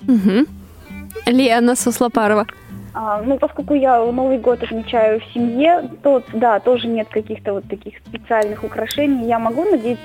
Угу. 0.07 0.47
Лена 1.27 1.75
Суслопарова. 1.75 2.47
А, 2.93 3.21
ну, 3.21 3.37
поскольку 3.37 3.73
я 3.73 4.03
Новый 4.03 4.37
год 4.37 4.63
отмечаю 4.63 5.21
в 5.21 5.33
семье, 5.33 5.89
то, 6.03 6.21
да, 6.33 6.59
тоже 6.59 6.87
нет 6.87 7.07
каких-то 7.09 7.53
вот 7.53 7.67
таких 7.69 7.97
специальных 8.05 8.63
украшений. 8.63 9.27
Я 9.27 9.39
могу 9.39 9.63
надеть 9.63 9.99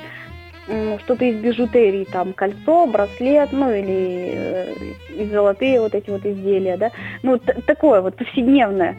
что-то 0.66 1.24
из 1.24 1.36
бижутерии, 1.36 2.04
там 2.04 2.32
кольцо, 2.32 2.86
браслет, 2.86 3.50
ну 3.52 3.70
или 3.70 4.32
э, 4.34 5.26
золотые 5.30 5.80
вот 5.80 5.94
эти 5.94 6.10
вот 6.10 6.26
изделия, 6.26 6.76
да, 6.76 6.90
ну 7.22 7.38
такое 7.38 8.00
вот 8.00 8.16
повседневное, 8.16 8.96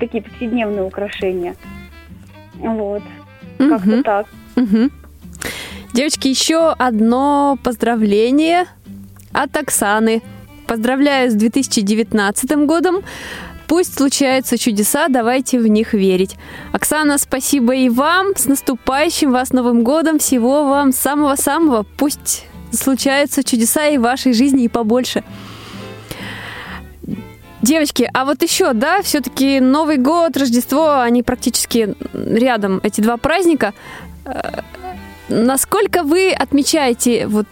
такие 0.00 0.22
повседневные 0.22 0.82
украшения, 0.82 1.54
вот, 2.54 3.02
угу. 3.58 3.68
как-то 3.68 4.02
так. 4.02 4.26
Угу. 4.56 4.90
Девочки, 5.94 6.28
еще 6.28 6.72
одно 6.72 7.58
поздравление 7.62 8.64
от 9.32 9.56
Оксаны. 9.56 10.22
Поздравляю 10.66 11.30
с 11.30 11.34
2019 11.34 12.50
годом. 12.66 13.02
Пусть 13.72 13.94
случаются 13.94 14.58
чудеса, 14.58 15.08
давайте 15.08 15.58
в 15.58 15.66
них 15.66 15.94
верить. 15.94 16.36
Оксана, 16.72 17.16
спасибо 17.16 17.74
и 17.74 17.88
вам. 17.88 18.36
С 18.36 18.44
наступающим 18.44 19.32
вас 19.32 19.54
Новым 19.54 19.82
годом. 19.82 20.18
Всего 20.18 20.68
вам 20.68 20.92
самого-самого. 20.92 21.86
Пусть 21.96 22.44
случаются 22.70 23.42
чудеса 23.42 23.86
и 23.86 23.96
в 23.96 24.02
вашей 24.02 24.34
жизни 24.34 24.64
и 24.64 24.68
побольше. 24.68 25.24
Девочки, 27.62 28.10
а 28.12 28.26
вот 28.26 28.42
еще, 28.42 28.74
да, 28.74 29.00
все-таки 29.00 29.58
Новый 29.58 29.96
год, 29.96 30.36
Рождество, 30.36 31.00
они 31.00 31.22
практически 31.22 31.94
рядом, 32.12 32.78
эти 32.82 33.00
два 33.00 33.16
праздника. 33.16 33.72
Э, 34.26 34.60
насколько 35.30 36.02
вы 36.02 36.30
отмечаете 36.30 37.26
вот 37.26 37.46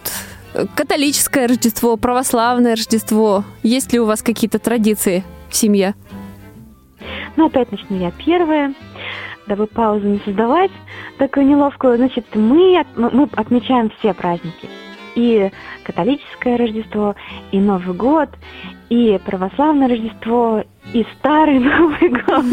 католическое 0.75 1.47
Рождество, 1.47 1.97
православное 1.97 2.75
Рождество? 2.75 3.43
Есть 3.63 3.91
ли 3.91 3.99
у 3.99 4.05
вас 4.05 4.21
какие-то 4.21 4.59
традиции 4.59 5.23
в 5.49 5.55
семье? 5.55 5.95
Ну, 7.35 7.47
опять 7.47 7.71
начну 7.71 7.97
я 7.97 8.11
первая, 8.11 8.73
дабы 9.47 9.67
паузу 9.67 10.07
не 10.07 10.19
создавать 10.19 10.71
такую 11.17 11.45
неловкую. 11.45 11.97
Значит, 11.97 12.25
мы, 12.35 12.83
мы 12.95 13.29
отмечаем 13.35 13.91
все 13.99 14.13
праздники. 14.13 14.69
И 15.15 15.51
католическое 15.83 16.57
Рождество, 16.57 17.15
и 17.51 17.59
Новый 17.59 17.95
год, 17.95 18.29
и 18.91 19.17
православное 19.25 19.87
Рождество, 19.87 20.65
и 20.91 21.05
старый 21.17 21.59
Новый 21.59 22.09
год. 22.09 22.45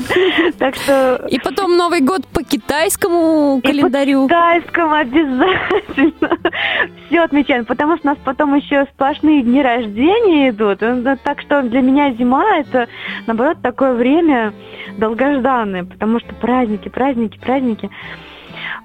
Так 0.57 0.77
что... 0.77 1.27
И 1.29 1.37
потом 1.41 1.77
Новый 1.77 2.01
год 2.01 2.25
по 2.29 2.45
китайскому 2.45 3.61
календарю. 3.61 4.27
И 4.27 4.29
по 4.29 4.35
китайскому 4.35 4.95
обязательно. 4.95 6.39
Все 7.09 7.23
отмечаем, 7.23 7.65
потому 7.65 7.97
что 7.97 8.11
у 8.11 8.11
нас 8.13 8.19
потом 8.25 8.55
еще 8.55 8.87
сплошные 8.95 9.43
дни 9.43 9.61
рождения 9.61 10.51
идут. 10.51 10.79
Так 11.25 11.41
что 11.41 11.63
для 11.63 11.81
меня 11.81 12.13
зима 12.13 12.59
это, 12.59 12.87
наоборот, 13.27 13.59
такое 13.61 13.95
время 13.95 14.53
долгожданное, 14.97 15.87
потому 15.87 16.21
что 16.21 16.33
праздники, 16.37 16.89
праздники, 16.89 17.37
праздники. 17.37 17.91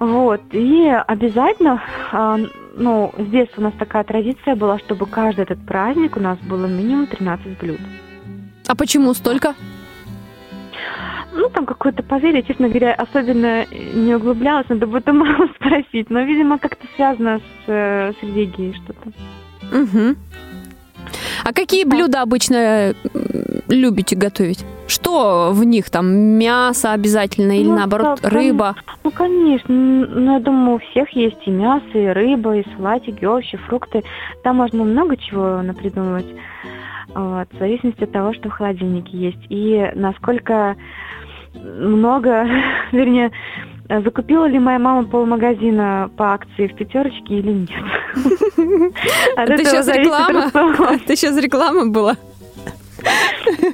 Вот. 0.00 0.40
И 0.50 0.88
обязательно, 0.88 1.80
ну, 2.76 3.12
здесь 3.18 3.48
у 3.56 3.60
нас 3.60 3.72
такая 3.78 4.04
традиция 4.04 4.56
была, 4.56 4.78
чтобы 4.78 5.06
каждый 5.06 5.42
этот 5.42 5.64
праздник 5.64 6.16
у 6.16 6.20
нас 6.20 6.38
было 6.40 6.66
минимум 6.66 7.06
13 7.06 7.58
блюд. 7.58 7.80
А 8.66 8.74
почему 8.74 9.14
столько? 9.14 9.54
Ну, 11.32 11.48
там 11.50 11.66
какое-то 11.66 12.02
поверье, 12.02 12.42
честно 12.42 12.68
говоря, 12.68 12.94
особенно 12.94 13.66
не 13.66 14.14
углублялась, 14.14 14.68
надо 14.68 14.86
будет 14.86 15.06
мало 15.06 15.48
спросить, 15.56 16.08
но, 16.10 16.20
видимо, 16.22 16.58
как-то 16.58 16.86
связано 16.94 17.38
с, 17.38 17.68
э, 17.68 18.12
с 18.12 18.22
религией 18.22 18.74
что-то. 18.74 19.12
Угу. 19.76 20.16
А 21.44 21.52
какие 21.52 21.84
блюда 21.84 22.22
обычно 22.22 22.94
любите 23.68 24.16
готовить? 24.16 24.64
Что 24.86 25.50
в 25.52 25.64
них 25.64 25.90
там? 25.90 26.06
Мясо 26.14 26.92
обязательно 26.92 27.58
или 27.58 27.68
ну, 27.68 27.76
наоборот 27.76 28.20
да, 28.22 28.28
рыба? 28.28 28.76
Ну, 29.02 29.10
конечно. 29.10 29.74
Ну, 29.74 30.32
я 30.32 30.40
думаю, 30.40 30.76
у 30.76 30.78
всех 30.90 31.10
есть 31.10 31.40
и 31.46 31.50
мясо, 31.50 31.86
и 31.94 32.06
рыба, 32.06 32.56
и 32.56 32.64
салатики, 32.76 33.24
овощи, 33.24 33.56
фрукты. 33.66 34.02
Там 34.42 34.56
можно 34.56 34.84
много 34.84 35.16
чего 35.16 35.62
напридумывать. 35.62 36.26
Вот, 37.14 37.48
в 37.52 37.58
зависимости 37.58 38.02
от 38.04 38.12
того, 38.12 38.34
что 38.34 38.48
в 38.48 38.52
холодильнике 38.52 39.16
есть. 39.16 39.46
И 39.48 39.90
насколько 39.94 40.76
много, 41.54 42.46
вернее, 42.92 43.30
закупила 43.88 44.46
ли 44.46 44.58
моя 44.58 44.78
мама 44.78 45.04
полмагазина 45.04 46.10
по 46.16 46.34
акции 46.34 46.66
в 46.66 46.74
пятерочке 46.74 47.38
или 47.38 47.52
нет. 47.52 47.70
Это 49.36 49.64
сейчас 49.64 49.88
реклама? 49.88 50.50
Это 50.94 51.16
сейчас 51.16 51.36
реклама 51.36 51.86
была? 51.86 52.16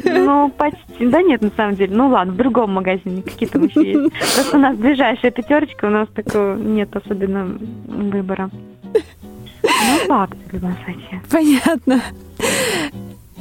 Ну, 0.04 0.50
почти. 0.50 1.06
Да 1.06 1.22
нет, 1.22 1.42
на 1.42 1.50
самом 1.56 1.76
деле. 1.76 1.94
Ну 1.94 2.08
ладно, 2.08 2.32
в 2.32 2.36
другом 2.36 2.72
магазине 2.72 3.22
какие 3.22 3.48
то 3.48 3.58
еще 3.58 3.92
есть. 3.92 4.12
Просто 4.34 4.56
у 4.56 4.60
нас 4.60 4.76
ближайшая 4.76 5.30
пятерочка, 5.30 5.86
у 5.86 5.90
нас 5.90 6.08
такого 6.14 6.56
нет 6.56 6.94
особенно 6.94 7.58
выбора. 7.86 8.50
Ну, 10.08 10.14
акции 10.14 10.40
в 10.50 10.52
любом 10.54 10.76
случае. 10.84 11.22
Понятно. 11.30 12.02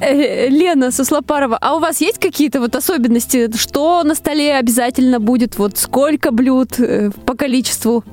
Э, 0.02 0.48
Лена 0.48 0.92
Суслопарова, 0.92 1.58
а 1.60 1.76
у 1.76 1.80
вас 1.80 2.02
есть 2.02 2.20
какие-то 2.20 2.60
вот 2.60 2.76
особенности? 2.76 3.56
Что 3.56 4.04
на 4.04 4.16
столе 4.16 4.56
обязательно 4.56 5.20
будет? 5.20 5.58
Вот 5.58 5.78
сколько 5.78 6.32
блюд 6.32 6.80
э, 6.80 7.12
по 7.26 7.36
количеству? 7.36 8.04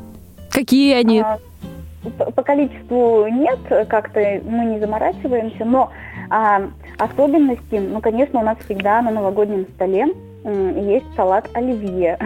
Какие 0.51 0.95
они? 0.95 1.20
А, 1.20 1.39
по 2.35 2.43
количеству 2.43 3.27
нет, 3.29 3.59
как-то 3.89 4.20
мы 4.45 4.64
не 4.64 4.81
заморачиваемся, 4.81 5.64
но 5.64 5.91
а, 6.31 6.70
особенности, 6.99 7.77
ну, 7.77 8.01
конечно, 8.01 8.41
у 8.41 8.43
нас 8.43 8.59
всегда 8.64 9.03
на 9.03 9.11
новогоднем 9.11 9.66
столе 9.74 10.07
есть 10.47 11.07
салат 11.16 11.49
оливье. 11.55 12.16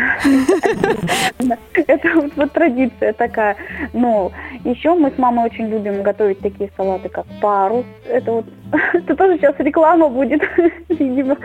Это 1.87 2.09
вот 2.37 2.53
традиция 2.53 3.13
такая. 3.15 3.57
Ну, 3.95 4.31
еще 4.65 4.95
мы 4.95 5.11
с 5.11 5.19
мамой 5.19 5.47
очень 5.47 5.69
любим 5.69 6.03
готовить 6.03 6.41
такие 6.41 6.71
салаты, 6.77 7.09
как 7.09 7.25
парус. 7.41 7.87
Это 8.07 8.33
вот, 8.33 8.45
это 8.93 9.17
тоже 9.17 9.39
сейчас 9.39 9.55
реклама 9.59 10.09
будет, 10.09 10.43
видимо. 10.89 11.37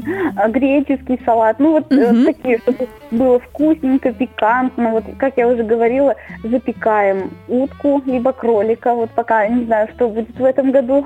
Греческий 0.48 1.20
салат. 1.24 1.58
Ну, 1.58 1.72
вот 1.72 1.92
угу. 1.92 2.24
такие, 2.24 2.58
чтобы 2.58 2.88
было 3.10 3.38
вкусненько, 3.40 4.12
пикантно. 4.12 4.90
Вот, 4.90 5.04
как 5.18 5.36
я 5.36 5.48
уже 5.48 5.62
говорила, 5.62 6.14
запекаем 6.42 7.30
утку, 7.48 8.02
либо 8.06 8.32
кролика. 8.32 8.94
Вот 8.94 9.10
пока 9.10 9.46
не 9.48 9.64
знаю, 9.64 9.88
что 9.94 10.08
будет 10.08 10.38
в 10.38 10.44
этом 10.44 10.70
году. 10.70 11.04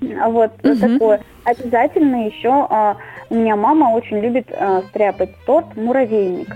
Вот 0.00 0.52
угу. 0.62 0.76
такое. 0.76 1.20
Обязательно 1.44 2.26
еще 2.26 2.66
а, 2.70 2.96
у 3.30 3.34
меня 3.34 3.56
мама 3.56 3.86
очень 3.86 4.20
любит 4.20 4.46
а, 4.52 4.82
стряпать 4.88 5.30
торт 5.46 5.76
муравейник. 5.76 6.54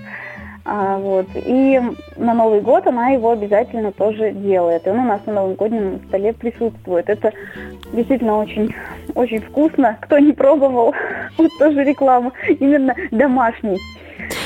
А, 0.69 0.99
вот. 0.99 1.27
И 1.35 1.81
на 2.17 2.35
Новый 2.35 2.61
год 2.61 2.87
она 2.89 3.11
его 3.11 3.31
обязательно 3.31 3.93
тоже 3.93 4.33
делает. 4.33 4.87
И 4.87 4.91
он 4.91 4.99
у 4.99 5.05
нас 5.05 5.21
на 5.27 5.33
новогоднем 5.35 6.01
столе 6.09 6.33
присутствует. 6.33 7.09
Это 7.09 7.33
действительно 7.93 8.39
очень, 8.39 8.75
очень 9.15 9.41
вкусно. 9.41 9.97
Кто 10.01 10.19
не 10.19 10.33
пробовал, 10.33 10.93
вот 11.39 11.51
тоже 11.59 11.85
реклама. 11.85 12.33
Именно 12.49 12.95
домашний. 13.13 13.79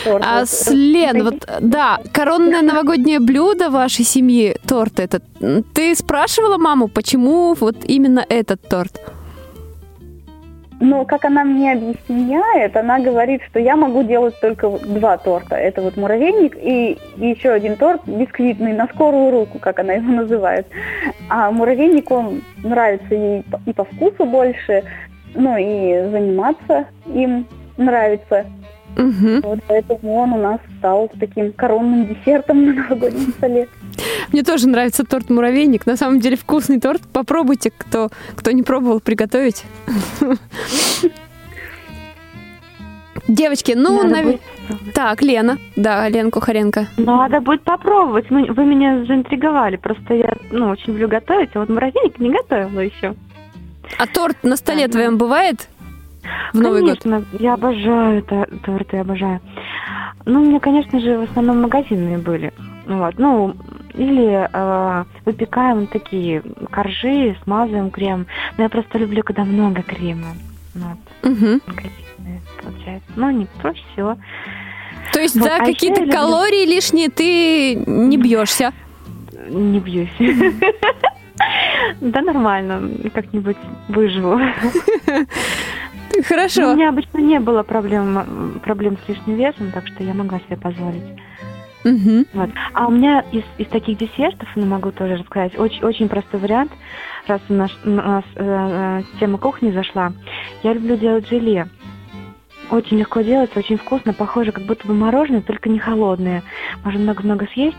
Торт. 0.04 0.24
А 0.26 0.44
с 0.44 0.70
Лен, 0.70 1.24
вот, 1.24 1.48
да, 1.60 2.00
коронное 2.12 2.60
новогоднее 2.60 3.18
блюдо 3.18 3.70
вашей 3.70 4.04
семьи, 4.04 4.56
торт 4.66 5.00
этот. 5.00 5.22
Ты 5.72 5.94
спрашивала 5.94 6.58
маму, 6.58 6.88
почему 6.88 7.54
вот 7.58 7.76
именно 7.84 8.24
этот 8.28 8.60
торт? 8.68 9.00
Но 10.80 11.04
как 11.04 11.26
она 11.26 11.44
мне 11.44 11.72
объясняет, 11.72 12.74
она 12.74 12.98
говорит, 12.98 13.42
что 13.42 13.60
я 13.60 13.76
могу 13.76 14.02
делать 14.02 14.34
только 14.40 14.70
два 14.70 15.18
торта. 15.18 15.54
Это 15.54 15.82
вот 15.82 15.98
муравейник 15.98 16.56
и 16.56 16.98
еще 17.18 17.50
один 17.50 17.76
торт 17.76 18.00
бисквитный 18.06 18.72
на 18.72 18.86
скорую 18.88 19.30
руку, 19.30 19.58
как 19.58 19.78
она 19.78 19.92
его 19.92 20.10
называет. 20.10 20.66
А 21.28 21.50
муравейник, 21.50 22.10
он 22.10 22.42
нравится 22.64 23.14
ей 23.14 23.44
и 23.66 23.72
по 23.74 23.84
вкусу 23.84 24.24
больше, 24.24 24.84
ну 25.34 25.54
и 25.58 26.10
заниматься 26.10 26.86
им 27.06 27.46
нравится. 27.76 28.46
Мгм. 28.96 29.40
Вот 29.42 29.58
поэтому 29.66 30.14
он 30.16 30.32
у 30.32 30.38
нас 30.42 30.60
стал 30.78 31.10
таким 31.18 31.52
коронным 31.52 32.06
десертом 32.06 32.66
на 32.66 32.72
новогоднем 32.74 33.32
столе. 33.32 33.68
Мне 34.32 34.42
тоже 34.42 34.68
нравится 34.68 35.04
торт 35.04 35.30
муравейник. 35.30 35.86
На 35.86 35.96
самом 35.96 36.20
деле 36.20 36.36
вкусный 36.36 36.80
торт. 36.80 37.02
Попробуйте, 37.12 37.70
кто, 37.76 38.10
кто 38.36 38.50
не 38.50 38.62
пробовал 38.62 39.00
приготовить. 39.00 39.64
Девочки, 43.28 43.72
ну, 43.76 44.02
Надо 44.02 44.08
наве- 44.16 44.22
будет 44.24 44.40
попробовать. 44.40 44.94
так, 44.94 45.22
Лена. 45.22 45.58
Да, 45.76 46.08
Лена 46.08 46.30
Кухаренко. 46.30 46.86
Надо 46.96 47.40
будет 47.40 47.62
попробовать. 47.62 48.28
Вы 48.30 48.64
меня 48.64 49.04
заинтриговали. 49.04 49.76
Просто 49.76 50.14
я 50.14 50.34
ну, 50.50 50.68
очень 50.70 50.88
люблю 50.92 51.08
готовить, 51.08 51.50
а 51.54 51.60
вот 51.60 51.68
морозильник 51.68 52.18
не 52.18 52.30
готовила 52.30 52.80
еще. 52.80 53.14
А 53.98 54.06
торт 54.06 54.36
на 54.42 54.56
столе 54.56 54.86
Да. 54.86 54.92
твоем 54.92 55.16
бывает? 55.18 55.68
В 56.52 56.60
Новый 56.60 56.80
год? 56.82 57.00
конечно, 57.02 57.24
я 57.38 57.54
обожаю 57.54 58.22
та- 58.22 58.46
торты, 58.64 58.98
обожаю. 58.98 59.40
Ну, 60.26 60.42
у 60.42 60.44
меня, 60.44 60.60
конечно 60.60 61.00
же, 61.00 61.18
в 61.18 61.22
основном 61.30 61.62
магазинные 61.62 62.18
были. 62.18 62.52
Вот, 62.86 63.18
ну, 63.18 63.54
или 63.94 64.48
э, 64.52 65.04
выпекаем 65.24 65.86
такие 65.86 66.42
коржи, 66.70 67.36
смазываем 67.44 67.90
крем. 67.90 68.26
Но 68.56 68.64
я 68.64 68.68
просто 68.68 68.98
люблю, 68.98 69.22
когда 69.22 69.44
много 69.44 69.82
крема. 69.82 70.34
Вот, 70.74 70.98
Мгм. 71.32 71.60
магазинные, 71.66 72.40
получается. 72.62 73.08
Ну, 73.16 73.30
не 73.30 73.46
проще 73.60 73.82
всего. 73.92 74.16
То 75.12 75.20
есть 75.20 75.34
Вот, 75.36 75.44
за 75.44 75.56
а 75.56 75.58
какие-то 75.64 76.00
я 76.00 76.06
люблю- 76.06 76.16
калории 76.18 76.66
лишние 76.66 77.08
ты 77.08 77.74
не 77.76 78.16
бьешься? 78.16 78.72
Не 79.48 79.80
бьюсь. 79.80 80.10
Да 82.02 82.20
нормально, 82.20 82.82
как-нибудь 83.14 83.56
выживу. 83.88 84.38
Хорошо. 86.26 86.72
У 86.72 86.74
меня 86.74 86.88
обычно 86.88 87.18
не 87.18 87.40
было 87.40 87.62
проблем, 87.62 88.60
проблем 88.62 88.98
с 89.04 89.08
лишним 89.08 89.36
весом, 89.36 89.70
так 89.72 89.86
что 89.86 90.02
я 90.04 90.14
могла 90.14 90.38
себе 90.40 90.56
позволить. 90.56 91.02
Мгм. 91.84 92.26
Вот. 92.34 92.50
А 92.74 92.86
у 92.86 92.90
меня 92.90 93.24
из, 93.32 93.42
из 93.58 93.66
таких 93.68 93.98
десертов, 93.98 94.48
ну, 94.54 94.66
могу 94.66 94.92
тоже 94.92 95.16
рассказать, 95.16 95.58
очень, 95.58 95.82
очень 95.82 96.08
простой 96.08 96.40
вариант, 96.40 96.72
раз 97.26 97.40
у 97.48 97.54
нас, 97.54 97.70
у 97.84 97.90
нас 97.90 98.24
э, 98.34 99.00
э, 99.00 99.02
тема 99.18 99.38
кухни 99.38 99.70
зашла. 99.70 100.12
Я 100.62 100.74
люблю 100.74 100.96
делать 100.96 101.28
желе. 101.28 101.68
Очень 102.70 102.98
легко 102.98 103.20
делается, 103.20 103.58
очень 103.58 103.76
вкусно, 103.76 104.12
похоже, 104.12 104.52
как 104.52 104.64
будто 104.64 104.86
бы 104.86 104.94
мороженое, 104.94 105.40
только 105.40 105.68
не 105.68 105.80
холодное. 105.80 106.42
Можно 106.84 107.00
много-много 107.00 107.46
съесть. 107.52 107.76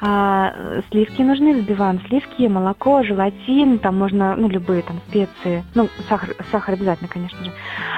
А, 0.00 0.52
э, 0.54 0.82
сливки 0.90 1.20
нужны, 1.20 1.54
взбиваем 1.54 2.00
сливки, 2.08 2.48
молоко, 2.48 3.02
желатин, 3.02 3.78
там 3.78 3.98
можно, 3.98 4.34
ну, 4.36 4.48
любые 4.48 4.82
там 4.82 5.00
специи. 5.08 5.62
Ну, 5.74 5.88
сахар, 6.08 6.34
сахар 6.50 6.74
обязательно, 6.74 7.08
конечно 7.08 7.44
же. 7.44 7.52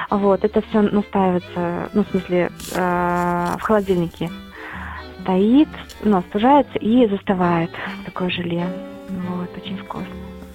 Вот, 0.09 0.43
это 0.43 0.61
все 0.69 0.81
настаивается, 0.81 1.89
ну, 1.93 2.03
в 2.03 2.07
смысле, 2.09 2.51
э, 2.75 3.55
в 3.57 3.61
холодильнике 3.61 4.29
стоит, 5.21 5.69
ну, 6.03 6.17
остужается 6.17 6.77
и 6.77 7.07
застывает 7.07 7.71
такое 8.05 8.29
желе. 8.29 8.65
Вот, 9.09 9.49
очень 9.57 9.77
вкусно. 9.77 10.07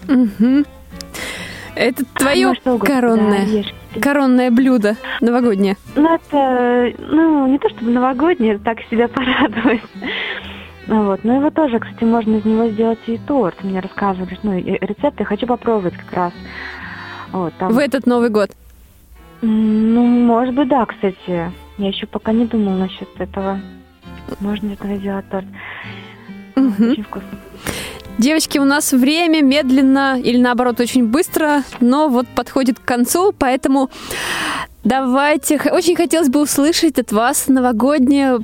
Мгм. 0.07 0.67
Это 1.79 2.05
твое 2.15 2.55
Ну, 2.65 2.79
коронное, 2.81 3.47
да, 3.95 4.01
коронное 4.01 4.51
блюдо 4.51 4.97
новогоднее. 5.21 5.77
Ну, 5.95 6.13
это, 6.13 6.93
ну, 6.99 7.47
не 7.47 7.59
то 7.59 7.69
чтобы 7.69 7.93
новогоднее, 7.93 8.59
так 8.59 8.79
себя 8.91 9.07
порадовать. 9.07 9.83
Ну, 10.89 11.05
Вот. 11.05 11.23
Но 11.23 11.37
его 11.37 11.51
тоже, 11.51 11.79
кстати, 11.79 12.03
можно 12.03 12.37
из 12.39 12.45
него 12.45 12.69
сделать 12.71 12.99
и 13.07 13.17
торт. 13.19 13.63
Мне 13.63 13.79
рассказывали, 13.79 14.37
ну, 14.43 14.59
рецепты. 14.59 15.25
Хочу 15.25 15.47
попробовать 15.47 15.95
как 15.97 16.13
раз. 16.13 16.33
Вот, 17.31 17.55
там. 17.59 17.73
В 17.73 17.79
этот 17.79 18.07
Новый 18.07 18.31
год. 18.31 18.51
Ну, 19.43 20.05
может 20.05 20.55
быть, 20.55 20.69
да, 20.69 20.85
кстати. 20.85 21.53
Я 21.79 21.89
еще 21.89 22.07
пока 22.07 22.33
не 22.33 22.47
думала 22.47 22.77
насчет 22.77 23.09
этого. 23.21 23.61
Можно 24.41 24.69
из 24.69 24.73
этого 24.73 24.97
сделать 24.97 25.29
торт. 25.31 25.47
Мгм. 26.57 26.91
Очень 26.91 27.05
вкусно. 27.05 27.29
Девочки, 28.19 28.59
у 28.59 28.65
нас 28.65 28.93
время 28.93 29.43
медленно 29.43 30.19
или 30.21 30.39
наоборот 30.39 30.81
очень 30.81 31.07
быстро, 31.07 31.63
но 31.81 32.09
вот 32.09 32.27
подходит 32.27 32.81
к 32.81 32.85
концу, 32.85 33.33
поэтому 33.33 33.91
давайте. 34.83 35.61
Очень 35.71 35.95
хотелось 35.95 36.29
бы 36.29 36.43
услышать 36.43 36.99
от 36.99 37.13
вас 37.13 37.47
новогоднее 37.47 38.39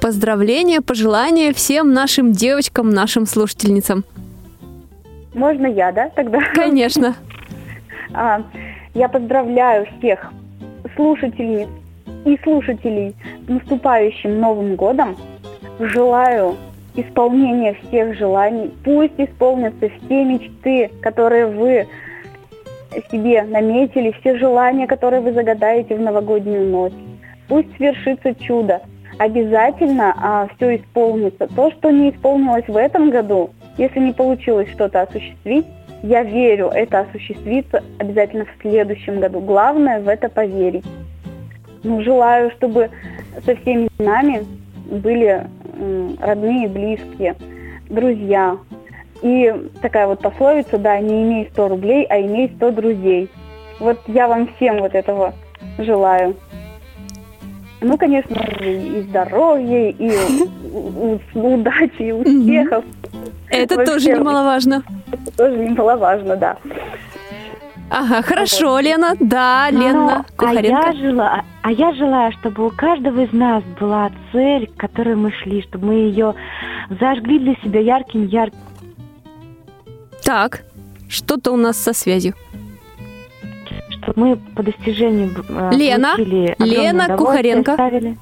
поздравление, 0.00 0.80
пожелание 0.80 1.52
всем 1.52 1.92
нашим 1.92 2.32
девочкам, 2.32 2.88
нашим 2.90 3.26
слушательницам. 3.26 4.04
Можно 5.34 5.66
я, 5.66 5.92
да, 5.92 6.08
тогда? 6.08 6.40
Конечно. 6.54 7.14
А, 8.16 8.44
я 8.94 9.08
поздравляю 9.08 9.88
всех 9.98 10.30
слушательниц 10.94 11.66
и 12.24 12.38
слушателей 12.44 13.12
с 13.44 13.48
наступающим 13.48 14.38
Новым 14.38 14.76
годом. 14.76 15.16
Желаю 15.80 16.56
исполнения 16.94 17.74
всех 17.82 18.14
желаний. 18.14 18.72
Пусть 18.84 19.14
исполнятся 19.18 19.88
все 19.88 20.24
мечты, 20.24 20.90
которые 21.02 21.46
вы 21.46 21.86
себе 23.10 23.42
наметили, 23.42 24.14
все 24.20 24.38
желания, 24.38 24.86
которые 24.86 25.20
вы 25.20 25.32
загадаете 25.32 25.96
в 25.96 26.00
новогоднюю 26.00 26.66
ночь. 26.66 26.92
Пусть 27.48 27.74
свершится 27.76 28.34
чудо. 28.34 28.80
Обязательно 29.18 30.48
все 30.56 30.76
исполнится. 30.76 31.46
То, 31.54 31.70
что 31.72 31.90
не 31.90 32.10
исполнилось 32.10 32.66
в 32.68 32.76
этом 32.76 33.10
году, 33.10 33.50
если 33.78 34.00
не 34.00 34.12
получилось 34.12 34.70
что-то 34.70 35.02
осуществить, 35.02 35.66
я 36.02 36.22
верю, 36.22 36.68
это 36.68 37.00
осуществится 37.00 37.82
обязательно 37.98 38.44
в 38.44 38.60
следующем 38.60 39.20
году. 39.20 39.40
Главное 39.40 40.00
в 40.00 40.08
это 40.08 40.28
поверить. 40.28 40.84
Ну, 41.82 42.02
желаю, 42.02 42.50
чтобы 42.52 42.90
со 43.44 43.56
всеми 43.56 43.88
нами 43.98 44.44
были 44.86 45.46
родные, 46.20 46.68
близкие, 46.68 47.36
друзья. 47.88 48.56
И 49.22 49.52
такая 49.80 50.06
вот 50.06 50.20
пословица, 50.20 50.76
да, 50.78 50.98
не 51.00 51.22
имей 51.22 51.48
100 51.52 51.68
рублей, 51.68 52.06
а 52.10 52.20
имей 52.20 52.52
100 52.56 52.70
друзей. 52.72 53.30
Вот 53.80 53.98
я 54.06 54.28
вам 54.28 54.48
всем 54.56 54.78
вот 54.78 54.94
этого 54.94 55.34
желаю. 55.78 56.36
Ну, 57.80 57.98
конечно, 57.98 58.34
и 58.60 59.02
здоровья, 59.08 59.90
и 59.90 60.12
удачи, 61.34 62.02
и 62.02 62.12
успехов. 62.12 62.84
Это 63.50 63.84
тоже 63.84 64.12
немаловажно. 64.12 64.82
Это 65.12 65.36
тоже 65.36 65.58
немаловажно, 65.58 66.36
да. 66.36 66.56
Ага, 67.96 68.22
хорошо, 68.22 68.80
Лена. 68.80 69.14
Да, 69.20 69.68
Ну, 69.70 69.80
Лена 69.80 70.14
а 70.14 70.16
я, 70.18 70.24
Кухаренко. 70.36 70.92
жела- 70.94 71.42
а 71.62 71.70
я 71.72 71.92
желаю, 71.94 72.32
чтобы 72.32 72.66
у 72.66 72.70
каждого 72.70 73.20
из 73.20 73.32
нас 73.32 73.62
была 73.80 74.10
цель, 74.32 74.66
к 74.66 74.76
которой 74.80 75.14
мы 75.14 75.30
шли, 75.32 75.62
чтобы 75.62 75.86
мы 75.86 75.94
ее 75.94 76.34
зажгли 77.00 77.38
для 77.38 77.54
себя 77.62 77.80
ярким, 77.80 78.26
ярким. 78.26 78.58
Так, 80.24 80.62
что-то 81.08 81.52
у 81.52 81.56
нас 81.56 81.76
со 81.78 81.92
связью. 81.92 82.34
чтобы 83.90 84.20
мы 84.20 84.36
по 84.36 84.62
достижению 84.62 85.30
э, 85.48 85.70
Лена, 85.72 86.14
Лена 86.58 87.16
Кухаренко. 87.16 87.72
оставили. 87.72 88.16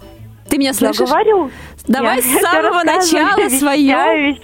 Ты 0.49 0.59
меня 0.59 0.69
Я 0.71 0.75
слышишь? 0.75 1.09
говорю. 1.09 1.51
Давай 1.89 2.17
Я 2.17 2.23
с 2.23 2.41
самого 2.43 2.83
начала 2.85 3.49
свое. 3.49 4.37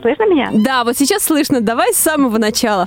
Слышно 0.00 0.24
меня? 0.30 0.50
Да, 0.52 0.82
вот 0.84 0.96
сейчас 0.96 1.22
слышно. 1.22 1.60
Давай 1.60 1.92
с 1.92 1.96
самого 1.98 2.38
начала. 2.38 2.86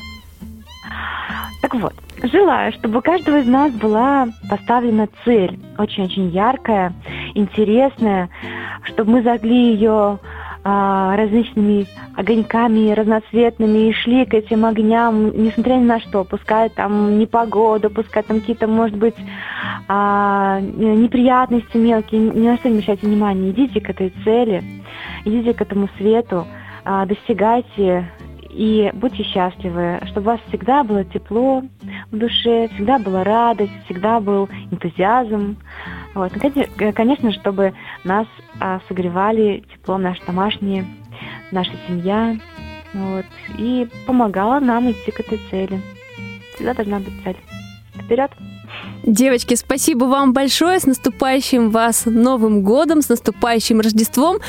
Так 1.62 1.74
вот, 1.76 1.94
желаю, 2.22 2.72
чтобы 2.74 3.00
у 3.00 3.02
каждого 3.02 3.40
из 3.40 3.48
нас 3.48 3.72
была 3.72 4.28
поставлена 4.50 5.08
цель, 5.24 5.60
очень-очень 5.78 6.30
яркая, 6.30 6.94
интересная, 7.34 8.30
чтобы 8.84 9.14
мы 9.14 9.24
зажгли 9.24 9.74
ее 9.74 10.20
а, 10.64 11.16
различными 11.16 11.86
огоньками 12.16 12.92
разноцветными 12.92 13.90
и 13.90 13.94
шли 13.94 14.26
к 14.26 14.34
этим 14.34 14.66
огням, 14.66 15.32
несмотря 15.36 15.76
ни 15.76 15.84
на 15.84 16.00
что, 16.00 16.24
пускай 16.24 16.70
там 16.70 17.20
непогода, 17.20 17.90
пускай 17.90 18.24
там 18.24 18.40
какие-то, 18.40 18.68
может 18.68 18.98
быть, 18.98 19.16
а, 19.88 20.60
неприятности 20.60 21.78
мелкие, 21.78 22.20
ни 22.22 22.48
на 22.48 22.58
что 22.58 22.70
не 22.70 22.76
обращайте 22.76 23.06
внимания, 23.06 23.52
идите 23.52 23.80
к 23.80 23.90
этой 23.92 24.12
цели, 24.24 24.64
идите 25.24 25.54
к 25.54 25.62
этому 25.62 25.88
свету, 25.98 26.48
а, 26.84 27.06
достигайте 27.06 28.10
и 28.56 28.90
будьте 28.94 29.24
счастливы, 29.24 30.00
чтобы 30.08 30.22
у 30.22 30.34
вас 30.34 30.40
всегда 30.48 30.84
было 30.84 31.04
тепло 31.04 31.62
в 32.12 32.18
душе, 32.18 32.70
всегда 32.70 33.00
была 33.00 33.24
радость, 33.26 33.74
всегда 33.86 34.22
был 34.22 34.48
энтузиазм. 34.72 35.58
Вот. 36.14 36.32
Ну, 36.34 36.40
коне- 36.40 36.94
Конечно, 36.94 37.34
чтобы 37.34 37.74
нас 38.06 38.28
а, 38.62 38.80
согревали 38.88 39.66
теплом 39.74 40.04
наши 40.04 40.26
домашние, 40.26 40.86
наша 41.52 41.72
семья, 41.88 42.38
вот, 42.94 43.26
и 43.58 43.90
помогала 44.08 44.62
нам 44.62 44.90
идти 44.90 45.12
к 45.12 45.20
этой 45.20 45.40
цели. 45.52 45.82
Всегда 46.54 46.74
должна 46.74 47.00
быть 47.00 47.14
цель. 47.26 47.38
Вперед! 48.06 48.32
Девочки, 49.06 49.54
спасибо 49.54 50.06
вам 50.06 50.34
большое. 50.34 50.80
С 50.80 50.88
наступающим 50.88 51.70
вас 51.70 52.06
Новым 52.06 52.64
годом, 52.64 53.04
с 53.04 53.10
наступающим 53.10 53.80
Рождеством. 53.80 54.40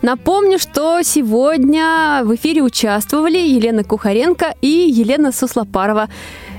Напомню, 0.00 0.58
что 0.58 1.02
сегодня 1.02 2.22
в 2.24 2.34
эфире 2.34 2.62
участвовали 2.62 3.36
Елена 3.36 3.84
Кухаренко 3.84 4.54
и 4.62 4.90
Елена 4.90 5.30
Суслопарова. 5.30 6.08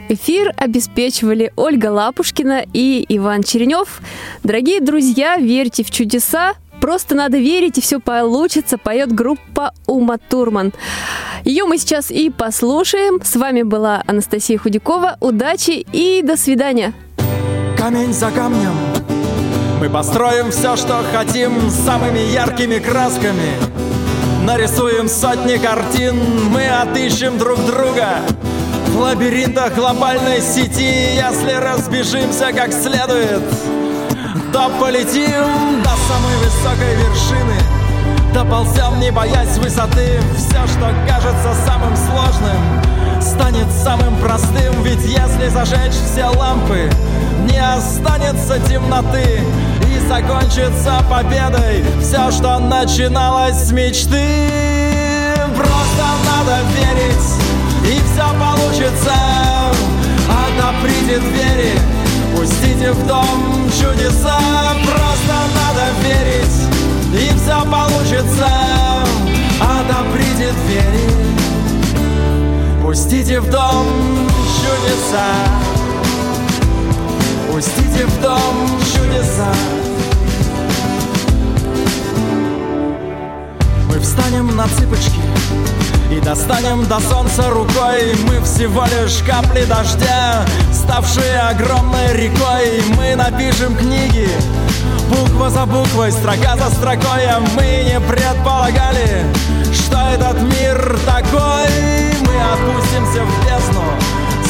Эфир 0.10 0.54
обеспечивали 0.58 1.52
Ольга 1.56 1.88
Лапушкина 1.88 2.66
и 2.72 3.04
Иван 3.10 3.42
Черенев. 3.42 4.00
Дорогие 4.44 4.80
друзья, 4.80 5.38
верьте 5.38 5.84
в 5.84 5.90
чудеса, 5.90 6.54
Просто 6.80 7.14
надо 7.14 7.38
верить, 7.38 7.78
и 7.78 7.82
все 7.82 8.00
получится, 8.00 8.78
поет 8.78 9.12
группа 9.12 9.74
Ума 9.86 10.18
Турман. 10.18 10.72
Ее 11.44 11.66
мы 11.66 11.78
сейчас 11.78 12.10
и 12.10 12.30
послушаем. 12.30 13.20
С 13.22 13.36
вами 13.36 13.64
была 13.64 14.02
Анастасия 14.08 14.58
Худякова. 14.58 15.18
Удачи 15.20 15.86
и 15.92 16.22
до 16.24 16.38
свидания. 16.38 16.94
Камень 17.90 18.14
за 18.14 18.30
камнем. 18.30 18.76
Мы 19.80 19.90
построим 19.90 20.52
все, 20.52 20.76
что 20.76 21.04
хотим 21.12 21.72
самыми 21.72 22.20
яркими 22.20 22.78
красками. 22.78 23.54
Нарисуем 24.44 25.10
сотни 25.10 25.58
картин, 25.58 26.16
мы 26.52 26.68
отыщем 26.68 27.40
друг 27.40 27.58
друга. 27.66 28.10
В 28.90 29.00
лабиринтах 29.00 29.74
глобальной 29.74 30.40
сети, 30.40 31.16
если 31.16 31.54
разбежимся 31.54 32.54
как 32.54 32.72
следует 32.74 33.42
то 34.54 34.72
полетим 34.80 35.82
до 35.82 35.90
самой 35.90 36.38
высокой 36.44 36.94
вершины. 36.94 37.58
Доползем, 38.36 39.00
не 39.00 39.12
боясь 39.12 39.58
высоты 39.58 40.20
Все, 40.38 40.68
что 40.68 40.94
кажется 41.08 41.56
самым 41.66 41.96
сложным 41.96 43.20
Станет 43.20 43.66
самым 43.84 44.16
простым. 44.18 44.84
Ведь 44.84 45.04
если 45.04 45.48
зажечь 45.48 45.94
все 45.94 46.26
лампы 46.26 46.92
Не 47.50 47.58
останется 47.58 48.60
темноты 48.68 49.42
И 49.88 50.08
закончится 50.08 51.04
победой 51.10 51.84
Все, 52.02 52.32
что 52.32 52.60
начиналось 52.60 53.56
с 53.56 53.72
мечты. 53.72 54.24
Просто 55.56 56.06
надо 56.26 56.60
верить 56.76 57.28
И 57.86 58.00
все 58.06 58.28
получится. 58.40 59.14
Отоприте 60.30 61.20
двери 61.20 61.80
Пустите 62.36 62.92
в 62.92 63.08
дом 63.08 63.70
чудеса. 63.72 64.40
Просто 64.84 65.36
надо 65.56 65.86
верить 66.04 66.58
И 67.14 67.30
все 67.38 67.66
получится. 67.66 68.50
Отоприте 69.60 70.54
двери 70.66 71.10
Пустите 72.82 73.40
в 73.40 73.50
дом 73.50 73.88
чудеса 74.62 75.79
Пустите 77.60 78.06
в 78.06 78.22
дом 78.22 78.80
чудеса. 78.80 79.52
Мы 83.90 84.00
встанем 84.00 84.56
на 84.56 84.66
цыпочки 84.70 85.20
и 86.10 86.22
достанем 86.22 86.86
до 86.86 87.02
солнца 87.02 87.50
рукой. 87.50 88.16
Мы 88.30 88.42
всего 88.46 88.86
лишь 88.86 89.22
капли 89.28 89.66
дождя 89.66 90.46
Ставшие 90.72 91.38
огромной 91.38 92.14
рекой. 92.14 92.82
Мы 92.96 93.18
напишем 93.18 93.76
книги 93.76 94.30
Буква 95.10 95.50
за 95.50 95.66
буквой, 95.66 96.14
строка 96.14 96.56
за 96.56 96.74
строкой 96.74 97.26
А 97.26 97.42
мы 97.58 97.84
не 97.84 98.00
предполагали 98.00 99.26
Что 99.74 99.98
этот 100.14 100.42
мир 100.44 100.98
такой. 101.06 101.68
Мы 102.22 102.42
опустимся 102.54 103.26
в 103.26 103.46
бездну 103.46 103.59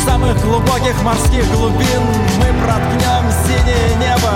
самых 0.06 0.39
глубоких 0.41 1.02
морских 1.04 1.45
глубин. 1.52 2.04
Мы 2.38 2.47
проткнем 2.64 3.32
синее 3.45 3.95
небо 4.00 4.34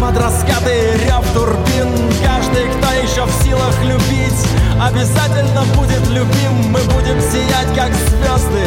Под 0.00 0.16
раскаты 0.16 0.92
рев 1.04 1.24
турбин. 1.32 1.88
Каждый, 2.24 2.68
кто 2.70 2.92
еще 2.92 3.24
в 3.24 3.42
силах 3.42 3.74
любить 3.82 4.46
Обязательно 4.80 5.64
будет 5.74 6.06
любим. 6.08 6.70
Мы 6.70 6.80
будем 6.94 7.20
сиять, 7.20 7.74
как 7.74 7.92
звезды 7.94 8.66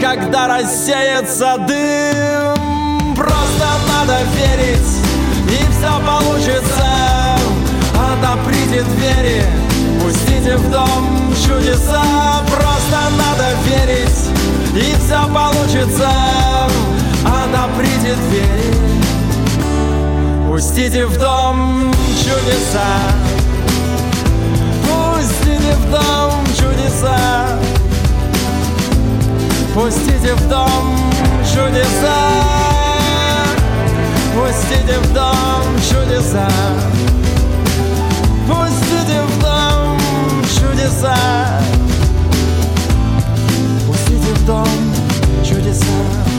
Когда 0.00 0.48
рассеется 0.48 1.56
дым. 1.58 3.14
Просто 3.14 3.66
надо 3.88 4.18
верить 4.36 4.96
И 5.48 5.58
все 5.72 6.00
получится. 6.04 6.86
Отоприте 7.94 8.82
двери 8.82 9.44
Пустите 10.02 10.56
в 10.56 10.70
дом 10.70 11.32
чудеса. 11.46 12.02
Просто 12.48 12.98
надо 13.16 13.54
верить 13.64 14.41
и 14.74 14.94
все 15.04 15.26
получится, 15.32 16.10
она 17.24 17.68
придет 17.76 18.18
верить 18.30 18.72
Пустите 20.52 21.06
в 21.06 21.18
дом 21.18 21.90
чудеса. 22.16 22.86
Пустите 24.82 25.74
в 25.76 25.90
дом 25.90 26.44
чудеса. 26.54 27.58
Пустите 29.74 30.34
в 30.34 30.48
дом 30.48 30.94
чудеса. 31.42 32.16
Пустите 34.34 34.98
в 34.98 35.12
дом 35.14 35.64
чудеса. 35.80 36.48
Пустите 38.46 39.22
в 39.22 39.42
дом 39.42 39.98
чудеса 40.54 41.16
дом 44.46 44.66
чудеса. 45.44 46.31